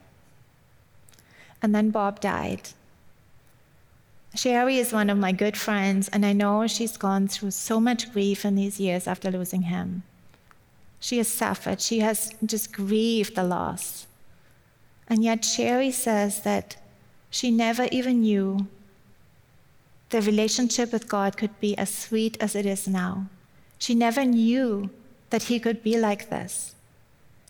And 1.63 1.75
then 1.75 1.91
Bob 1.91 2.21
died. 2.21 2.71
Sherry 4.35 4.79
is 4.79 4.93
one 4.93 5.11
of 5.11 5.19
my 5.19 5.33
good 5.33 5.57
friends, 5.57 6.09
and 6.09 6.25
I 6.25 6.33
know 6.33 6.67
she's 6.67 6.97
gone 6.97 7.29
through 7.29 7.51
so 7.53 7.81
much 7.81 8.13
grief 8.13 8.45
in 8.45 8.55
these 8.55 8.79
years 8.79 9.07
after 9.09 9.31
losing 9.31 9.63
him. 9.63 10.03
She 11.01 11.19
has 11.19 11.29
suffered, 11.29 11.81
she 11.81 12.01
has 12.01 12.33
just 12.45 12.73
grieved 12.73 13.35
the 13.35 13.45
loss. 13.45 14.07
And 15.09 15.25
yet, 15.25 15.45
Sherry 15.45 15.91
says 15.91 16.43
that 16.43 16.77
she 17.31 17.51
never 17.51 17.89
even 17.91 18.21
knew 18.21 18.69
the 20.11 20.21
relationship 20.23 20.93
with 20.93 21.09
God 21.09 21.37
could 21.37 21.59
be 21.61 21.77
as 21.77 21.93
sweet 21.93 22.37
as 22.41 22.55
it 22.55 22.67
is 22.67 22.87
now. 22.89 23.27
She 23.79 23.95
never 23.95 24.25
knew 24.25 24.91
that 25.31 25.45
He 25.45 25.61
could 25.61 25.83
be 25.83 25.99
like 25.99 26.31
this. 26.31 26.75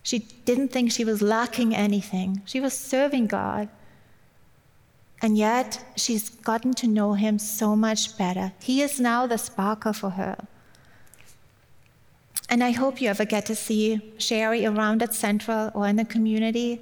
She 0.02 0.20
didn't 0.44 0.68
think 0.68 0.90
she 0.90 1.04
was 1.04 1.22
lacking 1.22 1.74
anything. 1.74 2.42
She 2.44 2.60
was 2.60 2.72
serving 2.72 3.26
God. 3.26 3.68
And 5.20 5.37
yet, 5.37 5.85
she's 5.96 6.28
gotten 6.28 6.74
to 6.74 6.87
know 6.87 7.14
Him 7.14 7.38
so 7.38 7.74
much 7.74 8.16
better. 8.16 8.52
He 8.62 8.83
is 8.83 9.00
now 9.00 9.26
the 9.26 9.38
sparkle 9.38 9.92
for 9.92 10.11
her. 10.11 10.37
And 12.48 12.62
I 12.62 12.70
hope 12.70 13.00
you 13.00 13.09
ever 13.09 13.24
get 13.24 13.46
to 13.46 13.54
see 13.54 14.14
Sherry 14.18 14.64
around 14.64 15.02
at 15.02 15.14
Central 15.14 15.70
or 15.74 15.87
in 15.87 15.96
the 15.96 16.04
community 16.04 16.81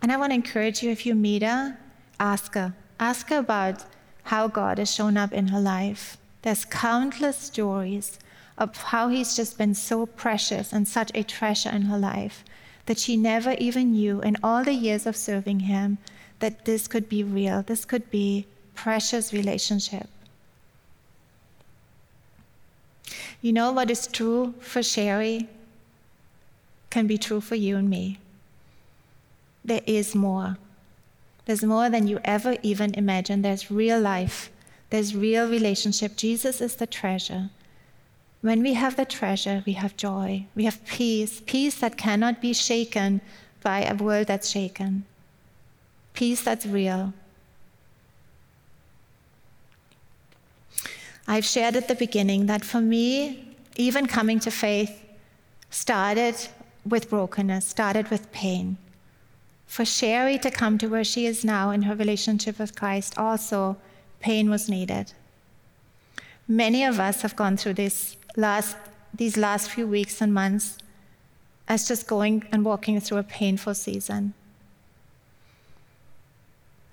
and 0.00 0.12
I 0.12 0.16
want 0.16 0.30
to 0.30 0.34
encourage 0.36 0.82
you 0.82 0.90
if 0.90 1.04
you 1.04 1.14
meet 1.14 1.42
her, 1.42 1.78
ask 2.20 2.54
her. 2.54 2.74
Ask 3.00 3.28
her 3.30 3.38
about 3.38 3.84
how 4.24 4.48
God 4.48 4.78
has 4.78 4.92
shown 4.92 5.16
up 5.16 5.32
in 5.32 5.48
her 5.48 5.60
life. 5.60 6.18
There's 6.42 6.64
countless 6.64 7.36
stories 7.36 8.18
of 8.56 8.76
how 8.76 9.08
He's 9.08 9.36
just 9.36 9.58
been 9.58 9.74
so 9.74 10.06
precious 10.06 10.72
and 10.72 10.86
such 10.86 11.10
a 11.14 11.22
treasure 11.22 11.70
in 11.70 11.82
her 11.82 11.98
life 11.98 12.44
that 12.86 12.98
she 12.98 13.16
never 13.16 13.52
even 13.58 13.92
knew 13.92 14.20
in 14.20 14.36
all 14.42 14.64
the 14.64 14.72
years 14.72 15.06
of 15.06 15.16
serving 15.16 15.60
Him 15.60 15.98
that 16.40 16.64
this 16.64 16.86
could 16.88 17.08
be 17.08 17.22
real, 17.22 17.62
this 17.62 17.84
could 17.84 18.10
be 18.10 18.46
precious 18.74 19.32
relationship. 19.32 20.08
You 23.40 23.52
know 23.52 23.72
what 23.72 23.90
is 23.90 24.06
true 24.06 24.54
for 24.60 24.82
Sherry 24.82 25.48
can 26.90 27.06
be 27.06 27.18
true 27.18 27.40
for 27.40 27.54
you 27.54 27.76
and 27.76 27.88
me 27.88 28.18
there 29.68 29.82
is 29.86 30.14
more. 30.14 30.56
There's 31.44 31.62
more 31.62 31.88
than 31.88 32.08
you 32.08 32.20
ever 32.24 32.56
even 32.62 32.94
imagined. 32.94 33.44
There's 33.44 33.70
real 33.70 34.00
life, 34.00 34.50
there's 34.90 35.14
real 35.14 35.48
relationship. 35.48 36.16
Jesus 36.16 36.60
is 36.60 36.76
the 36.76 36.86
treasure. 36.86 37.50
When 38.40 38.62
we 38.62 38.74
have 38.74 38.96
the 38.96 39.04
treasure, 39.04 39.62
we 39.66 39.72
have 39.74 39.96
joy, 39.96 40.46
we 40.54 40.64
have 40.64 40.84
peace, 40.86 41.42
peace 41.44 41.76
that 41.80 41.96
cannot 41.96 42.40
be 42.40 42.52
shaken 42.52 43.20
by 43.62 43.82
a 43.82 43.94
world 43.94 44.28
that's 44.28 44.48
shaken, 44.48 45.04
peace 46.18 46.42
that's 46.42 46.66
real. 46.66 47.12
I've 51.26 51.44
shared 51.44 51.76
at 51.76 51.86
the 51.86 51.94
beginning 51.94 52.46
that 52.46 52.64
for 52.64 52.80
me, 52.80 53.06
even 53.76 54.06
coming 54.06 54.40
to 54.40 54.50
faith 54.50 54.94
started 55.70 56.34
with 56.84 57.08
brokenness, 57.08 57.64
started 57.66 58.10
with 58.10 58.32
pain 58.32 58.78
for 59.68 59.84
Sherry 59.84 60.38
to 60.38 60.50
come 60.50 60.78
to 60.78 60.88
where 60.88 61.04
she 61.04 61.26
is 61.26 61.44
now 61.44 61.70
in 61.70 61.82
her 61.82 61.94
relationship 61.94 62.58
with 62.58 62.74
Christ, 62.74 63.18
also 63.18 63.76
pain 64.18 64.48
was 64.50 64.68
needed. 64.68 65.12
Many 66.48 66.82
of 66.84 66.98
us 66.98 67.20
have 67.20 67.36
gone 67.36 67.58
through 67.58 67.74
this 67.74 68.16
last, 68.34 68.76
these 69.14 69.36
last 69.36 69.70
few 69.70 69.86
weeks 69.86 70.22
and 70.22 70.32
months 70.32 70.78
as 71.68 71.86
just 71.86 72.08
going 72.08 72.48
and 72.50 72.64
walking 72.64 72.98
through 72.98 73.18
a 73.18 73.22
painful 73.22 73.74
season. 73.74 74.32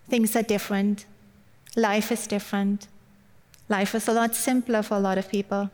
Things 0.10 0.36
are 0.36 0.44
different. 0.44 1.06
Life 1.76 2.12
is 2.12 2.28
different. 2.28 2.88
Life 3.68 3.96
is 3.96 4.08
a 4.08 4.14
lot 4.14 4.36
simpler 4.36 4.84
for 4.84 4.96
a 4.96 5.00
lot 5.00 5.18
of 5.18 5.30
people. 5.30 5.72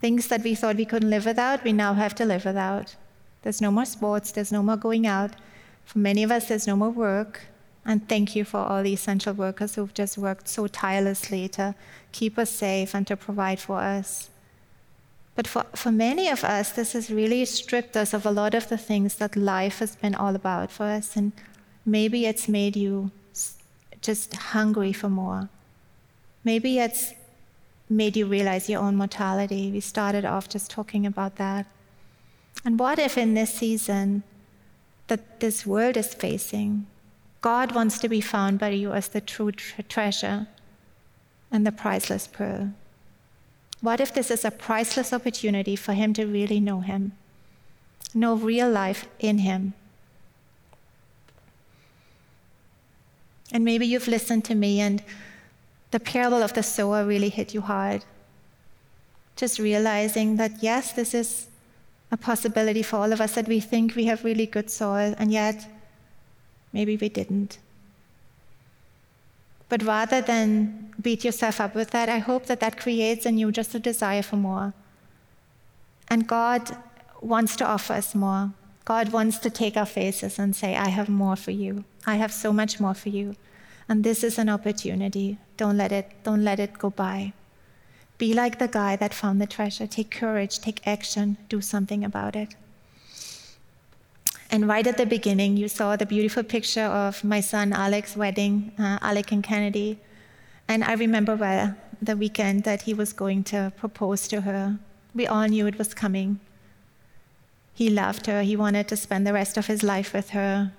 Things 0.00 0.28
that 0.28 0.42
we 0.42 0.54
thought 0.54 0.76
we 0.76 0.86
couldn't 0.86 1.10
live 1.10 1.26
without, 1.26 1.62
we 1.62 1.72
now 1.72 1.92
have 1.92 2.14
to 2.14 2.24
live 2.24 2.46
without. 2.46 2.96
There's 3.42 3.60
no 3.60 3.70
more 3.70 3.84
sports, 3.84 4.32
there's 4.32 4.52
no 4.52 4.62
more 4.62 4.76
going 4.76 5.06
out. 5.06 5.32
For 5.84 5.98
many 5.98 6.22
of 6.22 6.30
us, 6.30 6.48
there's 6.48 6.66
no 6.66 6.76
more 6.76 6.90
work. 6.90 7.42
And 7.84 8.08
thank 8.08 8.36
you 8.36 8.44
for 8.44 8.58
all 8.58 8.82
the 8.82 8.92
essential 8.92 9.34
workers 9.34 9.74
who've 9.74 9.92
just 9.92 10.16
worked 10.16 10.48
so 10.48 10.66
tirelessly 10.66 11.48
to 11.48 11.74
keep 12.12 12.38
us 12.38 12.50
safe 12.50 12.94
and 12.94 13.06
to 13.06 13.16
provide 13.16 13.60
for 13.60 13.78
us. 13.78 14.30
But 15.34 15.46
for, 15.46 15.64
for 15.74 15.90
many 15.90 16.28
of 16.28 16.44
us, 16.44 16.72
this 16.72 16.92
has 16.92 17.10
really 17.10 17.44
stripped 17.44 17.96
us 17.96 18.12
of 18.12 18.26
a 18.26 18.30
lot 18.30 18.54
of 18.54 18.68
the 18.68 18.76
things 18.76 19.16
that 19.16 19.36
life 19.36 19.78
has 19.78 19.96
been 19.96 20.14
all 20.14 20.34
about 20.34 20.70
for 20.70 20.84
us. 20.84 21.16
And 21.16 21.32
maybe 21.86 22.26
it's 22.26 22.48
made 22.48 22.76
you 22.76 23.10
just 24.00 24.34
hungry 24.34 24.92
for 24.92 25.08
more. 25.08 25.48
Maybe 26.44 26.78
it's 26.78 27.12
made 27.88 28.16
you 28.16 28.26
realize 28.26 28.68
your 28.68 28.80
own 28.80 28.96
mortality. 28.96 29.70
We 29.70 29.80
started 29.80 30.24
off 30.24 30.48
just 30.48 30.70
talking 30.70 31.04
about 31.04 31.36
that. 31.36 31.66
And 32.64 32.78
what 32.78 32.98
if 32.98 33.18
in 33.18 33.34
this 33.34 33.54
season 33.54 34.22
that 35.08 35.40
this 35.40 35.66
world 35.66 35.96
is 35.96 36.14
facing, 36.14 36.86
God 37.40 37.74
wants 37.74 37.98
to 37.98 38.08
be 38.08 38.20
found 38.20 38.58
by 38.58 38.70
you 38.70 38.92
as 38.92 39.08
the 39.08 39.20
true 39.20 39.52
tre- 39.52 39.84
treasure 39.88 40.46
and 41.50 41.66
the 41.66 41.72
priceless 41.72 42.26
pearl? 42.26 42.72
What 43.80 44.00
if 44.00 44.12
this 44.12 44.30
is 44.30 44.44
a 44.44 44.50
priceless 44.50 45.12
opportunity 45.12 45.74
for 45.74 45.94
Him 45.94 46.12
to 46.14 46.26
really 46.26 46.60
know 46.60 46.80
Him, 46.80 47.12
know 48.14 48.34
real 48.34 48.70
life 48.70 49.08
in 49.18 49.38
Him? 49.38 49.74
And 53.52 53.64
maybe 53.64 53.86
you've 53.86 54.08
listened 54.08 54.44
to 54.46 54.54
me 54.54 54.80
and 54.80 55.02
the 55.90 56.00
parable 56.00 56.42
of 56.42 56.54
the 56.54 56.62
sower 56.62 57.04
really 57.04 57.28
hit 57.28 57.52
you 57.52 57.60
hard. 57.60 58.04
Just 59.36 59.58
realizing 59.58 60.36
that, 60.36 60.62
yes, 60.62 60.92
this 60.92 61.14
is 61.14 61.48
a 62.12 62.16
possibility 62.16 62.82
for 62.82 62.96
all 62.96 63.12
of 63.12 63.20
us 63.20 63.34
that 63.34 63.48
we 63.48 63.60
think 63.60 63.94
we 63.94 64.04
have 64.04 64.24
really 64.24 64.46
good 64.46 64.70
soil, 64.70 65.14
and 65.18 65.32
yet 65.32 65.68
maybe 66.72 66.96
we 66.96 67.08
didn't. 67.08 67.58
But 69.68 69.84
rather 69.84 70.20
than 70.20 70.92
beat 71.00 71.24
yourself 71.24 71.60
up 71.60 71.74
with 71.74 71.90
that, 71.90 72.08
I 72.08 72.18
hope 72.18 72.46
that 72.46 72.60
that 72.60 72.80
creates 72.80 73.24
in 73.24 73.38
you 73.38 73.52
just 73.52 73.74
a 73.74 73.78
desire 73.78 74.22
for 74.22 74.36
more. 74.36 74.74
And 76.08 76.26
God 76.26 76.76
wants 77.20 77.54
to 77.56 77.66
offer 77.66 77.92
us 77.92 78.14
more. 78.14 78.50
God 78.84 79.12
wants 79.12 79.38
to 79.38 79.50
take 79.50 79.76
our 79.76 79.86
faces 79.86 80.38
and 80.38 80.56
say, 80.56 80.74
I 80.74 80.88
have 80.88 81.08
more 81.08 81.36
for 81.36 81.52
you. 81.52 81.84
I 82.06 82.16
have 82.16 82.32
so 82.32 82.52
much 82.52 82.80
more 82.80 82.94
for 82.94 83.08
you. 83.08 83.36
And 83.88 84.04
this 84.04 84.22
is 84.22 84.38
an 84.38 84.48
opportunity. 84.48 85.38
Don't 85.56 85.76
let 85.76 85.92
it, 85.92 86.10
don't 86.22 86.44
let 86.44 86.60
it 86.60 86.78
go 86.78 86.90
by. 86.90 87.32
Be 88.18 88.34
like 88.34 88.58
the 88.58 88.68
guy 88.68 88.96
that 88.96 89.14
found 89.14 89.40
the 89.40 89.46
treasure. 89.46 89.86
Take 89.86 90.10
courage, 90.10 90.60
take 90.60 90.86
action, 90.86 91.38
do 91.48 91.60
something 91.60 92.04
about 92.04 92.36
it. 92.36 92.54
And 94.50 94.66
right 94.66 94.86
at 94.86 94.96
the 94.96 95.06
beginning, 95.06 95.56
you 95.56 95.68
saw 95.68 95.96
the 95.96 96.06
beautiful 96.06 96.42
picture 96.42 96.84
of 96.84 97.22
my 97.22 97.40
son 97.40 97.72
Alec's 97.72 98.16
wedding, 98.16 98.72
uh, 98.78 98.98
Alec 99.00 99.30
and 99.32 99.44
Kennedy. 99.44 99.98
And 100.68 100.82
I 100.84 100.94
remember 100.94 101.36
well 101.36 101.76
the 102.02 102.16
weekend 102.16 102.64
that 102.64 102.82
he 102.82 102.94
was 102.94 103.12
going 103.12 103.44
to 103.44 103.72
propose 103.76 104.26
to 104.28 104.42
her. 104.42 104.78
We 105.14 105.26
all 105.26 105.46
knew 105.46 105.66
it 105.66 105.78
was 105.78 105.94
coming. 105.94 106.40
He 107.74 107.90
loved 107.90 108.26
her. 108.26 108.42
He 108.42 108.56
wanted 108.56 108.88
to 108.88 108.96
spend 108.96 109.26
the 109.26 109.32
rest 109.32 109.56
of 109.56 109.66
his 109.66 109.82
life 109.82 110.12
with 110.12 110.30
her. 110.30 110.72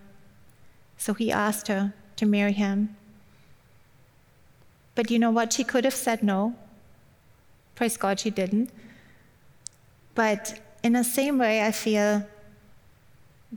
So 1.02 1.16
he 1.16 1.32
asked 1.32 1.68
her 1.68 1.96
to 2.18 2.28
marry 2.28 2.52
him. 2.52 2.96
But 4.94 5.10
you 5.10 5.18
know 5.18 5.32
what? 5.32 5.52
She 5.52 5.64
could 5.64 5.84
have 5.84 5.96
said 5.96 6.22
no. 6.22 6.54
Praise 7.74 7.98
God, 7.98 8.20
she 8.20 8.30
didn't. 8.30 8.70
But 10.14 10.62
in 10.84 10.94
the 10.94 11.04
same 11.04 11.40
way, 11.40 11.66
I 11.66 11.72
feel 11.72 12.28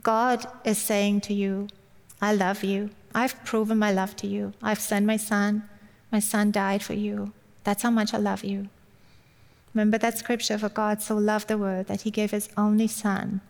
God 0.01 0.47
is 0.63 0.79
saying 0.79 1.21
to 1.27 1.35
you, 1.35 1.67
I 2.19 2.33
love 2.33 2.63
you. 2.63 2.89
I've 3.13 3.37
proven 3.45 3.77
my 3.77 3.91
love 3.91 4.15
to 4.15 4.27
you. 4.27 4.53
I've 4.63 4.79
sent 4.79 5.05
my 5.05 5.17
son. 5.17 5.69
My 6.11 6.21
son 6.21 6.49
died 6.49 6.81
for 6.81 6.93
you. 6.93 7.31
That's 7.63 7.83
how 7.83 7.91
much 7.91 8.11
I 8.15 8.17
love 8.17 8.43
you. 8.43 8.69
Remember 9.75 9.99
that 9.99 10.17
scripture 10.17 10.57
for 10.57 10.69
God 10.69 11.03
so 11.03 11.15
loved 11.15 11.47
the 11.49 11.59
world 11.59 11.85
that 11.85 12.01
he 12.01 12.09
gave 12.09 12.31
his 12.31 12.49
only 12.57 12.87
son 12.87 13.41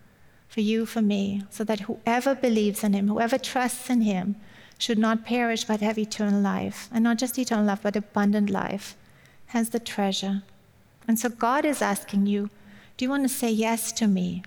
for 0.55 0.61
you, 0.61 0.85
for 0.85 1.01
me, 1.01 1.43
so 1.49 1.65
that 1.65 1.81
whoever 1.81 2.33
believes 2.33 2.81
in 2.81 2.93
him, 2.93 3.09
whoever 3.09 3.37
trusts 3.37 3.89
in 3.89 3.99
him, 3.99 4.37
should 4.77 4.97
not 4.97 5.25
perish 5.25 5.65
but 5.65 5.81
have 5.81 5.97
eternal 5.97 6.39
life. 6.39 6.87
And 6.93 7.03
not 7.03 7.17
just 7.17 7.37
eternal 7.37 7.65
life, 7.65 7.81
but 7.83 7.97
abundant 7.97 8.49
life. 8.49 8.95
Has 9.47 9.71
the 9.71 9.81
treasure. 9.81 10.43
And 11.09 11.19
so 11.19 11.27
God 11.27 11.65
is 11.65 11.81
asking 11.81 12.27
you, 12.27 12.49
do 12.95 13.03
you 13.03 13.09
want 13.09 13.23
to 13.23 13.37
say 13.41 13.51
yes 13.51 13.91
to 13.99 14.07
me? 14.07 14.43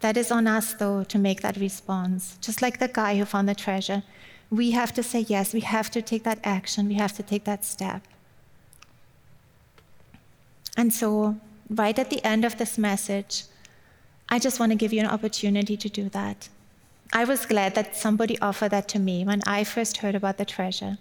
That 0.00 0.18
is 0.18 0.30
on 0.30 0.46
us, 0.46 0.74
though, 0.74 1.02
to 1.04 1.18
make 1.18 1.40
that 1.40 1.56
response. 1.56 2.36
Just 2.42 2.60
like 2.60 2.78
the 2.78 2.88
guy 2.88 3.16
who 3.16 3.24
found 3.24 3.48
the 3.48 3.54
treasure, 3.54 4.02
we 4.50 4.72
have 4.72 4.92
to 4.92 5.02
say 5.02 5.20
yes. 5.20 5.54
We 5.54 5.60
have 5.60 5.90
to 5.92 6.02
take 6.02 6.24
that 6.24 6.40
action. 6.44 6.88
We 6.88 6.94
have 6.96 7.14
to 7.14 7.22
take 7.22 7.44
that 7.44 7.64
step. 7.64 8.02
And 10.76 10.92
so, 10.92 11.40
right 11.70 11.98
at 11.98 12.10
the 12.10 12.22
end 12.22 12.44
of 12.44 12.58
this 12.58 12.76
message, 12.76 13.44
I 14.30 14.38
just 14.38 14.60
want 14.60 14.70
to 14.70 14.76
give 14.76 14.92
you 14.92 15.00
an 15.00 15.06
opportunity 15.06 15.76
to 15.76 15.88
do 15.88 16.08
that. 16.10 16.48
I 17.12 17.24
was 17.24 17.46
glad 17.46 17.74
that 17.74 17.96
somebody 17.96 18.38
offered 18.38 18.70
that 18.70 18.86
to 18.90 19.00
me 19.00 19.24
when 19.24 19.42
I 19.44 19.64
first 19.64 19.96
heard 19.98 20.14
about 20.14 20.38
the 20.38 20.44
treasure, 20.44 20.98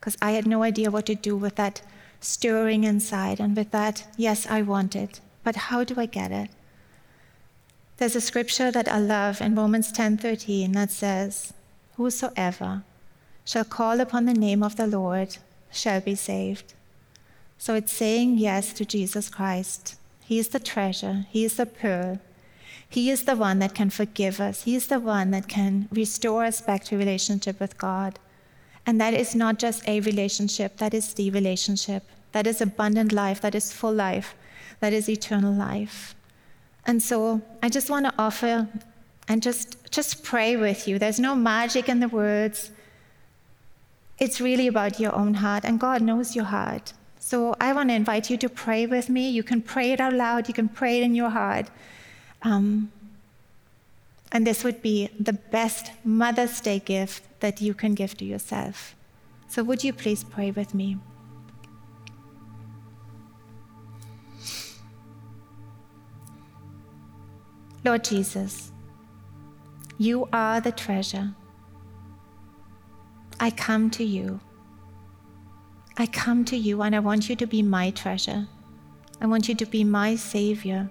because 0.00 0.16
I 0.20 0.32
had 0.32 0.46
no 0.46 0.64
idea 0.64 0.90
what 0.90 1.06
to 1.06 1.14
do 1.14 1.36
with 1.36 1.54
that 1.54 1.82
stirring 2.20 2.82
inside 2.82 3.38
and 3.38 3.56
with 3.56 3.70
that, 3.70 4.04
yes, 4.16 4.46
I 4.48 4.62
want 4.62 4.96
it, 4.96 5.20
but 5.44 5.56
how 5.56 5.84
do 5.84 5.94
I 5.96 6.06
get 6.06 6.32
it? 6.32 6.50
There's 7.98 8.16
a 8.16 8.20
scripture 8.20 8.72
that 8.72 8.88
I 8.88 8.98
love 8.98 9.40
in 9.40 9.54
Romans 9.54 9.92
10:13 9.92 10.72
that 10.72 10.90
says, 10.90 11.52
"Whosoever 11.96 12.82
shall 13.44 13.64
call 13.64 14.00
upon 14.00 14.24
the 14.24 14.34
name 14.34 14.64
of 14.64 14.74
the 14.74 14.88
Lord 14.88 15.38
shall 15.70 16.00
be 16.00 16.16
saved." 16.16 16.74
So 17.58 17.74
it's 17.74 17.92
saying 17.92 18.38
yes 18.38 18.72
to 18.74 18.84
Jesus 18.84 19.28
Christ. 19.28 19.94
He 20.24 20.40
is 20.40 20.48
the 20.48 20.58
treasure, 20.58 21.26
He 21.30 21.44
is 21.44 21.54
the 21.54 21.64
pearl, 21.64 22.18
he 22.88 23.10
is 23.10 23.24
the 23.24 23.36
one 23.36 23.58
that 23.58 23.74
can 23.74 23.90
forgive 23.90 24.40
us. 24.40 24.62
He 24.62 24.76
is 24.76 24.86
the 24.86 25.00
one 25.00 25.30
that 25.32 25.48
can 25.48 25.88
restore 25.90 26.44
us 26.44 26.60
back 26.60 26.84
to 26.84 26.96
relationship 26.96 27.60
with 27.60 27.76
God. 27.78 28.18
And 28.86 29.00
that 29.00 29.14
is 29.14 29.34
not 29.34 29.58
just 29.58 29.86
a 29.88 30.00
relationship, 30.00 30.76
that 30.76 30.94
is 30.94 31.14
the 31.14 31.30
relationship. 31.30 32.04
That 32.32 32.46
is 32.46 32.60
abundant 32.60 33.12
life, 33.12 33.40
that 33.40 33.54
is 33.54 33.72
full 33.72 33.94
life, 33.94 34.34
that 34.80 34.92
is 34.92 35.08
eternal 35.08 35.54
life. 35.54 36.14
And 36.84 37.02
so 37.02 37.40
I 37.62 37.68
just 37.68 37.88
want 37.88 38.06
to 38.06 38.14
offer 38.18 38.68
and 39.26 39.42
just, 39.42 39.90
just 39.90 40.22
pray 40.22 40.56
with 40.56 40.86
you. 40.86 40.98
There's 40.98 41.18
no 41.18 41.34
magic 41.34 41.88
in 41.88 42.00
the 42.00 42.08
words. 42.08 42.70
It's 44.18 44.40
really 44.40 44.66
about 44.66 45.00
your 45.00 45.14
own 45.14 45.34
heart, 45.34 45.64
and 45.64 45.80
God 45.80 46.02
knows 46.02 46.36
your 46.36 46.44
heart. 46.44 46.92
So 47.18 47.54
I 47.60 47.72
want 47.72 47.88
to 47.88 47.94
invite 47.94 48.30
you 48.30 48.36
to 48.36 48.48
pray 48.48 48.86
with 48.86 49.08
me. 49.08 49.28
You 49.30 49.42
can 49.42 49.60
pray 49.60 49.92
it 49.92 50.00
out 50.00 50.12
loud, 50.12 50.46
you 50.46 50.54
can 50.54 50.68
pray 50.68 51.00
it 51.00 51.02
in 51.02 51.14
your 51.14 51.30
heart. 51.30 51.70
Um, 52.42 52.92
and 54.32 54.46
this 54.46 54.64
would 54.64 54.82
be 54.82 55.08
the 55.18 55.32
best 55.32 55.92
Mother's 56.04 56.60
Day 56.60 56.78
gift 56.78 57.22
that 57.40 57.60
you 57.60 57.74
can 57.74 57.94
give 57.94 58.16
to 58.18 58.24
yourself. 58.24 58.94
So, 59.48 59.62
would 59.62 59.84
you 59.84 59.92
please 59.92 60.24
pray 60.24 60.50
with 60.50 60.74
me? 60.74 60.98
Lord 67.84 68.02
Jesus, 68.02 68.72
you 69.96 70.28
are 70.32 70.60
the 70.60 70.72
treasure. 70.72 71.34
I 73.38 73.50
come 73.50 73.90
to 73.90 74.02
you. 74.02 74.40
I 75.96 76.06
come 76.06 76.44
to 76.46 76.56
you 76.56 76.82
and 76.82 76.96
I 76.96 76.98
want 76.98 77.28
you 77.28 77.36
to 77.36 77.46
be 77.46 77.62
my 77.62 77.90
treasure. 77.90 78.48
I 79.20 79.26
want 79.26 79.48
you 79.48 79.54
to 79.54 79.66
be 79.66 79.84
my 79.84 80.16
Savior. 80.16 80.90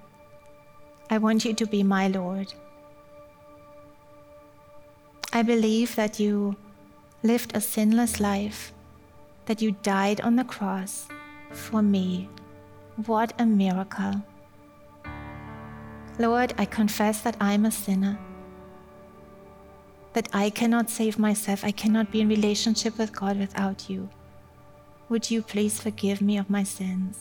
I 1.09 1.19
want 1.19 1.45
you 1.45 1.53
to 1.53 1.65
be 1.67 1.83
my 1.83 2.07
Lord. 2.07 2.53
I 5.31 5.43
believe 5.43 5.95
that 5.95 6.19
you 6.19 6.55
lived 7.21 7.55
a 7.55 7.61
sinless 7.61 8.19
life, 8.19 8.73
that 9.45 9.61
you 9.61 9.73
died 9.83 10.21
on 10.21 10.35
the 10.35 10.43
cross 10.43 11.07
for 11.51 11.81
me. 11.81 12.29
What 13.05 13.33
a 13.39 13.45
miracle. 13.45 14.23
Lord, 16.17 16.53
I 16.57 16.65
confess 16.65 17.21
that 17.21 17.37
I'm 17.39 17.65
a 17.65 17.71
sinner, 17.71 18.17
that 20.13 20.29
I 20.33 20.49
cannot 20.49 20.89
save 20.89 21.19
myself, 21.19 21.63
I 21.63 21.71
cannot 21.71 22.11
be 22.11 22.21
in 22.21 22.29
relationship 22.29 22.97
with 22.97 23.13
God 23.13 23.37
without 23.37 23.89
you. 23.89 24.09
Would 25.09 25.29
you 25.29 25.43
please 25.43 25.79
forgive 25.79 26.21
me 26.21 26.37
of 26.37 26.49
my 26.49 26.63
sins? 26.63 27.19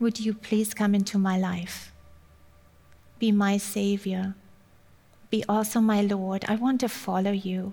Would 0.00 0.18
you 0.18 0.34
please 0.34 0.74
come 0.74 0.94
into 0.94 1.18
my 1.18 1.38
life? 1.38 1.92
Be 3.18 3.32
my 3.32 3.58
Savior. 3.58 4.34
Be 5.30 5.44
also 5.48 5.80
my 5.80 6.00
Lord. 6.00 6.44
I 6.48 6.54
want 6.54 6.80
to 6.80 6.88
follow 6.88 7.32
you. 7.32 7.72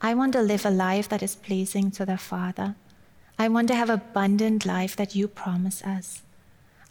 I 0.00 0.14
want 0.14 0.32
to 0.34 0.42
live 0.42 0.64
a 0.64 0.70
life 0.70 1.08
that 1.08 1.22
is 1.22 1.34
pleasing 1.34 1.90
to 1.92 2.06
the 2.06 2.16
Father. 2.16 2.76
I 3.38 3.48
want 3.48 3.68
to 3.68 3.74
have 3.74 3.90
abundant 3.90 4.64
life 4.64 4.94
that 4.96 5.14
you 5.14 5.26
promise 5.26 5.82
us. 5.82 6.22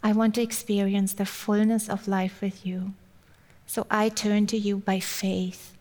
I 0.02 0.12
want 0.12 0.34
to 0.34 0.42
experience 0.42 1.14
the 1.14 1.26
fullness 1.26 1.88
of 1.88 2.06
life 2.06 2.40
with 2.40 2.64
you. 2.64 2.94
So 3.66 3.86
I 3.90 4.08
turn 4.08 4.46
to 4.48 4.58
you 4.58 4.76
by 4.76 5.00
faith. 5.00 5.76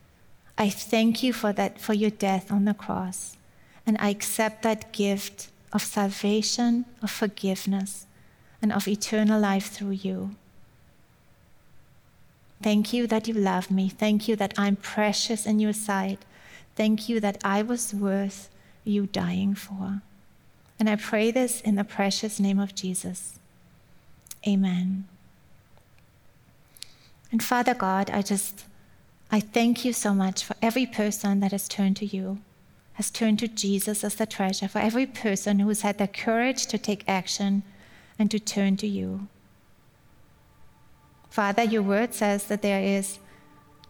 I 0.57 0.69
thank 0.69 1.21
you 1.21 1.33
for 1.33 1.53
that 1.53 1.79
for 1.79 1.93
your 1.93 2.09
death 2.09 2.51
on 2.51 2.65
the 2.65 2.73
cross. 2.73 3.37
And 3.85 3.97
I 3.99 4.09
accept 4.09 4.63
that 4.63 4.91
gift 4.91 5.49
of 5.71 5.81
salvation, 5.83 6.85
of 7.01 7.11
forgiveness, 7.11 8.07
and 8.61 8.73
of 8.73 8.87
eternal 8.87 9.39
life 9.39 9.69
through 9.69 9.91
you. 9.91 10.35
Thank 12.61 12.91
you 12.93 13.07
that 13.07 13.27
you 13.27 13.33
love 13.33 13.69
me. 13.69 13.89
Thank 13.89 14.27
you 14.27 14.35
that 14.37 14.53
I'm 14.57 14.75
precious 14.75 15.45
in 15.45 15.59
your 15.59 15.73
sight. 15.73 16.19
Thank 16.75 17.07
you 17.07 17.19
that 17.19 17.37
I 17.43 17.61
was 17.61 17.93
worth 17.93 18.49
you 18.83 19.07
dying 19.07 19.55
for. 19.55 20.01
And 20.79 20.89
I 20.89 20.95
pray 20.95 21.31
this 21.31 21.61
in 21.61 21.75
the 21.75 21.83
precious 21.83 22.39
name 22.39 22.59
of 22.59 22.75
Jesus. 22.75 23.39
Amen. 24.47 25.05
And 27.31 27.43
Father 27.43 27.73
God, 27.73 28.09
I 28.09 28.21
just, 28.21 28.65
I 29.31 29.39
thank 29.39 29.83
you 29.83 29.91
so 29.91 30.13
much 30.13 30.43
for 30.43 30.55
every 30.61 30.85
person 30.85 31.39
that 31.41 31.51
has 31.51 31.67
turned 31.67 31.97
to 31.97 32.05
you, 32.05 32.39
has 32.93 33.09
turned 33.09 33.39
to 33.39 33.47
Jesus 33.47 34.03
as 34.03 34.15
the 34.15 34.25
treasure, 34.25 34.67
for 34.67 34.79
every 34.79 35.05
person 35.05 35.59
who's 35.59 35.81
had 35.81 35.97
the 35.97 36.07
courage 36.07 36.67
to 36.67 36.77
take 36.77 37.03
action 37.07 37.63
and 38.17 38.31
to 38.31 38.39
turn 38.39 38.77
to 38.77 38.87
you. 38.87 39.27
Father, 41.29 41.63
your 41.63 41.83
word 41.83 42.13
says 42.13 42.45
that 42.45 42.61
there 42.61 42.81
is 42.81 43.19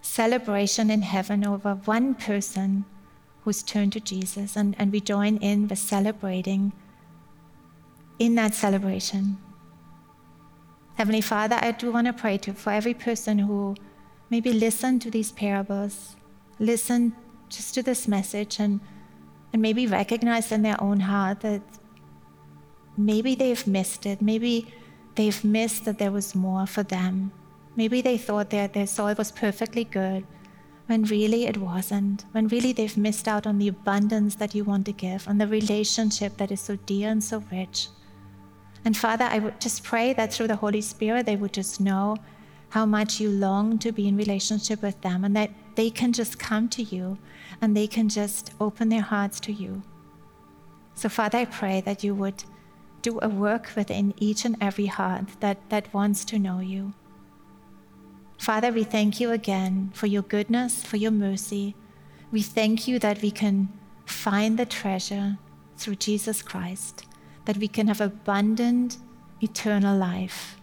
celebration 0.01 0.89
in 0.89 1.01
heaven 1.01 1.45
over 1.45 1.75
one 1.85 2.15
person 2.15 2.85
who's 3.43 3.63
turned 3.63 3.93
to 3.93 3.99
Jesus, 3.99 4.55
and, 4.55 4.75
and 4.77 4.91
we 4.91 4.99
join 4.99 5.37
in 5.37 5.67
with 5.67 5.79
celebrating 5.79 6.73
in 8.19 8.35
that 8.35 8.53
celebration. 8.53 9.37
Heavenly 10.95 11.21
Father, 11.21 11.57
I 11.61 11.71
do 11.71 11.91
want 11.91 12.07
to 12.07 12.13
pray 12.13 12.37
to 12.39 12.53
for 12.53 12.71
every 12.71 12.93
person 12.93 13.39
who 13.39 13.75
maybe 14.29 14.51
listened 14.51 15.01
to 15.03 15.11
these 15.11 15.31
parables, 15.31 16.15
listen 16.59 17.15
just 17.49 17.75
to 17.75 17.83
this 17.83 18.07
message, 18.07 18.59
and, 18.59 18.79
and 19.53 19.61
maybe 19.61 19.87
recognize 19.87 20.51
in 20.51 20.63
their 20.63 20.81
own 20.81 21.01
heart 21.01 21.41
that 21.41 21.61
maybe 22.97 23.35
they've 23.35 23.65
missed 23.67 24.05
it. 24.05 24.21
Maybe 24.21 24.73
they've 25.17 25.43
missed 25.43 25.85
that 25.85 25.97
there 25.97 26.11
was 26.11 26.33
more 26.33 26.65
for 26.65 26.83
them. 26.83 27.31
Maybe 27.75 28.01
they 28.01 28.17
thought 28.17 28.49
that 28.51 28.73
their 28.73 28.87
soul 28.87 29.13
was 29.15 29.31
perfectly 29.31 29.83
good, 29.83 30.25
when 30.85 31.03
really 31.03 31.45
it 31.45 31.57
wasn't. 31.57 32.25
When 32.31 32.47
really 32.47 32.71
they've 32.71 32.97
missed 32.97 33.27
out 33.27 33.45
on 33.45 33.57
the 33.57 33.67
abundance 33.67 34.35
that 34.35 34.55
you 34.55 34.63
want 34.63 34.85
to 34.85 34.93
give, 34.93 35.27
on 35.27 35.37
the 35.37 35.47
relationship 35.47 36.37
that 36.37 36.51
is 36.51 36.61
so 36.61 36.77
dear 36.85 37.09
and 37.09 37.23
so 37.23 37.43
rich. 37.51 37.89
And 38.85 38.95
Father, 38.95 39.25
I 39.25 39.39
would 39.39 39.59
just 39.59 39.83
pray 39.83 40.13
that 40.13 40.31
through 40.31 40.47
the 40.47 40.55
Holy 40.55 40.81
Spirit, 40.81 41.25
they 41.25 41.35
would 41.35 41.53
just 41.53 41.81
know 41.81 42.15
how 42.69 42.85
much 42.85 43.19
you 43.19 43.29
long 43.29 43.77
to 43.79 43.91
be 43.91 44.07
in 44.07 44.17
relationship 44.17 44.81
with 44.81 44.99
them 45.01 45.25
and 45.25 45.35
that 45.35 45.51
they 45.75 45.89
can 45.89 46.13
just 46.13 46.39
come 46.39 46.69
to 46.69 46.83
you 46.83 47.17
and 47.61 47.75
they 47.75 47.87
can 47.87 48.07
just 48.07 48.51
open 48.59 48.89
their 48.89 49.01
hearts 49.01 49.39
to 49.41 49.51
you. 49.51 49.81
So, 50.95 51.09
Father, 51.09 51.39
I 51.39 51.45
pray 51.45 51.81
that 51.81 52.03
you 52.03 52.15
would 52.15 52.43
do 53.01 53.19
a 53.21 53.29
work 53.29 53.71
within 53.75 54.13
each 54.17 54.45
and 54.45 54.55
every 54.61 54.87
heart 54.87 55.39
that, 55.39 55.69
that 55.69 55.93
wants 55.93 56.25
to 56.25 56.39
know 56.39 56.59
you. 56.59 56.93
Father, 58.37 58.71
we 58.71 58.83
thank 58.83 59.19
you 59.19 59.31
again 59.31 59.91
for 59.93 60.07
your 60.07 60.21
goodness, 60.21 60.83
for 60.83 60.97
your 60.97 61.11
mercy. 61.11 61.75
We 62.31 62.41
thank 62.41 62.87
you 62.87 62.99
that 62.99 63.21
we 63.21 63.31
can 63.31 63.69
find 64.05 64.57
the 64.57 64.65
treasure 64.65 65.37
through 65.77 65.95
Jesus 65.95 66.41
Christ 66.41 67.05
that 67.47 67.57
we 67.57 67.67
can 67.67 67.87
have 67.87 68.01
abundant, 68.01 68.97
eternal 69.41 69.97
life 69.97 70.57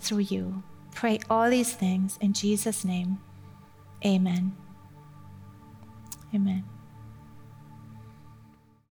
through 0.00 0.18
you. 0.18 0.64
Pray 0.94 1.20
all 1.30 1.48
these 1.48 1.72
things 1.72 2.18
in 2.20 2.32
Jesus' 2.32 2.84
name. 2.84 3.18
Amen. 4.04 4.56
Amen. 6.34 6.71